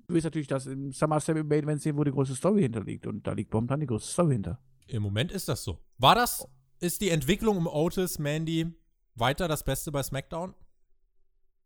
du 0.08 0.14
willst 0.14 0.26
natürlich 0.26 0.48
das 0.48 0.68
im 0.68 0.92
SummerSlam 0.92 1.48
Main 1.48 1.64
Event 1.64 1.82
sehen, 1.82 1.98
wo 1.98 2.04
die 2.04 2.12
größte 2.12 2.36
Story 2.36 2.62
hinterliegt. 2.62 3.08
Und 3.08 3.26
da 3.26 3.32
liegt 3.32 3.54
momentan 3.54 3.80
die 3.80 3.88
größte 3.88 4.12
Story 4.12 4.34
hinter. 4.34 4.60
Im 4.88 5.02
Moment 5.02 5.32
ist 5.32 5.48
das 5.48 5.64
so. 5.64 5.80
War 5.98 6.14
das, 6.14 6.48
ist 6.80 7.02
die 7.02 7.10
Entwicklung 7.10 7.58
um 7.58 7.68
Otis, 7.68 8.20
Mandy 8.20 8.68
weiter 9.16 9.48
das 9.48 9.64
Beste 9.64 9.92
bei 9.92 10.04
SmackDown? 10.04 10.54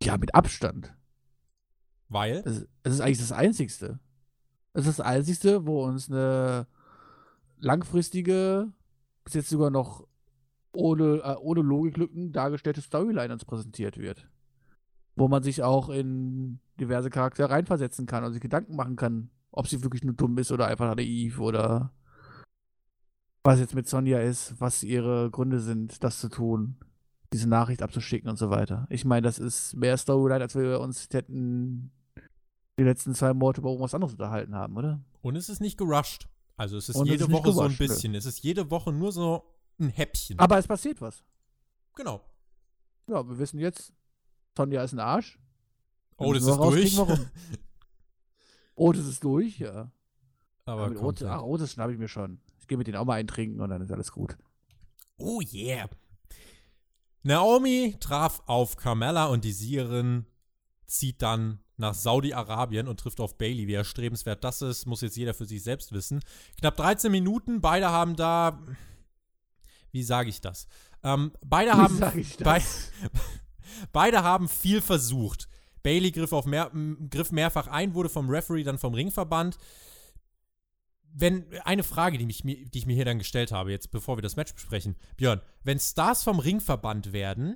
Ja, 0.01 0.17
mit 0.17 0.33
Abstand. 0.35 0.93
Weil? 2.07 2.43
Es, 2.45 2.67
es 2.83 2.93
ist 2.93 3.01
eigentlich 3.01 3.17
das 3.17 3.31
Einzigste. 3.31 3.99
Es 4.73 4.85
ist 4.85 4.99
das 4.99 5.05
Einzigste, 5.05 5.65
wo 5.65 5.83
uns 5.83 6.09
eine 6.09 6.67
langfristige, 7.57 8.71
bis 9.23 9.33
jetzt 9.33 9.49
sogar 9.49 9.71
noch 9.71 10.07
ohne, 10.75 11.21
äh, 11.23 11.35
ohne 11.39 11.61
Logiklücken 11.61 12.31
dargestellte 12.31 12.81
Storyline 12.81 13.33
uns 13.33 13.45
präsentiert 13.45 13.97
wird. 13.97 14.27
Wo 15.15 15.27
man 15.27 15.43
sich 15.43 15.63
auch 15.63 15.89
in 15.89 16.59
diverse 16.79 17.09
Charaktere 17.09 17.49
reinversetzen 17.49 18.05
kann 18.05 18.23
und 18.23 18.33
sich 18.33 18.41
Gedanken 18.41 18.75
machen 18.75 18.95
kann, 18.95 19.29
ob 19.51 19.67
sie 19.67 19.83
wirklich 19.83 20.03
nur 20.03 20.13
dumm 20.13 20.37
ist 20.37 20.51
oder 20.51 20.67
einfach 20.67 20.93
naiv 20.95 21.39
oder 21.39 21.93
was 23.43 23.59
jetzt 23.59 23.75
mit 23.75 23.87
Sonja 23.87 24.19
ist, 24.19 24.59
was 24.59 24.83
ihre 24.83 25.29
Gründe 25.29 25.59
sind, 25.59 26.03
das 26.03 26.19
zu 26.19 26.29
tun, 26.29 26.77
diese 27.31 27.47
Nachricht 27.47 27.81
abzuschicken 27.81 28.29
und 28.29 28.37
so 28.37 28.49
weiter. 28.49 28.87
Ich 28.89 29.05
meine, 29.05 29.21
das 29.21 29.39
ist 29.39 29.75
mehr 29.75 29.97
Storyline, 29.97 30.41
als 30.41 30.55
wir 30.55 30.79
uns 30.79 31.07
hätten 31.11 31.91
die 32.77 32.83
letzten 32.83 33.13
zwei 33.13 33.33
Monate 33.33 33.61
über 33.61 33.69
irgendwas 33.69 33.93
anderes 33.93 34.13
unterhalten 34.13 34.55
haben, 34.55 34.75
oder? 34.75 34.99
Und 35.21 35.35
es 35.35 35.47
ist 35.47 35.61
nicht 35.61 35.77
gerusht. 35.77 36.27
Also 36.57 36.77
es 36.77 36.89
ist 36.89 36.95
Und 36.95 37.07
jede 37.07 37.25
ist 37.25 37.31
Woche 37.31 37.51
so 37.51 37.61
ein 37.61 37.67
gerusht, 37.67 37.79
bisschen. 37.79 38.15
Es 38.15 38.25
ist 38.25 38.43
jede 38.43 38.71
Woche 38.71 38.91
nur 38.91 39.11
so 39.11 39.43
ein 39.79 39.89
Häppchen. 39.89 40.39
Aber 40.39 40.57
es 40.57 40.67
passiert 40.67 41.01
was. 41.01 41.23
genau. 41.95 42.21
Ja, 43.07 43.27
wir 43.27 43.37
wissen 43.37 43.59
jetzt, 43.59 43.93
Sonja 44.57 44.83
ist 44.83 44.93
ein 44.93 44.99
Arsch. 44.99 45.37
Oh, 46.17 46.33
das 46.33 46.45
ist 46.45 46.57
durch. 46.57 46.99
Oh, 48.75 48.91
das 48.91 49.05
ist 49.05 49.23
durch, 49.23 49.59
ja. 49.59 49.89
Aber 50.65 50.87
kommt 50.87 51.21
Otis, 51.21 51.27
ach, 51.27 51.41
Otis 51.43 51.71
schnapp 51.71 51.91
ich 51.91 51.97
mir 51.97 52.07
schon. 52.07 52.41
Ich 52.59 52.67
gehe 52.67 52.77
mit 52.77 52.87
denen 52.87 52.97
auch 52.97 53.05
mal 53.05 53.13
eintrinken 53.13 53.61
und 53.61 53.69
dann 53.69 53.81
ist 53.81 53.91
alles 53.91 54.11
gut. 54.11 54.37
Oh 55.17 55.41
yeah. 55.53 55.87
Naomi 57.23 57.95
traf 57.99 58.43
auf 58.47 58.75
Carmella 58.75 59.27
und 59.27 59.45
die 59.45 59.53
Siegerin 59.53 60.25
zieht 60.85 61.21
dann 61.21 61.59
nach 61.77 61.93
Saudi-Arabien 61.93 62.87
und 62.87 62.99
trifft 62.99 63.19
auf 63.19 63.37
Bailey. 63.37 63.67
Wie 63.67 63.73
erstrebenswert 63.73 64.43
das 64.43 64.61
ist, 64.61 64.85
muss 64.85 65.01
jetzt 65.01 65.17
jeder 65.17 65.33
für 65.33 65.45
sich 65.45 65.63
selbst 65.63 65.91
wissen. 65.91 66.21
Knapp 66.59 66.75
13 66.77 67.11
Minuten, 67.11 67.61
beide 67.61 67.89
haben 67.89 68.15
da. 68.15 68.59
Wie 69.95 70.03
sage 70.03 70.27
ich 70.27 70.41
das? 70.41 70.67
Ähm, 71.03 71.31
beide 71.41 71.71
Wie 71.71 71.75
haben. 71.77 72.19
ich 72.19 72.35
das? 72.35 72.43
Bei, 72.43 72.61
beide 73.93 74.23
haben 74.23 74.49
viel 74.49 74.81
versucht. 74.81 75.47
Bailey 75.83 76.11
griff, 76.11 76.33
auf 76.33 76.45
mehr, 76.45 76.69
griff 77.09 77.31
mehrfach 77.31 77.67
ein, 77.67 77.93
wurde 77.93 78.09
vom 78.09 78.29
Referee 78.29 78.63
dann 78.63 78.77
vom 78.77 78.93
Ring 78.93 79.09
verbannt. 79.09 79.57
Wenn, 81.13 81.45
eine 81.63 81.83
Frage, 81.83 82.17
die, 82.17 82.25
mich, 82.25 82.41
die 82.43 82.77
ich 82.77 82.85
mir 82.85 82.93
hier 82.93 83.05
dann 83.05 83.19
gestellt 83.19 83.53
habe, 83.53 83.71
jetzt 83.71 83.89
bevor 83.89 84.17
wir 84.17 84.21
das 84.21 84.35
Match 84.35 84.53
besprechen. 84.53 84.97
Björn, 85.15 85.39
wenn 85.63 85.79
Stars 85.79 86.23
vom 86.23 86.39
Ring 86.39 86.59
verbannt 86.59 87.13
werden, 87.13 87.55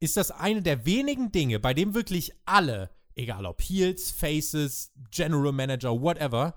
ist 0.00 0.18
das 0.18 0.30
eine 0.30 0.60
der 0.60 0.84
wenigen 0.84 1.32
Dinge, 1.32 1.58
bei 1.58 1.72
dem 1.72 1.94
wirklich 1.94 2.34
alle, 2.44 2.90
egal 3.14 3.46
ob 3.46 3.62
Heels, 3.62 4.10
Faces, 4.10 4.92
General 5.10 5.52
Manager, 5.52 5.98
whatever, 6.02 6.52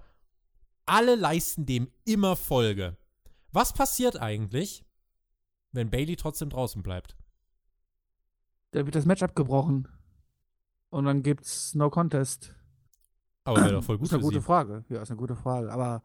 alle 0.85 1.15
leisten 1.15 1.65
dem 1.65 1.89
immer 2.03 2.35
Folge. 2.35 2.97
Was 3.57 3.73
passiert 3.73 4.21
eigentlich, 4.21 4.85
wenn 5.71 5.89
Bailey 5.89 6.15
trotzdem 6.15 6.51
draußen 6.51 6.83
bleibt? 6.83 7.17
Da 8.69 8.85
wird 8.85 8.93
das 8.93 9.07
Match 9.07 9.23
abgebrochen. 9.23 9.87
Und 10.91 11.05
dann 11.05 11.23
gibt's 11.23 11.73
No 11.73 11.89
Contest. 11.89 12.53
Aber 13.45 13.59
wäre 13.61 13.71
doch 13.71 13.83
voll 13.83 13.97
gut 13.97 14.05
ist 14.05 14.13
eine 14.13 14.21
gute 14.21 14.41
sie. 14.41 14.45
Frage. 14.45 14.85
Ja, 14.89 15.01
ist 15.01 15.09
eine 15.09 15.17
gute 15.17 15.35
Frage. 15.35 15.71
Aber 15.71 16.03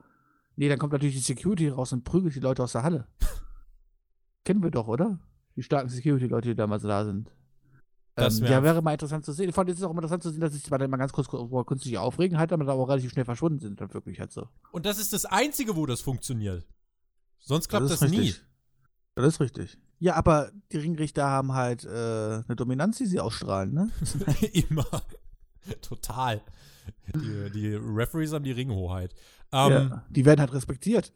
nee, 0.57 0.71
dann 0.71 0.79
kommt 0.79 0.95
natürlich 0.95 1.17
die 1.17 1.21
Security 1.21 1.69
raus 1.69 1.93
und 1.93 2.05
prügelt 2.05 2.35
die 2.35 2.41
Leute 2.41 2.63
aus 2.63 2.73
der 2.73 2.85
Halle. 2.85 3.07
Kennen 4.47 4.63
wir 4.63 4.71
doch, 4.71 4.89
oder? 4.89 5.19
Die 5.55 5.63
starken 5.63 5.91
Security-Leute, 5.91 6.49
die 6.49 6.55
damals 6.55 6.85
da 6.85 7.05
sind. 7.05 7.31
Das 8.15 8.39
ähm, 8.39 8.45
wär- 8.45 8.51
ja, 8.51 8.63
wäre 8.63 8.81
mal 8.81 8.93
interessant 8.95 9.27
zu 9.27 9.33
sehen. 9.33 9.53
Fand 9.53 9.69
es 9.69 9.77
ist 9.77 9.83
auch 9.85 9.91
immer 9.91 9.99
interessant 10.01 10.23
zu 10.23 10.31
sehen, 10.31 10.41
dass 10.41 10.55
sich 10.55 10.65
zwar 10.65 10.79
dann 10.79 10.89
mal 10.89 10.97
ganz 10.97 11.13
kurz 11.13 11.29
künstlich 11.67 11.99
aufregen, 11.99 12.39
halt, 12.39 12.51
aber 12.51 12.65
dann 12.65 12.75
auch 12.79 12.89
relativ 12.89 13.11
schnell 13.11 13.27
verschwunden 13.27 13.59
sind, 13.59 13.79
dann 13.79 13.93
wirklich 13.93 14.21
halt 14.21 14.33
so. 14.33 14.49
Und 14.71 14.87
das 14.87 14.99
ist 14.99 15.13
das 15.13 15.27
Einzige, 15.27 15.77
wo 15.77 15.85
das 15.85 16.01
funktioniert. 16.01 16.67
Sonst 17.45 17.69
klappt 17.69 17.91
das, 17.91 18.03
ist 18.03 18.11
nie. 18.11 18.19
richtig. 18.19 18.45
Das 19.15 19.27
ist 19.27 19.41
richtig. 19.41 19.79
Ja, 19.99 20.15
aber 20.15 20.51
die 20.73 20.79
Ringrichter 20.79 21.29
haben 21.29 21.53
halt 21.53 21.85
äh, 21.85 21.89
eine 21.89 22.57
Dominanz, 22.57 22.99
die 22.99 23.07
sie 23.07 23.21
ausstrahlen, 23.21 23.73
ne? 23.73 23.91
Immer. 24.53 24.87
Total. 25.81 26.41
Die, 27.15 27.51
die 27.51 27.75
Referees 27.75 28.33
haben 28.33 28.45
die 28.45 28.53
Ringhoheit. 28.53 29.15
Ähm, 29.53 29.71
ja, 29.71 30.05
die 30.09 30.25
werden 30.25 30.41
halt 30.41 30.53
respektiert. 30.53 31.13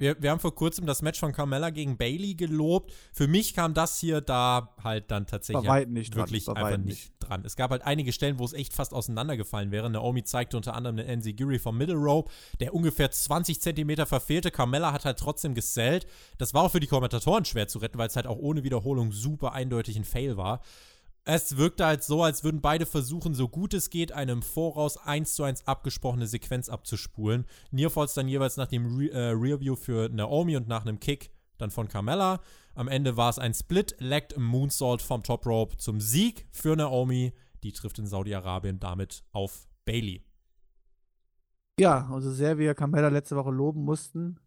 Wir, 0.00 0.20
wir 0.20 0.30
haben 0.30 0.40
vor 0.40 0.54
kurzem 0.54 0.86
das 0.86 1.02
Match 1.02 1.20
von 1.20 1.32
Carmella 1.32 1.68
gegen 1.68 1.98
Bailey 1.98 2.34
gelobt. 2.34 2.92
Für 3.12 3.28
mich 3.28 3.54
kam 3.54 3.74
das 3.74 3.98
hier 3.98 4.22
da 4.22 4.74
halt 4.82 5.10
dann 5.10 5.26
tatsächlich 5.26 5.86
nicht 5.88 6.14
dran, 6.14 6.18
wirklich 6.24 6.46
bei 6.46 6.54
einfach 6.54 6.78
nicht 6.78 7.12
dran. 7.20 7.42
Es 7.44 7.54
gab 7.54 7.70
halt 7.70 7.82
einige 7.82 8.12
Stellen, 8.12 8.38
wo 8.38 8.44
es 8.46 8.54
echt 8.54 8.72
fast 8.72 8.94
auseinandergefallen 8.94 9.70
wäre. 9.70 9.90
Naomi 9.90 10.24
zeigte 10.24 10.56
unter 10.56 10.74
anderem 10.74 10.96
den 10.96 11.06
Enziguri 11.06 11.58
vom 11.58 11.76
Middle 11.76 11.96
Rope, 11.96 12.30
der 12.60 12.74
ungefähr 12.74 13.10
20 13.10 13.60
Zentimeter 13.60 14.06
verfehlte. 14.06 14.50
Carmella 14.50 14.92
hat 14.92 15.04
halt 15.04 15.18
trotzdem 15.18 15.54
gesellt. 15.54 16.06
Das 16.38 16.54
war 16.54 16.62
auch 16.62 16.72
für 16.72 16.80
die 16.80 16.86
Kommentatoren 16.86 17.44
schwer 17.44 17.68
zu 17.68 17.78
retten, 17.78 17.98
weil 17.98 18.08
es 18.08 18.16
halt 18.16 18.26
auch 18.26 18.38
ohne 18.38 18.64
Wiederholung 18.64 19.12
super 19.12 19.52
eindeutig 19.52 19.96
ein 19.96 20.04
Fail 20.04 20.38
war. 20.38 20.62
Es 21.32 21.56
wirkte 21.56 21.86
halt 21.86 22.02
so, 22.02 22.24
als 22.24 22.42
würden 22.42 22.60
beide 22.60 22.86
versuchen, 22.86 23.34
so 23.34 23.46
gut 23.46 23.72
es 23.72 23.88
geht, 23.88 24.10
eine 24.10 24.32
im 24.32 24.42
Voraus 24.42 24.96
1 24.96 25.36
zu 25.36 25.44
1 25.44 25.64
abgesprochene 25.64 26.26
Sequenz 26.26 26.68
abzuspulen. 26.68 27.44
Nearfalls 27.70 28.14
dann 28.14 28.26
jeweils 28.26 28.56
nach 28.56 28.66
dem 28.66 28.96
Re 28.98 29.12
äh, 29.12 29.30
Rearview 29.30 29.76
für 29.76 30.08
Naomi 30.08 30.56
und 30.56 30.66
nach 30.66 30.84
einem 30.84 30.98
Kick 30.98 31.30
dann 31.56 31.70
von 31.70 31.86
Carmella. 31.86 32.40
Am 32.74 32.88
Ende 32.88 33.16
war 33.16 33.30
es 33.30 33.38
ein 33.38 33.54
Split, 33.54 33.94
Legged 34.00 34.38
Moonsault 34.38 35.02
vom 35.02 35.22
Top 35.22 35.46
Rope 35.46 35.76
zum 35.76 36.00
Sieg 36.00 36.48
für 36.50 36.74
Naomi. 36.74 37.32
Die 37.62 37.70
trifft 37.70 38.00
in 38.00 38.06
Saudi-Arabien 38.06 38.80
damit 38.80 39.22
auf 39.30 39.68
Bailey. 39.84 40.24
Ja, 41.78 42.08
und 42.08 42.22
so 42.22 42.32
sehr 42.32 42.58
wir 42.58 42.74
Carmella 42.74 43.06
letzte 43.06 43.36
Woche 43.36 43.52
loben 43.52 43.84
mussten, 43.84 44.40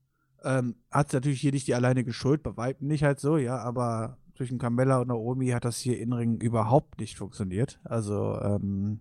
ähm, 0.43 0.75
hat 0.91 1.13
natürlich 1.13 1.39
hier 1.39 1.53
nicht 1.53 1.67
die 1.67 1.75
alleinige 1.75 2.11
Schuld, 2.11 2.43
bei 2.43 2.57
Weitem 2.57 2.87
nicht 2.87 3.03
halt 3.03 3.21
so, 3.21 3.37
ja, 3.37 3.57
aber 3.59 4.17
zwischen 4.35 4.57
Carmella 4.57 4.99
und 4.99 5.07
Naomi 5.07 5.49
hat 5.49 5.65
das 5.65 5.77
hier 5.77 5.99
in 5.99 6.13
Ring 6.13 6.39
überhaupt 6.41 6.99
nicht 6.99 7.17
funktioniert. 7.17 7.79
Also, 7.83 8.39
ähm, 8.41 8.99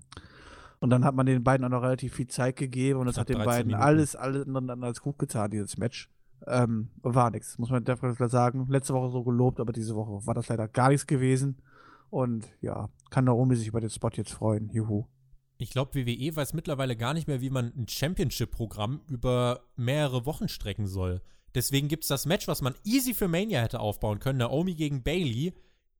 und 0.81 0.91
dann 0.91 1.05
hat 1.05 1.15
man 1.15 1.27
den 1.27 1.45
beiden 1.45 1.65
auch 1.65 1.71
noch 1.71 1.83
relativ 1.83 2.15
viel 2.15 2.27
Zeit 2.27 2.57
gegeben 2.57 3.01
und 3.01 3.09
es 3.09 3.15
Knapp 3.15 3.23
hat 3.23 3.29
den 3.29 3.37
13 3.37 3.47
beiden 3.51 3.67
Minuten. 3.69 3.85
alles, 3.85 4.17
alles 4.17 4.47
anderen 4.47 4.85
als 4.85 5.01
gut 5.01 5.19
getan, 5.19 5.51
dieses 5.51 5.77
Match. 5.77 6.11
Ähm, 6.47 6.91
war 7.03 7.31
nichts, 7.31 7.57
muss 7.59 7.71
man 7.71 7.85
dafür 7.85 8.29
sagen. 8.29 8.67
Letzte 8.69 8.95
Woche 8.95 9.11
so 9.11 9.23
gelobt, 9.23 9.61
aber 9.61 9.73
diese 9.73 9.95
Woche 9.95 10.27
war 10.27 10.35
das 10.35 10.49
leider 10.49 10.67
gar 10.67 10.89
nichts 10.89 11.07
gewesen. 11.07 11.59
Und 12.11 12.49
ja, 12.61 12.89
kann 13.11 13.25
Naomi 13.25 13.57
sich 13.57 13.69
über 13.69 13.81
den 13.81 13.91
Spot 13.91 14.11
jetzt 14.13 14.33
freuen. 14.33 14.71
Juhu. 14.71 15.07
Ich 15.57 15.71
glaube, 15.71 15.95
WWE 15.95 16.35
weiß 16.35 16.53
mittlerweile 16.55 16.97
gar 16.97 17.15
nicht 17.15 17.29
mehr, 17.29 17.41
wie 17.41 17.51
man 17.51 17.73
ein 17.77 17.87
Championship-Programm 17.89 19.03
über 19.09 19.61
mehrere 19.77 20.27
Wochen 20.27 20.49
strecken 20.49 20.87
soll. 20.87 21.23
Deswegen 21.55 21.89
gibt 21.89 22.05
es 22.05 22.09
das 22.09 22.27
Match, 22.27 22.49
was 22.49 22.63
man 22.63 22.75
easy 22.85 23.15
für 23.15 23.29
Mania 23.29 23.61
hätte 23.61 23.81
aufbauen 23.81 24.21
können, 24.21 24.39
Naomi 24.39 24.75
gegen 24.75 25.03
Bailey, 25.03 25.55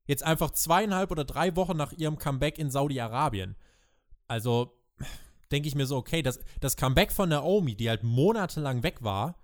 jetzt 0.07 0.23
einfach 0.23 0.51
zweieinhalb 0.51 1.11
oder 1.11 1.25
drei 1.25 1.55
Wochen 1.57 1.77
nach 1.77 1.93
ihrem 1.93 2.19
Comeback 2.19 2.59
in 2.59 2.71
Saudi-Arabien. 2.71 3.57
Also 4.29 4.79
denke 5.51 5.69
ich 5.69 5.75
mir 5.75 5.87
so, 5.87 5.97
okay, 5.97 6.23
das, 6.23 6.41
das 6.61 6.77
Comeback 6.77 7.13
von 7.13 7.29
Naomi, 7.29 7.75
die 7.75 7.89
halt 7.89 8.03
monatelang 8.03 8.83
weg 8.83 9.03
war, 9.03 9.39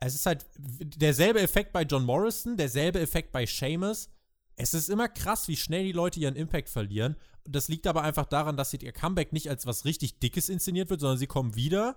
es 0.00 0.14
ist 0.14 0.26
halt 0.26 0.46
derselbe 0.56 1.40
Effekt 1.40 1.72
bei 1.72 1.82
John 1.82 2.04
Morrison, 2.04 2.56
derselbe 2.56 3.00
Effekt 3.00 3.32
bei 3.32 3.46
Sheamus. 3.46 4.10
Es 4.54 4.74
ist 4.74 4.88
immer 4.88 5.08
krass, 5.08 5.48
wie 5.48 5.56
schnell 5.56 5.84
die 5.84 5.92
Leute 5.92 6.20
ihren 6.20 6.36
Impact 6.36 6.68
verlieren. 6.68 7.16
Das 7.44 7.68
liegt 7.68 7.86
aber 7.86 8.02
einfach 8.02 8.26
daran, 8.26 8.56
dass 8.56 8.72
ihr 8.72 8.92
Comeback 8.92 9.32
nicht 9.32 9.48
als 9.48 9.66
was 9.66 9.84
richtig 9.84 10.20
Dickes 10.20 10.48
inszeniert 10.48 10.90
wird, 10.90 11.00
sondern 11.00 11.18
sie 11.18 11.26
kommen 11.26 11.56
wieder, 11.56 11.96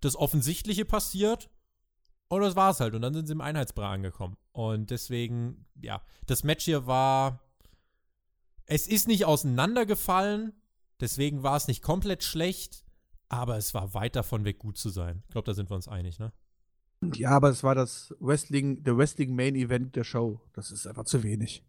das 0.00 0.14
Offensichtliche 0.14 0.84
passiert 0.84 1.50
und 2.36 2.40
das 2.40 2.56
war's 2.56 2.80
halt. 2.80 2.94
Und 2.94 3.02
dann 3.02 3.12
sind 3.12 3.26
sie 3.26 3.32
im 3.34 3.42
Einheitsbrei 3.42 3.86
angekommen. 3.86 4.38
Und 4.52 4.90
deswegen, 4.90 5.66
ja, 5.80 6.02
das 6.26 6.44
Match 6.44 6.64
hier 6.64 6.86
war. 6.86 7.40
Es 8.64 8.86
ist 8.86 9.06
nicht 9.06 9.26
auseinandergefallen, 9.26 10.54
deswegen 11.00 11.42
war 11.42 11.56
es 11.56 11.68
nicht 11.68 11.82
komplett 11.82 12.22
schlecht, 12.22 12.84
aber 13.28 13.58
es 13.58 13.74
war 13.74 13.92
weit 13.92 14.16
davon 14.16 14.46
weg, 14.46 14.60
gut 14.60 14.78
zu 14.78 14.88
sein. 14.88 15.22
Ich 15.26 15.32
glaube, 15.32 15.44
da 15.44 15.52
sind 15.52 15.70
wir 15.70 15.74
uns 15.74 15.88
einig, 15.88 16.18
ne? 16.18 16.32
Ja, 17.14 17.30
aber 17.30 17.50
es 17.50 17.64
war 17.64 17.74
das 17.74 18.14
Wrestling, 18.18 18.82
der 18.82 18.96
Wrestling 18.96 19.34
Main 19.34 19.54
Event 19.54 19.96
der 19.96 20.04
Show. 20.04 20.40
Das 20.54 20.70
ist 20.70 20.86
einfach 20.86 21.04
zu 21.04 21.22
wenig. 21.22 21.62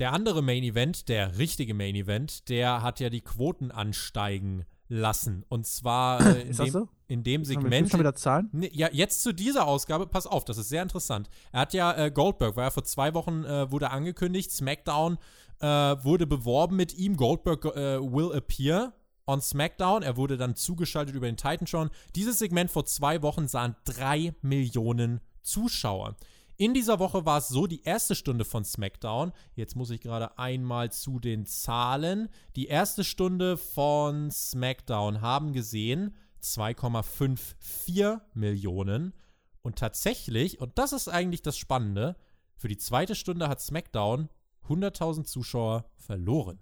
Der 0.00 0.12
andere 0.12 0.42
Main 0.42 0.64
Event, 0.64 1.08
der 1.08 1.38
richtige 1.38 1.72
Main 1.72 1.94
Event, 1.94 2.48
der 2.50 2.82
hat 2.82 3.00
ja 3.00 3.08
die 3.08 3.22
Quoten 3.22 3.70
ansteigen 3.70 4.66
lassen. 4.88 5.44
Und 5.48 5.66
zwar 5.66 6.20
äh, 6.36 6.42
in, 6.42 6.56
dem, 6.56 6.70
so? 6.70 6.88
in 7.06 7.22
dem 7.22 7.44
Segment. 7.44 7.72
jetzt 7.72 7.90
schon 7.90 8.00
wieder 8.00 8.14
Zahlen? 8.14 8.48
Nee, 8.52 8.70
ja, 8.72 8.88
jetzt 8.92 9.22
zu 9.22 9.32
dieser 9.32 9.66
Ausgabe, 9.66 10.06
pass 10.06 10.26
auf, 10.26 10.44
das 10.44 10.58
ist 10.58 10.68
sehr 10.68 10.82
interessant. 10.82 11.28
Er 11.52 11.60
hat 11.60 11.74
ja 11.74 11.96
äh, 11.96 12.10
Goldberg, 12.10 12.56
war 12.56 12.64
ja 12.64 12.70
vor 12.70 12.84
zwei 12.84 13.14
Wochen, 13.14 13.44
äh, 13.44 13.70
wurde 13.70 13.90
angekündigt, 13.90 14.50
SmackDown 14.50 15.18
äh, 15.60 15.66
wurde 15.66 16.26
beworben 16.26 16.76
mit 16.76 16.96
ihm, 16.96 17.16
Goldberg 17.16 17.64
äh, 17.64 18.00
will 18.00 18.32
appear 18.34 18.92
on 19.26 19.40
SmackDown. 19.40 20.02
Er 20.02 20.16
wurde 20.16 20.36
dann 20.36 20.56
zugeschaltet 20.56 21.14
über 21.14 21.26
den 21.26 21.36
Titantron. 21.36 21.90
Dieses 22.14 22.38
Segment 22.38 22.70
vor 22.70 22.86
zwei 22.86 23.22
Wochen 23.22 23.46
sahen 23.46 23.76
drei 23.84 24.34
Millionen 24.40 25.20
Zuschauer. 25.42 26.16
In 26.60 26.74
dieser 26.74 26.98
Woche 26.98 27.24
war 27.24 27.38
es 27.38 27.46
so, 27.46 27.68
die 27.68 27.84
erste 27.84 28.16
Stunde 28.16 28.44
von 28.44 28.64
SmackDown, 28.64 29.30
jetzt 29.54 29.76
muss 29.76 29.90
ich 29.90 30.00
gerade 30.00 30.38
einmal 30.38 30.90
zu 30.90 31.20
den 31.20 31.46
Zahlen, 31.46 32.28
die 32.56 32.66
erste 32.66 33.04
Stunde 33.04 33.56
von 33.56 34.32
SmackDown 34.32 35.20
haben 35.20 35.52
gesehen 35.52 36.16
2,54 36.42 38.20
Millionen 38.34 39.14
und 39.62 39.78
tatsächlich, 39.78 40.60
und 40.60 40.76
das 40.78 40.92
ist 40.92 41.06
eigentlich 41.06 41.42
das 41.42 41.56
Spannende, 41.56 42.16
für 42.56 42.66
die 42.66 42.76
zweite 42.76 43.14
Stunde 43.14 43.48
hat 43.48 43.60
SmackDown 43.60 44.28
100.000 44.66 45.26
Zuschauer 45.26 45.88
verloren. 45.94 46.58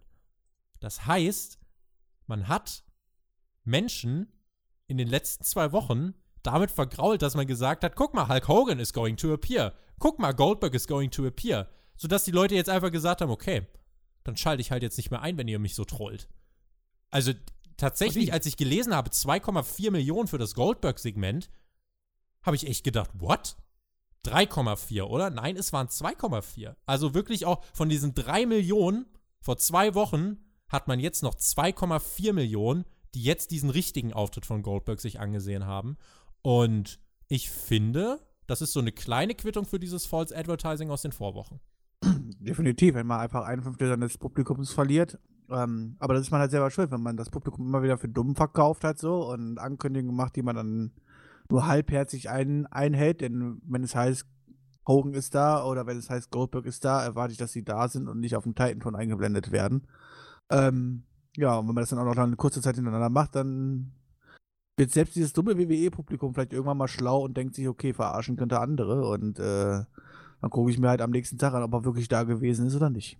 Das 0.78 1.06
heißt, 1.06 1.58
man 2.26 2.48
hat 2.48 2.84
Menschen 3.64 4.30
in 4.88 4.98
den 4.98 5.08
letzten 5.08 5.44
zwei 5.44 5.72
Wochen 5.72 6.12
damit 6.42 6.70
vergrault, 6.70 7.22
dass 7.22 7.34
man 7.34 7.46
gesagt 7.46 7.82
hat, 7.82 7.96
guck 7.96 8.12
mal, 8.12 8.28
Hulk 8.28 8.46
Hogan 8.46 8.78
is 8.78 8.92
going 8.92 9.16
to 9.16 9.32
appear. 9.32 9.72
Guck 9.98 10.18
mal, 10.18 10.32
Goldberg 10.32 10.74
is 10.74 10.86
going 10.86 11.10
to 11.10 11.26
appear. 11.26 11.68
Sodass 11.96 12.24
die 12.24 12.30
Leute 12.30 12.54
jetzt 12.54 12.68
einfach 12.68 12.92
gesagt 12.92 13.20
haben, 13.20 13.30
okay, 13.30 13.66
dann 14.24 14.36
schalte 14.36 14.60
ich 14.60 14.70
halt 14.70 14.82
jetzt 14.82 14.96
nicht 14.96 15.10
mehr 15.10 15.22
ein, 15.22 15.38
wenn 15.38 15.48
ihr 15.48 15.58
mich 15.58 15.74
so 15.74 15.84
trollt. 15.84 16.28
Also 17.10 17.32
tatsächlich, 17.76 18.32
als 18.32 18.46
ich 18.46 18.56
gelesen 18.56 18.94
habe, 18.94 19.10
2,4 19.10 19.90
Millionen 19.90 20.28
für 20.28 20.38
das 20.38 20.54
Goldberg-Segment, 20.54 21.50
habe 22.42 22.56
ich 22.56 22.66
echt 22.66 22.84
gedacht, 22.84 23.10
what? 23.14 23.56
3,4, 24.26 25.04
oder? 25.04 25.30
Nein, 25.30 25.56
es 25.56 25.72
waren 25.72 25.88
2,4. 25.88 26.74
Also 26.84 27.14
wirklich 27.14 27.46
auch 27.46 27.64
von 27.72 27.88
diesen 27.88 28.14
3 28.14 28.46
Millionen 28.46 29.06
vor 29.40 29.58
zwei 29.58 29.94
Wochen 29.94 30.38
hat 30.68 30.88
man 30.88 30.98
jetzt 30.98 31.22
noch 31.22 31.34
2,4 31.34 32.32
Millionen, 32.32 32.84
die 33.14 33.22
jetzt 33.22 33.52
diesen 33.52 33.70
richtigen 33.70 34.12
Auftritt 34.12 34.44
von 34.44 34.62
Goldberg 34.62 35.00
sich 35.00 35.20
angesehen 35.20 35.66
haben. 35.66 35.96
Und 36.42 36.98
ich 37.28 37.50
finde, 37.50 38.20
das 38.46 38.62
ist 38.62 38.72
so 38.72 38.80
eine 38.80 38.92
kleine 38.92 39.34
Quittung 39.34 39.64
für 39.64 39.78
dieses 39.78 40.06
False 40.06 40.36
Advertising 40.36 40.90
aus 40.90 41.02
den 41.02 41.12
Vorwochen. 41.12 41.60
Definitiv, 42.40 42.94
wenn 42.94 43.06
man 43.06 43.20
einfach 43.20 43.44
ein 43.44 43.62
Fünftel 43.62 43.88
seines 43.88 44.18
Publikums 44.18 44.72
verliert. 44.72 45.18
Ähm, 45.50 45.96
aber 45.98 46.14
das 46.14 46.22
ist 46.22 46.30
man 46.30 46.40
halt 46.40 46.50
selber 46.50 46.70
schuld, 46.70 46.90
wenn 46.90 47.02
man 47.02 47.16
das 47.16 47.30
Publikum 47.30 47.66
immer 47.66 47.82
wieder 47.82 47.98
für 47.98 48.08
dumm 48.08 48.34
verkauft 48.34 48.84
hat 48.84 48.98
so 48.98 49.30
und 49.30 49.58
Ankündigungen 49.58 50.16
macht, 50.16 50.36
die 50.36 50.42
man 50.42 50.56
dann 50.56 50.92
nur 51.48 51.66
halbherzig 51.66 52.30
ein, 52.30 52.66
einhält. 52.66 53.20
Denn 53.20 53.60
wenn 53.64 53.84
es 53.84 53.94
heißt, 53.94 54.26
Hogan 54.86 55.14
ist 55.14 55.34
da 55.34 55.64
oder 55.64 55.86
wenn 55.86 55.98
es 55.98 56.10
heißt, 56.10 56.30
Goldberg 56.30 56.66
ist 56.66 56.84
da, 56.84 57.02
erwarte 57.02 57.32
ich, 57.32 57.38
dass 57.38 57.52
sie 57.52 57.64
da 57.64 57.88
sind 57.88 58.08
und 58.08 58.20
nicht 58.20 58.36
auf 58.36 58.44
dem 58.44 58.54
Titan-Ton 58.54 58.94
eingeblendet 58.94 59.50
werden. 59.50 59.86
Ähm, 60.50 61.04
ja, 61.36 61.56
und 61.56 61.68
wenn 61.68 61.74
man 61.74 61.82
das 61.82 61.90
dann 61.90 61.98
auch 61.98 62.04
noch 62.04 62.16
eine 62.16 62.36
kurze 62.36 62.60
Zeit 62.60 62.76
hintereinander 62.76 63.10
macht, 63.10 63.34
dann 63.34 63.92
wird 64.76 64.90
selbst 64.90 65.16
dieses 65.16 65.32
dumme 65.32 65.56
WWE-Publikum 65.58 66.34
vielleicht 66.34 66.52
irgendwann 66.52 66.76
mal 66.76 66.88
schlau 66.88 67.24
und 67.24 67.36
denkt 67.36 67.54
sich, 67.54 67.66
okay, 67.66 67.92
verarschen 67.92 68.36
könnte 68.36 68.60
andere. 68.60 69.08
Und 69.08 69.38
äh, 69.38 69.84
dann 70.40 70.50
gucke 70.50 70.70
ich 70.70 70.78
mir 70.78 70.88
halt 70.88 71.00
am 71.00 71.10
nächsten 71.10 71.38
Tag 71.38 71.54
an, 71.54 71.62
ob 71.62 71.72
er 71.72 71.84
wirklich 71.84 72.08
da 72.08 72.24
gewesen 72.24 72.66
ist 72.66 72.76
oder 72.76 72.90
nicht. 72.90 73.18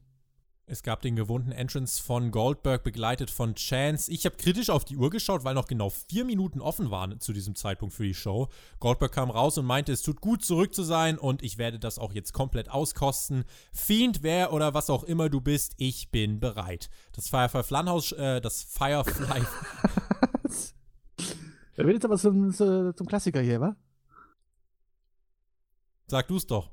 Es 0.68 0.82
gab 0.82 1.00
den 1.00 1.14
gewohnten 1.14 1.52
Entrance 1.52 2.02
von 2.02 2.32
Goldberg, 2.32 2.82
begleitet 2.82 3.30
von 3.30 3.54
Chance. 3.54 4.11
Ich 4.11 4.26
habe 4.26 4.34
kritisch 4.34 4.68
auf 4.68 4.84
die 4.84 4.96
Uhr 4.96 5.11
geschaut, 5.11 5.44
weil 5.44 5.54
noch 5.54 5.68
genau 5.68 5.90
vier 5.90 6.24
Minuten 6.24 6.61
offen 6.61 6.90
waren 6.90 7.20
zu 7.20 7.32
diesem 7.32 7.54
Zeitpunkt 7.54 7.94
für 7.94 8.02
die 8.02 8.14
Show. 8.14 8.48
Goldberg 8.80 9.12
kam 9.12 9.30
raus 9.30 9.57
und 9.59 9.64
meinte, 9.64 9.92
es 9.92 10.02
tut 10.02 10.20
gut, 10.20 10.44
zurück 10.44 10.74
zu 10.74 10.82
sein 10.82 11.18
und 11.18 11.44
ich 11.44 11.57
werde 11.57 11.78
das 11.78 12.00
auch 12.00 12.12
jetzt 12.12 12.32
komplett 12.32 12.68
auskosten. 12.68 13.44
Fiend, 13.72 14.24
wer 14.24 14.52
oder 14.52 14.74
was 14.74 14.90
auch 14.90 15.04
immer 15.04 15.28
du 15.28 15.40
bist, 15.40 15.74
ich 15.76 16.11
bin 16.11 16.40
bereit. 16.40 16.90
Das 17.12 17.28
Firefly 17.28 17.62
Funhouse, 17.62 18.11
äh, 18.11 18.40
das 18.40 18.64
Firefly. 18.64 19.42
Er 21.77 21.85
wird 21.85 21.95
jetzt 21.95 22.05
aber 22.05 22.18
zum, 22.18 22.53
zum 22.53 23.07
Klassiker 23.07 23.41
hier, 23.41 23.61
wa? 23.61 23.77
Sag 26.07 26.29
du's 26.29 26.47
doch. 26.47 26.70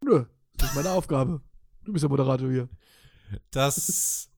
Nö, 0.00 0.24
das 0.56 0.70
ist 0.70 0.76
meine 0.76 0.90
Aufgabe. 0.90 1.40
Du 1.84 1.92
bist 1.92 2.02
der 2.02 2.10
Moderator 2.10 2.48
hier. 2.48 2.68
Das 3.50 4.30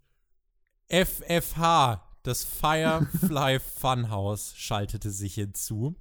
FFH, 0.89 2.03
das 2.23 2.45
Firefly 2.45 3.59
Funhouse, 3.81 4.55
schaltete 4.57 5.11
sich 5.11 5.35
hinzu. 5.35 5.97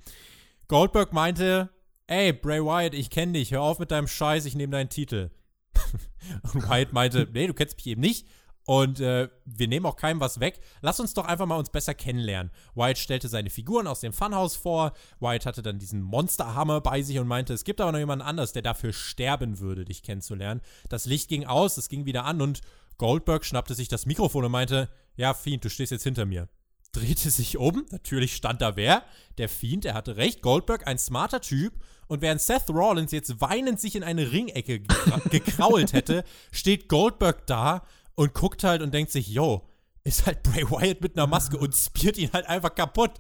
Goldberg 0.68 1.12
meinte, 1.12 1.70
ey, 2.08 2.32
Bray 2.32 2.64
Wyatt, 2.64 2.94
ich 2.94 3.10
kenne 3.10 3.34
dich, 3.34 3.52
hör 3.52 3.62
auf 3.62 3.80
mit 3.80 3.92
deinem 3.92 4.08
Scheiß, 4.08 4.46
ich 4.46 4.56
nehme 4.56 4.72
deinen 4.72 4.90
Titel. 4.90 5.32
Und 6.54 6.70
Wyatt 6.70 6.94
meinte, 6.94 7.28
nee, 7.34 7.48
du 7.48 7.54
kennst 7.54 7.78
mich 7.78 7.88
eben 7.88 8.02
nicht. 8.02 8.28
Und 8.68 9.00
äh, 9.00 9.30
wir 9.46 9.70
nehmen 9.70 9.86
auch 9.86 9.96
keinem 9.96 10.20
was 10.20 10.42
weg. 10.42 10.60
Lass 10.82 11.00
uns 11.00 11.14
doch 11.14 11.24
einfach 11.24 11.46
mal 11.46 11.56
uns 11.56 11.70
besser 11.70 11.94
kennenlernen. 11.94 12.52
Wyatt 12.76 12.98
stellte 12.98 13.30
seine 13.30 13.50
Figuren 13.50 13.88
aus 13.88 14.02
dem 14.02 14.12
Funhouse 14.12 14.58
vor. 14.58 14.92
Wyatt 15.22 15.46
hatte 15.46 15.62
dann 15.62 15.80
diesen 15.80 16.02
Monsterhammer 16.02 16.82
bei 16.82 17.02
sich 17.02 17.18
und 17.18 17.28
meinte, 17.28 17.54
es 17.54 17.64
gibt 17.64 17.80
aber 17.80 17.94
noch 17.94 18.00
jemanden 18.00 18.26
anders, 18.26 18.52
der 18.52 18.64
dafür 18.64 18.92
sterben 18.92 19.60
würde, 19.60 19.86
dich 19.86 20.04
kennenzulernen. 20.04 20.60
Das 20.90 21.06
Licht 21.06 21.30
ging 21.30 21.46
aus, 21.46 21.78
es 21.78 21.88
ging 21.88 22.06
wieder 22.06 22.26
an 22.26 22.42
und 22.42 22.60
Goldberg 22.98 23.46
schnappte 23.46 23.74
sich 23.74 23.88
das 23.88 24.06
Mikrofon 24.06 24.44
und 24.44 24.52
meinte, 24.52 24.90
ja, 25.16 25.34
Fiend, 25.34 25.64
du 25.64 25.70
stehst 25.70 25.94
jetzt 25.94 26.04
hinter 26.04 26.26
mir. 26.26 26.50
Drehte 26.92 27.32
sich 27.32 27.58
um, 27.58 27.86
natürlich 27.92 28.36
stand 28.36 28.62
da 28.62 28.76
wer? 28.76 29.04
Der 29.38 29.48
Fiend, 29.48 29.86
er 29.86 29.94
hatte 29.94 30.18
recht, 30.18 30.42
Goldberg, 30.42 30.88
ein 30.88 30.98
smarter 30.98 31.40
Typ. 31.40 31.74
Und 32.08 32.22
während 32.22 32.42
Seth 32.42 32.70
Rollins 32.70 33.14
jetzt 33.14 33.40
weinend 33.40 33.80
sich 33.80 33.96
in 33.96 34.04
eine 34.04 34.34
Ringecke 34.34 34.82
gekrault 35.30 35.94
hätte, 35.94 36.26
steht 36.52 36.90
Goldberg 36.90 37.48
da 37.48 37.84
und 38.18 38.34
guckt 38.34 38.64
halt 38.64 38.82
und 38.82 38.94
denkt 38.94 39.12
sich, 39.12 39.30
yo, 39.30 39.70
ist 40.04 40.26
halt 40.26 40.44
Bray 40.44 40.64
Wyatt 40.70 41.02
mit 41.02 41.16
einer 41.16 41.28
Maske 41.28 41.58
und 41.58 41.76
spiert 41.76 42.18
ihn 42.18 42.32
halt 42.34 42.48
einfach 42.48 42.74
kaputt. 42.74 43.12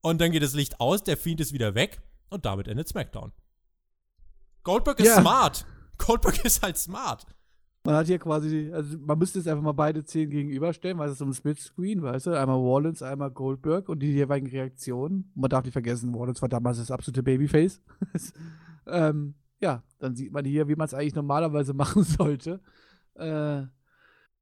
Und 0.00 0.20
dann 0.20 0.30
geht 0.30 0.42
das 0.42 0.54
Licht 0.54 0.80
aus, 0.80 1.02
der 1.02 1.16
Fiend 1.16 1.40
ist 1.40 1.52
wieder 1.52 1.74
weg 1.74 2.00
und 2.30 2.46
damit 2.46 2.68
endet 2.68 2.88
SmackDown. 2.88 3.32
Goldberg 4.62 5.00
ist 5.00 5.06
ja. 5.06 5.20
smart. 5.20 5.66
Goldberg 5.98 6.44
ist 6.44 6.62
halt 6.62 6.78
smart. 6.78 7.26
Man 7.84 7.96
hat 7.96 8.06
hier 8.06 8.18
quasi, 8.18 8.70
also 8.72 8.98
man 8.98 9.18
müsste 9.18 9.38
jetzt 9.38 9.48
einfach 9.48 9.62
mal 9.62 9.72
beide 9.72 10.04
Szenen 10.04 10.30
gegenüberstellen, 10.30 10.98
weil 10.98 11.06
es 11.06 11.14
ist 11.14 11.18
so 11.18 11.24
ein 11.24 11.34
Split-Screen, 11.34 12.02
weißt 12.02 12.26
du? 12.26 12.38
Einmal 12.38 12.58
Wallens, 12.58 13.02
einmal 13.02 13.30
Goldberg 13.30 13.88
und 13.88 14.00
die 14.00 14.12
jeweiligen 14.12 14.48
Reaktionen. 14.48 15.30
Man 15.34 15.50
darf 15.50 15.64
nicht 15.64 15.72
vergessen, 15.72 16.14
Wallens 16.14 16.42
war 16.42 16.48
damals 16.48 16.78
das 16.78 16.90
absolute 16.90 17.22
Babyface. 17.22 17.80
ähm, 18.86 19.34
ja, 19.60 19.82
dann 19.98 20.14
sieht 20.14 20.32
man 20.32 20.44
hier, 20.44 20.68
wie 20.68 20.76
man 20.76 20.86
es 20.86 20.94
eigentlich 20.94 21.14
normalerweise 21.14 21.74
machen 21.74 22.04
sollte. 22.04 22.60
Äh, 23.14 23.66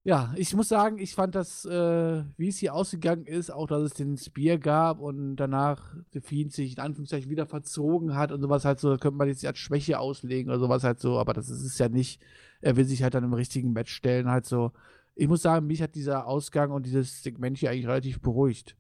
ja, 0.07 0.35
ich 0.37 0.55
muss 0.55 0.69
sagen, 0.69 0.99
ich 0.99 1.15
fand 1.15 1.35
das, 1.35 1.65
äh, 1.65 2.25
wie 2.37 2.49
es 2.49 2.59
hier 2.59 2.75
ausgegangen 2.75 3.25
ist, 3.25 3.51
auch 3.51 3.67
dass 3.67 3.83
es 3.83 3.95
den 3.95 4.19
Spear 4.19 4.59
gab 4.59 5.01
und 5.01 5.37
danach 5.37 5.97
der 6.13 6.21
Fiend 6.21 6.53
sich 6.53 6.75
in 6.75 6.81
Anführungszeichen 6.81 7.31
wieder 7.31 7.47
verzogen 7.47 8.15
hat 8.15 8.31
und 8.31 8.43
sowas 8.43 8.67
halt 8.67 8.81
so, 8.81 8.91
da 8.91 8.99
könnte 8.99 9.17
man 9.17 9.29
jetzt 9.29 9.47
als 9.47 9.59
Schwäche 9.59 9.99
auslegen 9.99 10.51
oder 10.51 10.61
sowas 10.61 10.85
halt 10.85 11.01
so, 11.01 11.19
aber 11.19 11.33
das 11.33 11.49
ist 11.49 11.65
es 11.65 11.79
ja 11.79 11.89
nicht. 11.89 12.21
Er 12.61 12.77
will 12.77 12.85
sich 12.85 13.03
halt 13.03 13.15
dann 13.15 13.25
im 13.25 13.33
richtigen 13.33 13.73
Match 13.73 13.95
stellen, 13.95 14.29
halt 14.29 14.45
so. 14.45 14.73
Ich 15.15 15.27
muss 15.27 15.41
sagen, 15.41 15.67
mich 15.67 15.81
hat 15.81 15.95
dieser 15.95 16.27
Ausgang 16.27 16.71
und 16.71 16.85
dieses 16.85 17.23
Segment 17.23 17.57
hier 17.57 17.71
eigentlich 17.71 17.89
relativ 17.89 18.21
beruhigt. 18.21 18.77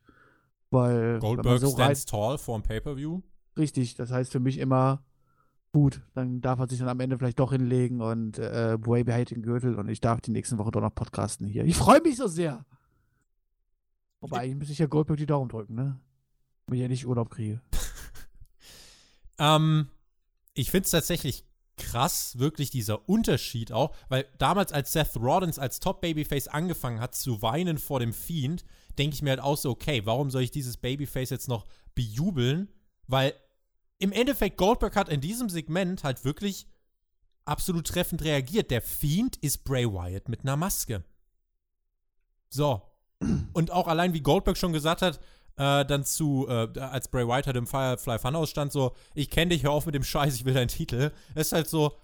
Weil. 0.70 1.20
Goldberg 1.20 1.60
so 1.60 1.70
stands 1.70 2.04
tall 2.04 2.36
vor 2.36 2.58
dem 2.58 2.64
Pay-Per-View. 2.64 3.22
Richtig, 3.56 3.94
das 3.94 4.10
heißt 4.10 4.30
für 4.30 4.40
mich 4.40 4.58
immer, 4.58 5.02
gut, 5.74 6.02
dann 6.14 6.40
darf 6.40 6.60
er 6.60 6.68
sich 6.68 6.78
dann 6.78 6.88
am 6.88 7.00
Ende 7.00 7.18
vielleicht 7.18 7.40
doch 7.40 7.50
hinlegen 7.50 8.00
und 8.00 8.38
äh, 8.38 8.78
Way 8.86 9.02
behält 9.02 9.32
den 9.32 9.42
Gürtel 9.42 9.74
und 9.74 9.88
ich 9.88 10.00
darf 10.00 10.20
die 10.20 10.30
nächsten 10.30 10.56
Woche 10.56 10.70
doch 10.70 10.80
noch 10.80 10.94
podcasten 10.94 11.48
hier. 11.48 11.64
Ich 11.64 11.74
freue 11.74 12.00
mich 12.00 12.16
so 12.16 12.28
sehr. 12.28 12.64
Wobei, 14.20 14.38
eigentlich 14.38 14.54
müsste 14.54 14.72
ich 14.72 14.78
ja 14.78 14.86
Goldberg 14.86 15.18
die 15.18 15.26
Daumen 15.26 15.48
drücken, 15.48 15.74
ne? 15.74 15.98
Wenn 16.68 16.76
ich 16.76 16.82
ja 16.82 16.86
nicht 16.86 17.08
Urlaub 17.08 17.28
kriege. 17.28 17.60
ähm, 19.40 19.88
ich 20.54 20.70
finde 20.70 20.84
es 20.84 20.92
tatsächlich 20.92 21.44
krass, 21.76 22.38
wirklich 22.38 22.70
dieser 22.70 23.08
Unterschied 23.08 23.72
auch, 23.72 23.96
weil 24.08 24.26
damals, 24.38 24.72
als 24.72 24.92
Seth 24.92 25.16
Rollins 25.16 25.58
als 25.58 25.80
Top-Babyface 25.80 26.46
angefangen 26.46 27.00
hat 27.00 27.16
zu 27.16 27.42
weinen 27.42 27.78
vor 27.78 27.98
dem 27.98 28.12
Fiend, 28.12 28.64
denke 28.96 29.14
ich 29.14 29.22
mir 29.22 29.30
halt 29.30 29.40
auch 29.40 29.56
so, 29.56 29.70
okay, 29.70 30.02
warum 30.04 30.30
soll 30.30 30.42
ich 30.42 30.52
dieses 30.52 30.76
Babyface 30.76 31.30
jetzt 31.30 31.48
noch 31.48 31.66
bejubeln? 31.96 32.68
Weil 33.08 33.34
im 33.98 34.12
Endeffekt, 34.12 34.56
Goldberg 34.56 34.96
hat 34.96 35.08
in 35.08 35.20
diesem 35.20 35.48
Segment 35.48 36.04
halt 36.04 36.24
wirklich 36.24 36.66
absolut 37.44 37.86
treffend 37.86 38.22
reagiert. 38.22 38.70
Der 38.70 38.82
Fiend 38.82 39.36
ist 39.36 39.64
Bray 39.64 39.86
Wyatt 39.86 40.28
mit 40.28 40.40
einer 40.40 40.56
Maske. 40.56 41.04
So. 42.48 42.82
Und 43.52 43.70
auch 43.70 43.86
allein, 43.86 44.14
wie 44.14 44.20
Goldberg 44.20 44.56
schon 44.56 44.72
gesagt 44.72 45.02
hat, 45.02 45.20
äh, 45.56 45.84
dann 45.84 46.04
zu, 46.04 46.46
äh, 46.48 46.78
als 46.80 47.08
Bray 47.08 47.26
Wyatt 47.26 47.46
halt 47.46 47.56
im 47.56 47.66
Firefly 47.66 48.18
Funhouse 48.18 48.50
stand, 48.50 48.72
so, 48.72 48.94
ich 49.14 49.30
kenne 49.30 49.50
dich, 49.50 49.62
hör 49.62 49.70
auf 49.70 49.86
mit 49.86 49.94
dem 49.94 50.02
Scheiß, 50.02 50.34
ich 50.34 50.44
will 50.44 50.54
deinen 50.54 50.68
Titel. 50.68 51.12
Es 51.34 51.48
ist 51.48 51.52
halt 51.52 51.68
so, 51.68 51.96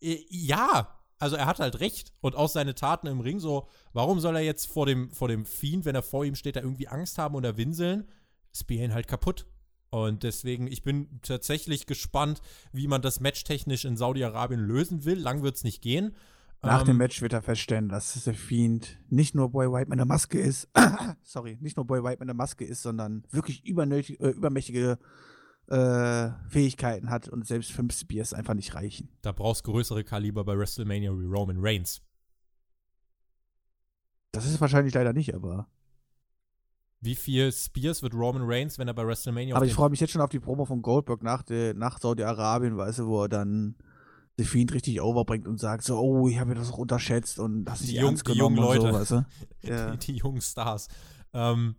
äh, 0.00 0.24
ja, 0.28 0.96
also 1.18 1.36
er 1.36 1.46
hat 1.46 1.60
halt 1.60 1.80
recht. 1.80 2.12
Und 2.20 2.36
auch 2.36 2.48
seine 2.48 2.74
Taten 2.74 3.06
im 3.06 3.20
Ring, 3.20 3.40
so, 3.40 3.68
warum 3.92 4.20
soll 4.20 4.36
er 4.36 4.42
jetzt 4.42 4.66
vor 4.66 4.86
dem, 4.86 5.10
vor 5.10 5.28
dem 5.28 5.46
Fiend, 5.46 5.84
wenn 5.84 5.94
er 5.94 6.02
vor 6.02 6.24
ihm 6.24 6.34
steht, 6.34 6.56
da 6.56 6.60
irgendwie 6.60 6.88
Angst 6.88 7.18
haben 7.18 7.34
oder 7.34 7.56
winseln? 7.56 8.08
Spear 8.52 8.84
ihn 8.84 8.94
halt 8.94 9.06
kaputt. 9.06 9.46
Und 9.90 10.22
deswegen, 10.22 10.68
ich 10.68 10.82
bin 10.82 11.20
tatsächlich 11.22 11.86
gespannt, 11.86 12.40
wie 12.72 12.86
man 12.86 13.02
das 13.02 13.20
Match 13.20 13.42
technisch 13.44 13.84
in 13.84 13.96
Saudi-Arabien 13.96 14.60
lösen 14.60 15.04
will. 15.04 15.18
Lang 15.18 15.42
wird 15.42 15.56
es 15.56 15.64
nicht 15.64 15.82
gehen. 15.82 16.14
Nach 16.62 16.82
ähm, 16.82 16.88
dem 16.88 16.96
Match 16.98 17.22
wird 17.22 17.32
er 17.32 17.42
feststellen, 17.42 17.88
dass 17.88 18.12
The 18.12 18.32
Fiend 18.32 18.98
nicht 19.08 19.34
nur 19.34 19.50
Boy 19.50 19.72
White 19.72 19.88
mit 19.88 19.98
einer 19.98 20.06
Maske 20.06 20.38
ist, 20.38 20.68
sorry, 21.22 21.56
nicht 21.60 21.76
nur 21.76 21.86
Boy 21.86 22.04
White 22.04 22.18
mit 22.20 22.28
einer 22.28 22.34
Maske 22.34 22.64
ist, 22.64 22.82
sondern 22.82 23.24
wirklich 23.30 23.64
übernötig, 23.64 24.20
äh, 24.20 24.28
übermächtige 24.28 24.98
äh, 25.68 26.30
Fähigkeiten 26.48 27.10
hat 27.10 27.28
und 27.28 27.46
selbst 27.46 27.72
fünf 27.72 27.96
Spears 27.96 28.34
einfach 28.34 28.54
nicht 28.54 28.74
reichen. 28.74 29.08
Da 29.22 29.32
brauchst 29.32 29.66
du 29.66 29.72
größere 29.72 30.04
Kaliber 30.04 30.44
bei 30.44 30.56
WrestleMania 30.56 31.12
wie 31.12 31.24
Roman 31.24 31.56
Reigns. 31.58 32.02
Das 34.32 34.44
ist 34.44 34.60
wahrscheinlich 34.60 34.94
leider 34.94 35.12
nicht, 35.12 35.34
aber 35.34 35.66
wie 37.00 37.14
viel 37.14 37.50
Spears 37.50 38.02
wird 38.02 38.14
Roman 38.14 38.42
Reigns, 38.44 38.78
wenn 38.78 38.86
er 38.86 38.94
bei 38.94 39.06
WrestleMania 39.06 39.56
Aber 39.56 39.64
ich 39.64 39.72
freue 39.72 39.88
mich 39.88 40.00
jetzt 40.00 40.10
schon 40.10 40.20
auf 40.20 40.30
die 40.30 40.40
Promo 40.40 40.66
von 40.66 40.82
Goldberg 40.82 41.22
nach, 41.22 41.44
nach 41.74 41.98
Saudi-Arabien, 41.98 42.76
weißt 42.76 43.00
du, 43.00 43.06
wo 43.06 43.22
er 43.24 43.28
dann 43.28 43.74
The 44.36 44.44
Fiend 44.44 44.72
richtig 44.72 45.00
overbringt 45.00 45.46
und 45.46 45.58
sagt 45.58 45.84
so, 45.84 45.98
oh, 45.98 46.28
ich 46.28 46.38
habe 46.38 46.54
das 46.54 46.72
auch 46.72 46.78
unterschätzt 46.78 47.38
und 47.38 47.64
das 47.64 47.80
ist 47.80 47.90
die, 47.90 47.96
jung, 47.96 48.16
die 48.16 48.32
jungen 48.32 48.56
Leute, 48.56 48.82
so, 48.82 48.92
weißt 48.92 49.10
du? 49.12 49.26
ja. 49.62 49.90
die, 49.92 50.12
die, 50.12 50.18
jungen 50.18 50.42
Stars. 50.42 50.88
Ähm, 51.32 51.76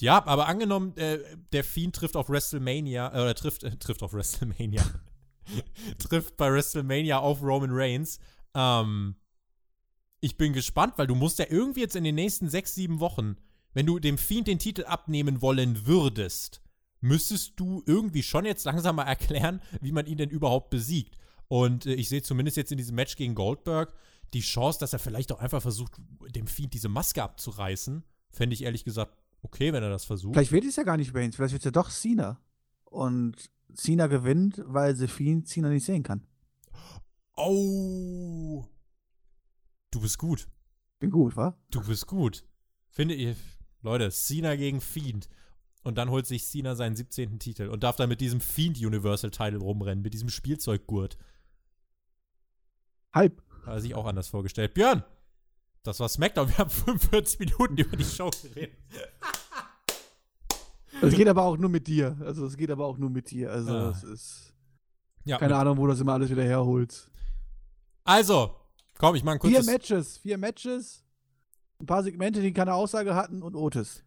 ja, 0.00 0.24
aber 0.26 0.46
angenommen, 0.46 0.94
äh, 0.96 1.18
der 1.52 1.64
Fiend 1.64 1.96
trifft 1.96 2.16
auf 2.16 2.28
WrestleMania, 2.28 3.14
äh, 3.14 3.22
oder 3.22 3.34
trifft, 3.34 3.64
äh, 3.64 3.76
trifft 3.78 4.02
auf 4.02 4.12
WrestleMania, 4.12 4.82
trifft 5.98 6.36
bei 6.36 6.52
WrestleMania 6.52 7.18
auf 7.18 7.42
Roman 7.42 7.70
Reigns. 7.72 8.18
Ähm, 8.54 9.16
ich 10.20 10.36
bin 10.36 10.52
gespannt, 10.52 10.94
weil 10.96 11.06
du 11.06 11.14
musst 11.14 11.38
ja 11.38 11.46
irgendwie 11.48 11.80
jetzt 11.80 11.96
in 11.96 12.04
den 12.04 12.14
nächsten 12.14 12.50
sechs, 12.50 12.74
sieben 12.74 13.00
Wochen 13.00 13.36
wenn 13.76 13.84
du 13.84 13.98
dem 13.98 14.16
Fiend 14.16 14.48
den 14.48 14.58
Titel 14.58 14.84
abnehmen 14.84 15.42
wollen 15.42 15.84
würdest, 15.84 16.62
müsstest 17.02 17.60
du 17.60 17.82
irgendwie 17.84 18.22
schon 18.22 18.46
jetzt 18.46 18.64
langsam 18.64 18.96
mal 18.96 19.02
erklären, 19.02 19.60
wie 19.82 19.92
man 19.92 20.06
ihn 20.06 20.16
denn 20.16 20.30
überhaupt 20.30 20.70
besiegt. 20.70 21.18
Und 21.48 21.84
äh, 21.84 21.92
ich 21.92 22.08
sehe 22.08 22.22
zumindest 22.22 22.56
jetzt 22.56 22.72
in 22.72 22.78
diesem 22.78 22.96
Match 22.96 23.16
gegen 23.16 23.34
Goldberg 23.34 23.92
die 24.32 24.40
Chance, 24.40 24.78
dass 24.80 24.94
er 24.94 24.98
vielleicht 24.98 25.30
auch 25.30 25.40
einfach 25.40 25.60
versucht, 25.60 25.92
dem 26.34 26.46
Fiend 26.46 26.72
diese 26.72 26.88
Maske 26.88 27.22
abzureißen. 27.22 28.02
Fände 28.30 28.54
ich 28.54 28.62
ehrlich 28.62 28.82
gesagt 28.82 29.14
okay, 29.42 29.74
wenn 29.74 29.82
er 29.82 29.90
das 29.90 30.06
versucht. 30.06 30.32
Vielleicht 30.32 30.52
wird 30.52 30.64
es 30.64 30.76
ja 30.76 30.82
gar 30.82 30.96
nicht 30.96 31.14
Reigns, 31.14 31.36
vielleicht 31.36 31.52
wird 31.52 31.60
es 31.60 31.66
ja 31.66 31.70
doch 31.70 31.90
Cena. 31.90 32.40
Und 32.86 33.50
Cena 33.74 34.06
gewinnt, 34.06 34.62
weil 34.64 34.96
The 34.96 35.06
Fiend 35.06 35.48
Cena 35.48 35.68
nicht 35.68 35.84
sehen 35.84 36.02
kann. 36.02 36.26
Oh. 37.36 38.64
Du 39.90 40.00
bist 40.00 40.16
gut. 40.16 40.48
Bin 40.98 41.10
gut, 41.10 41.36
wa? 41.36 41.58
Du 41.70 41.86
bist 41.86 42.06
gut. 42.06 42.42
Finde 42.88 43.14
ich. 43.14 43.36
Leute, 43.86 44.10
Cena 44.10 44.56
gegen 44.56 44.80
Fiend. 44.80 45.28
Und 45.84 45.96
dann 45.96 46.10
holt 46.10 46.26
sich 46.26 46.44
Cena 46.44 46.74
seinen 46.74 46.96
17. 46.96 47.38
Titel 47.38 47.68
und 47.68 47.84
darf 47.84 47.94
dann 47.96 48.08
mit 48.08 48.20
diesem 48.20 48.40
Fiend 48.40 48.76
Universal 48.78 49.30
Title 49.30 49.58
rumrennen, 49.60 50.02
mit 50.02 50.12
diesem 50.14 50.28
Spielzeuggurt. 50.28 51.16
Halb. 53.14 53.40
Hat 53.64 53.74
er 53.74 53.80
sich 53.80 53.94
auch 53.94 54.06
anders 54.06 54.26
vorgestellt. 54.28 54.74
Björn, 54.74 55.04
das 55.84 56.00
war 56.00 56.08
SmackDown. 56.08 56.48
Wir 56.48 56.58
haben 56.58 56.70
45 57.00 57.38
Minuten 57.38 57.76
über 57.78 57.96
die 57.96 58.04
Show 58.04 58.30
geredet. 58.42 58.76
Es 61.02 61.14
geht 61.14 61.28
aber 61.28 61.42
auch 61.44 61.56
nur 61.56 61.70
mit 61.70 61.86
dir. 61.86 62.16
Also 62.20 62.46
es 62.46 62.56
geht 62.56 62.70
aber 62.70 62.84
auch 62.86 62.98
nur 62.98 63.10
mit 63.10 63.30
dir. 63.30 63.52
Also 63.52 63.70
Ah. 63.72 63.90
es 63.90 64.02
ist. 64.02 64.52
Ja, 65.24 65.38
Keine 65.38 65.56
Ahnung, 65.56 65.76
wo 65.76 65.82
du 65.86 65.88
das 65.92 66.00
immer 66.00 66.14
alles 66.14 66.30
wieder 66.30 66.44
herholst. 66.44 67.10
Also, 68.04 68.54
komm, 68.98 69.14
ich 69.16 69.24
mach 69.24 69.32
ein 69.34 69.40
Vier 69.40 69.50
kurzes. 69.50 69.66
Matches, 69.66 70.18
vier 70.18 70.38
Matches. 70.38 71.04
Ein 71.78 71.86
paar 71.86 72.02
Segmente, 72.02 72.40
die 72.40 72.52
keine 72.52 72.74
Aussage 72.74 73.14
hatten 73.14 73.42
und 73.42 73.54
Otis. 73.54 74.04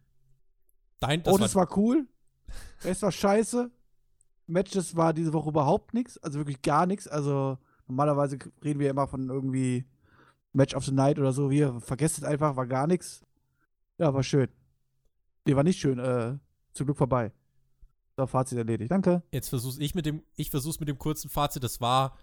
Dein, 0.98 1.26
Otis 1.26 1.54
war, 1.54 1.68
war, 1.68 1.78
cool. 1.78 2.06
Rest 2.82 3.02
war 3.02 3.12
scheiße. 3.12 3.70
Matches 4.46 4.96
war 4.96 5.12
diese 5.12 5.32
Woche 5.32 5.50
überhaupt 5.50 5.94
nichts. 5.94 6.18
Also 6.18 6.38
wirklich 6.38 6.62
gar 6.62 6.86
nichts. 6.86 7.06
Also 7.06 7.58
normalerweise 7.86 8.38
reden 8.62 8.80
wir 8.80 8.90
immer 8.90 9.06
von 9.06 9.28
irgendwie 9.28 9.84
Match 10.52 10.74
of 10.74 10.84
the 10.84 10.92
Night 10.92 11.18
oder 11.18 11.32
so. 11.32 11.50
Wir 11.50 11.80
vergesst 11.80 12.18
es 12.18 12.24
einfach, 12.24 12.56
war 12.56 12.66
gar 12.66 12.86
nichts. 12.86 13.22
Ja, 13.98 14.12
war 14.12 14.22
schön. 14.22 14.48
Nee, 15.46 15.56
war 15.56 15.62
nicht 15.62 15.80
schön. 15.80 15.98
Äh, 15.98 16.38
zum 16.72 16.86
Glück 16.86 16.98
vorbei. 16.98 17.32
So, 18.16 18.26
Fazit 18.26 18.58
erledigt. 18.58 18.90
Danke. 18.90 19.22
jetzt 19.32 19.48
versuch's 19.48 19.78
ich 19.78 19.94
mit 19.94 20.04
dem, 20.04 20.22
ich 20.34 20.50
versuch's 20.50 20.80
mit 20.80 20.88
dem 20.88 20.98
kurzen 20.98 21.30
Fazit. 21.30 21.64
Das 21.64 21.80
war 21.80 22.18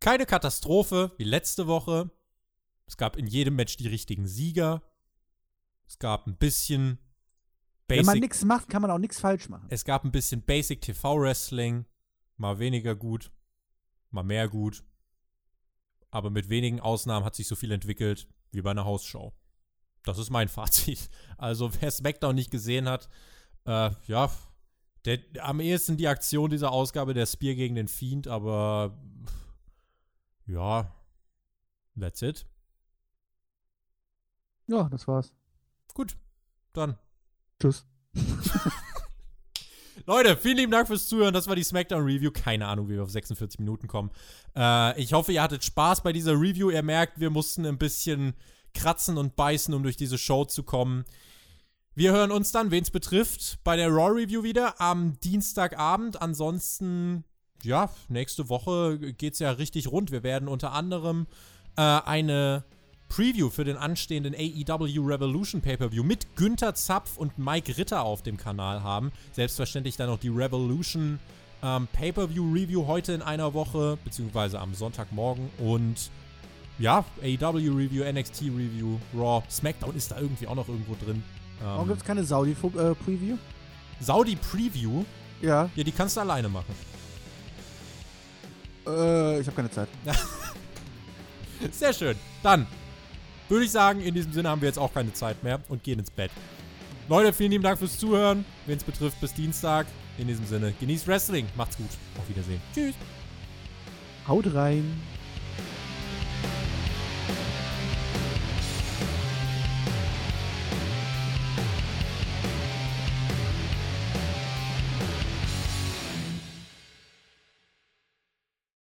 keine 0.00 0.26
Katastrophe 0.26 1.12
wie 1.16 1.24
letzte 1.24 1.66
Woche. 1.66 2.10
Es 2.88 2.96
gab 2.96 3.16
in 3.16 3.26
jedem 3.26 3.54
Match 3.54 3.76
die 3.76 3.86
richtigen 3.86 4.26
Sieger. 4.26 4.82
Es 5.86 5.98
gab 5.98 6.26
ein 6.26 6.36
bisschen 6.36 6.98
Wenn 7.86 7.98
man 7.98 8.06
Basic, 8.06 8.22
nichts 8.22 8.44
macht, 8.44 8.68
kann 8.68 8.82
man 8.82 8.90
auch 8.90 8.98
nichts 8.98 9.20
falsch 9.20 9.48
machen. 9.48 9.66
es 9.70 9.84
gab 9.84 10.04
ein 10.04 10.10
bisschen 10.10 10.42
Basic 10.42 10.80
TV 10.80 11.20
Wrestling. 11.20 11.84
Mal 12.38 12.58
weniger 12.58 12.94
gut, 12.96 13.30
mal 14.10 14.22
mehr 14.22 14.48
gut. 14.48 14.82
Aber 16.10 16.30
mit 16.30 16.48
wenigen 16.48 16.80
Ausnahmen 16.80 17.26
hat 17.26 17.34
sich 17.34 17.46
so 17.46 17.56
viel 17.56 17.70
entwickelt 17.72 18.26
wie 18.52 18.62
bei 18.62 18.70
einer 18.70 18.86
Hausshow. 18.86 19.34
Das 20.04 20.16
ist 20.16 20.30
mein 20.30 20.48
Fazit. 20.58 21.10
Also, 21.36 21.70
wer 21.80 21.90
SmackDown 21.90 22.34
nicht 22.34 22.50
gesehen 22.50 22.88
hat, 22.88 23.08
äh, 23.66 23.90
ja, 24.06 24.30
der, 25.04 25.18
am 25.40 25.60
ehesten 25.60 25.98
die 25.98 26.08
Aktion 26.08 26.50
dieser 26.50 26.72
Ausgabe 26.72 27.12
der 27.12 27.26
Spear 27.26 27.54
gegen 27.54 27.74
den 27.74 27.88
Fiend, 27.88 28.28
aber 28.28 28.98
ja, 30.46 30.94
that's 31.98 32.22
it. 32.22 32.46
Ja, 34.68 34.88
das 34.88 35.08
war's. 35.08 35.32
Gut, 35.94 36.16
dann. 36.74 36.96
Tschüss. 37.60 37.84
Leute, 40.06 40.36
vielen 40.36 40.58
lieben 40.58 40.72
Dank 40.72 40.86
fürs 40.86 41.08
Zuhören. 41.08 41.34
Das 41.34 41.48
war 41.48 41.56
die 41.56 41.62
Smackdown 41.62 42.04
Review. 42.04 42.30
Keine 42.30 42.66
Ahnung, 42.66 42.88
wie 42.88 42.94
wir 42.94 43.02
auf 43.02 43.10
46 43.10 43.58
Minuten 43.58 43.88
kommen. 43.88 44.10
Äh, 44.54 45.00
ich 45.00 45.12
hoffe, 45.12 45.32
ihr 45.32 45.42
hattet 45.42 45.64
Spaß 45.64 46.02
bei 46.02 46.12
dieser 46.12 46.32
Review. 46.32 46.70
Ihr 46.70 46.82
merkt, 46.82 47.18
wir 47.18 47.30
mussten 47.30 47.66
ein 47.66 47.78
bisschen 47.78 48.34
kratzen 48.74 49.18
und 49.18 49.36
beißen, 49.36 49.72
um 49.74 49.82
durch 49.82 49.96
diese 49.96 50.18
Show 50.18 50.44
zu 50.44 50.62
kommen. 50.62 51.04
Wir 51.94 52.12
hören 52.12 52.30
uns 52.30 52.52
dann, 52.52 52.70
wen 52.70 52.82
es 52.82 52.90
betrifft, 52.90 53.58
bei 53.64 53.76
der 53.76 53.88
Raw 53.88 54.12
Review 54.20 54.42
wieder 54.42 54.80
am 54.80 55.18
Dienstagabend. 55.20 56.22
Ansonsten, 56.22 57.24
ja, 57.62 57.90
nächste 58.08 58.48
Woche 58.48 58.98
geht's 59.14 59.40
ja 59.40 59.50
richtig 59.50 59.88
rund. 59.88 60.12
Wir 60.12 60.22
werden 60.22 60.46
unter 60.48 60.72
anderem 60.72 61.26
äh, 61.76 61.82
eine 61.82 62.64
Preview 63.08 63.50
für 63.50 63.64
den 63.64 63.76
anstehenden 63.76 64.34
AEW 64.34 65.06
Revolution 65.06 65.60
Pay-Per-View 65.60 66.02
mit 66.02 66.36
Günther 66.36 66.74
Zapf 66.74 67.16
und 67.16 67.38
Mike 67.38 67.76
Ritter 67.78 68.02
auf 68.02 68.22
dem 68.22 68.36
Kanal 68.36 68.82
haben. 68.82 69.12
Selbstverständlich 69.32 69.96
dann 69.96 70.08
noch 70.08 70.18
die 70.18 70.28
Revolution 70.28 71.18
ähm, 71.62 71.88
Pay-Per-View 71.92 72.52
Review 72.52 72.86
heute 72.86 73.12
in 73.12 73.22
einer 73.22 73.54
Woche, 73.54 73.98
beziehungsweise 74.04 74.60
am 74.60 74.74
Sonntagmorgen 74.74 75.50
und 75.58 76.10
ja, 76.78 77.04
AEW 77.22 77.76
Review, 77.76 78.04
NXT 78.04 78.42
Review, 78.42 78.98
Raw, 79.16 79.42
SmackDown 79.50 79.96
ist 79.96 80.12
da 80.12 80.20
irgendwie 80.20 80.46
auch 80.46 80.54
noch 80.54 80.68
irgendwo 80.68 80.94
drin. 81.04 81.24
Warum 81.60 81.82
Ähm, 81.82 81.88
gibt's 81.88 82.04
keine 82.04 82.22
Saudi-Preview? 82.22 83.36
Saudi 84.00 84.36
Preview, 84.36 85.04
ja. 85.42 85.68
ja, 85.74 85.82
die 85.82 85.90
kannst 85.90 86.16
du 86.16 86.20
alleine 86.20 86.48
machen. 86.48 86.72
Äh, 88.86 89.40
ich 89.40 89.46
habe 89.46 89.56
keine 89.56 89.70
Zeit. 89.70 89.88
Sehr 91.72 91.92
schön. 91.92 92.16
Dann 92.44 92.66
würde 93.48 93.64
ich 93.64 93.70
sagen, 93.70 94.00
in 94.00 94.14
diesem 94.14 94.32
Sinne 94.32 94.48
haben 94.48 94.60
wir 94.60 94.68
jetzt 94.68 94.78
auch 94.78 94.92
keine 94.92 95.12
Zeit 95.12 95.42
mehr 95.42 95.60
und 95.68 95.82
gehen 95.82 95.98
ins 95.98 96.10
Bett. 96.10 96.30
Leute, 97.08 97.32
vielen 97.32 97.52
lieben 97.52 97.64
Dank 97.64 97.78
fürs 97.78 97.98
Zuhören. 97.98 98.44
Wen 98.66 98.76
es 98.76 98.84
betrifft, 98.84 99.20
bis 99.20 99.32
Dienstag. 99.32 99.86
In 100.18 100.26
diesem 100.26 100.46
Sinne, 100.46 100.74
genießt 100.78 101.06
Wrestling. 101.06 101.46
Macht's 101.56 101.76
gut. 101.76 101.88
Auf 102.18 102.28
Wiedersehen. 102.28 102.60
Tschüss. 102.74 102.94
Haut 104.26 104.52
rein. 104.52 105.00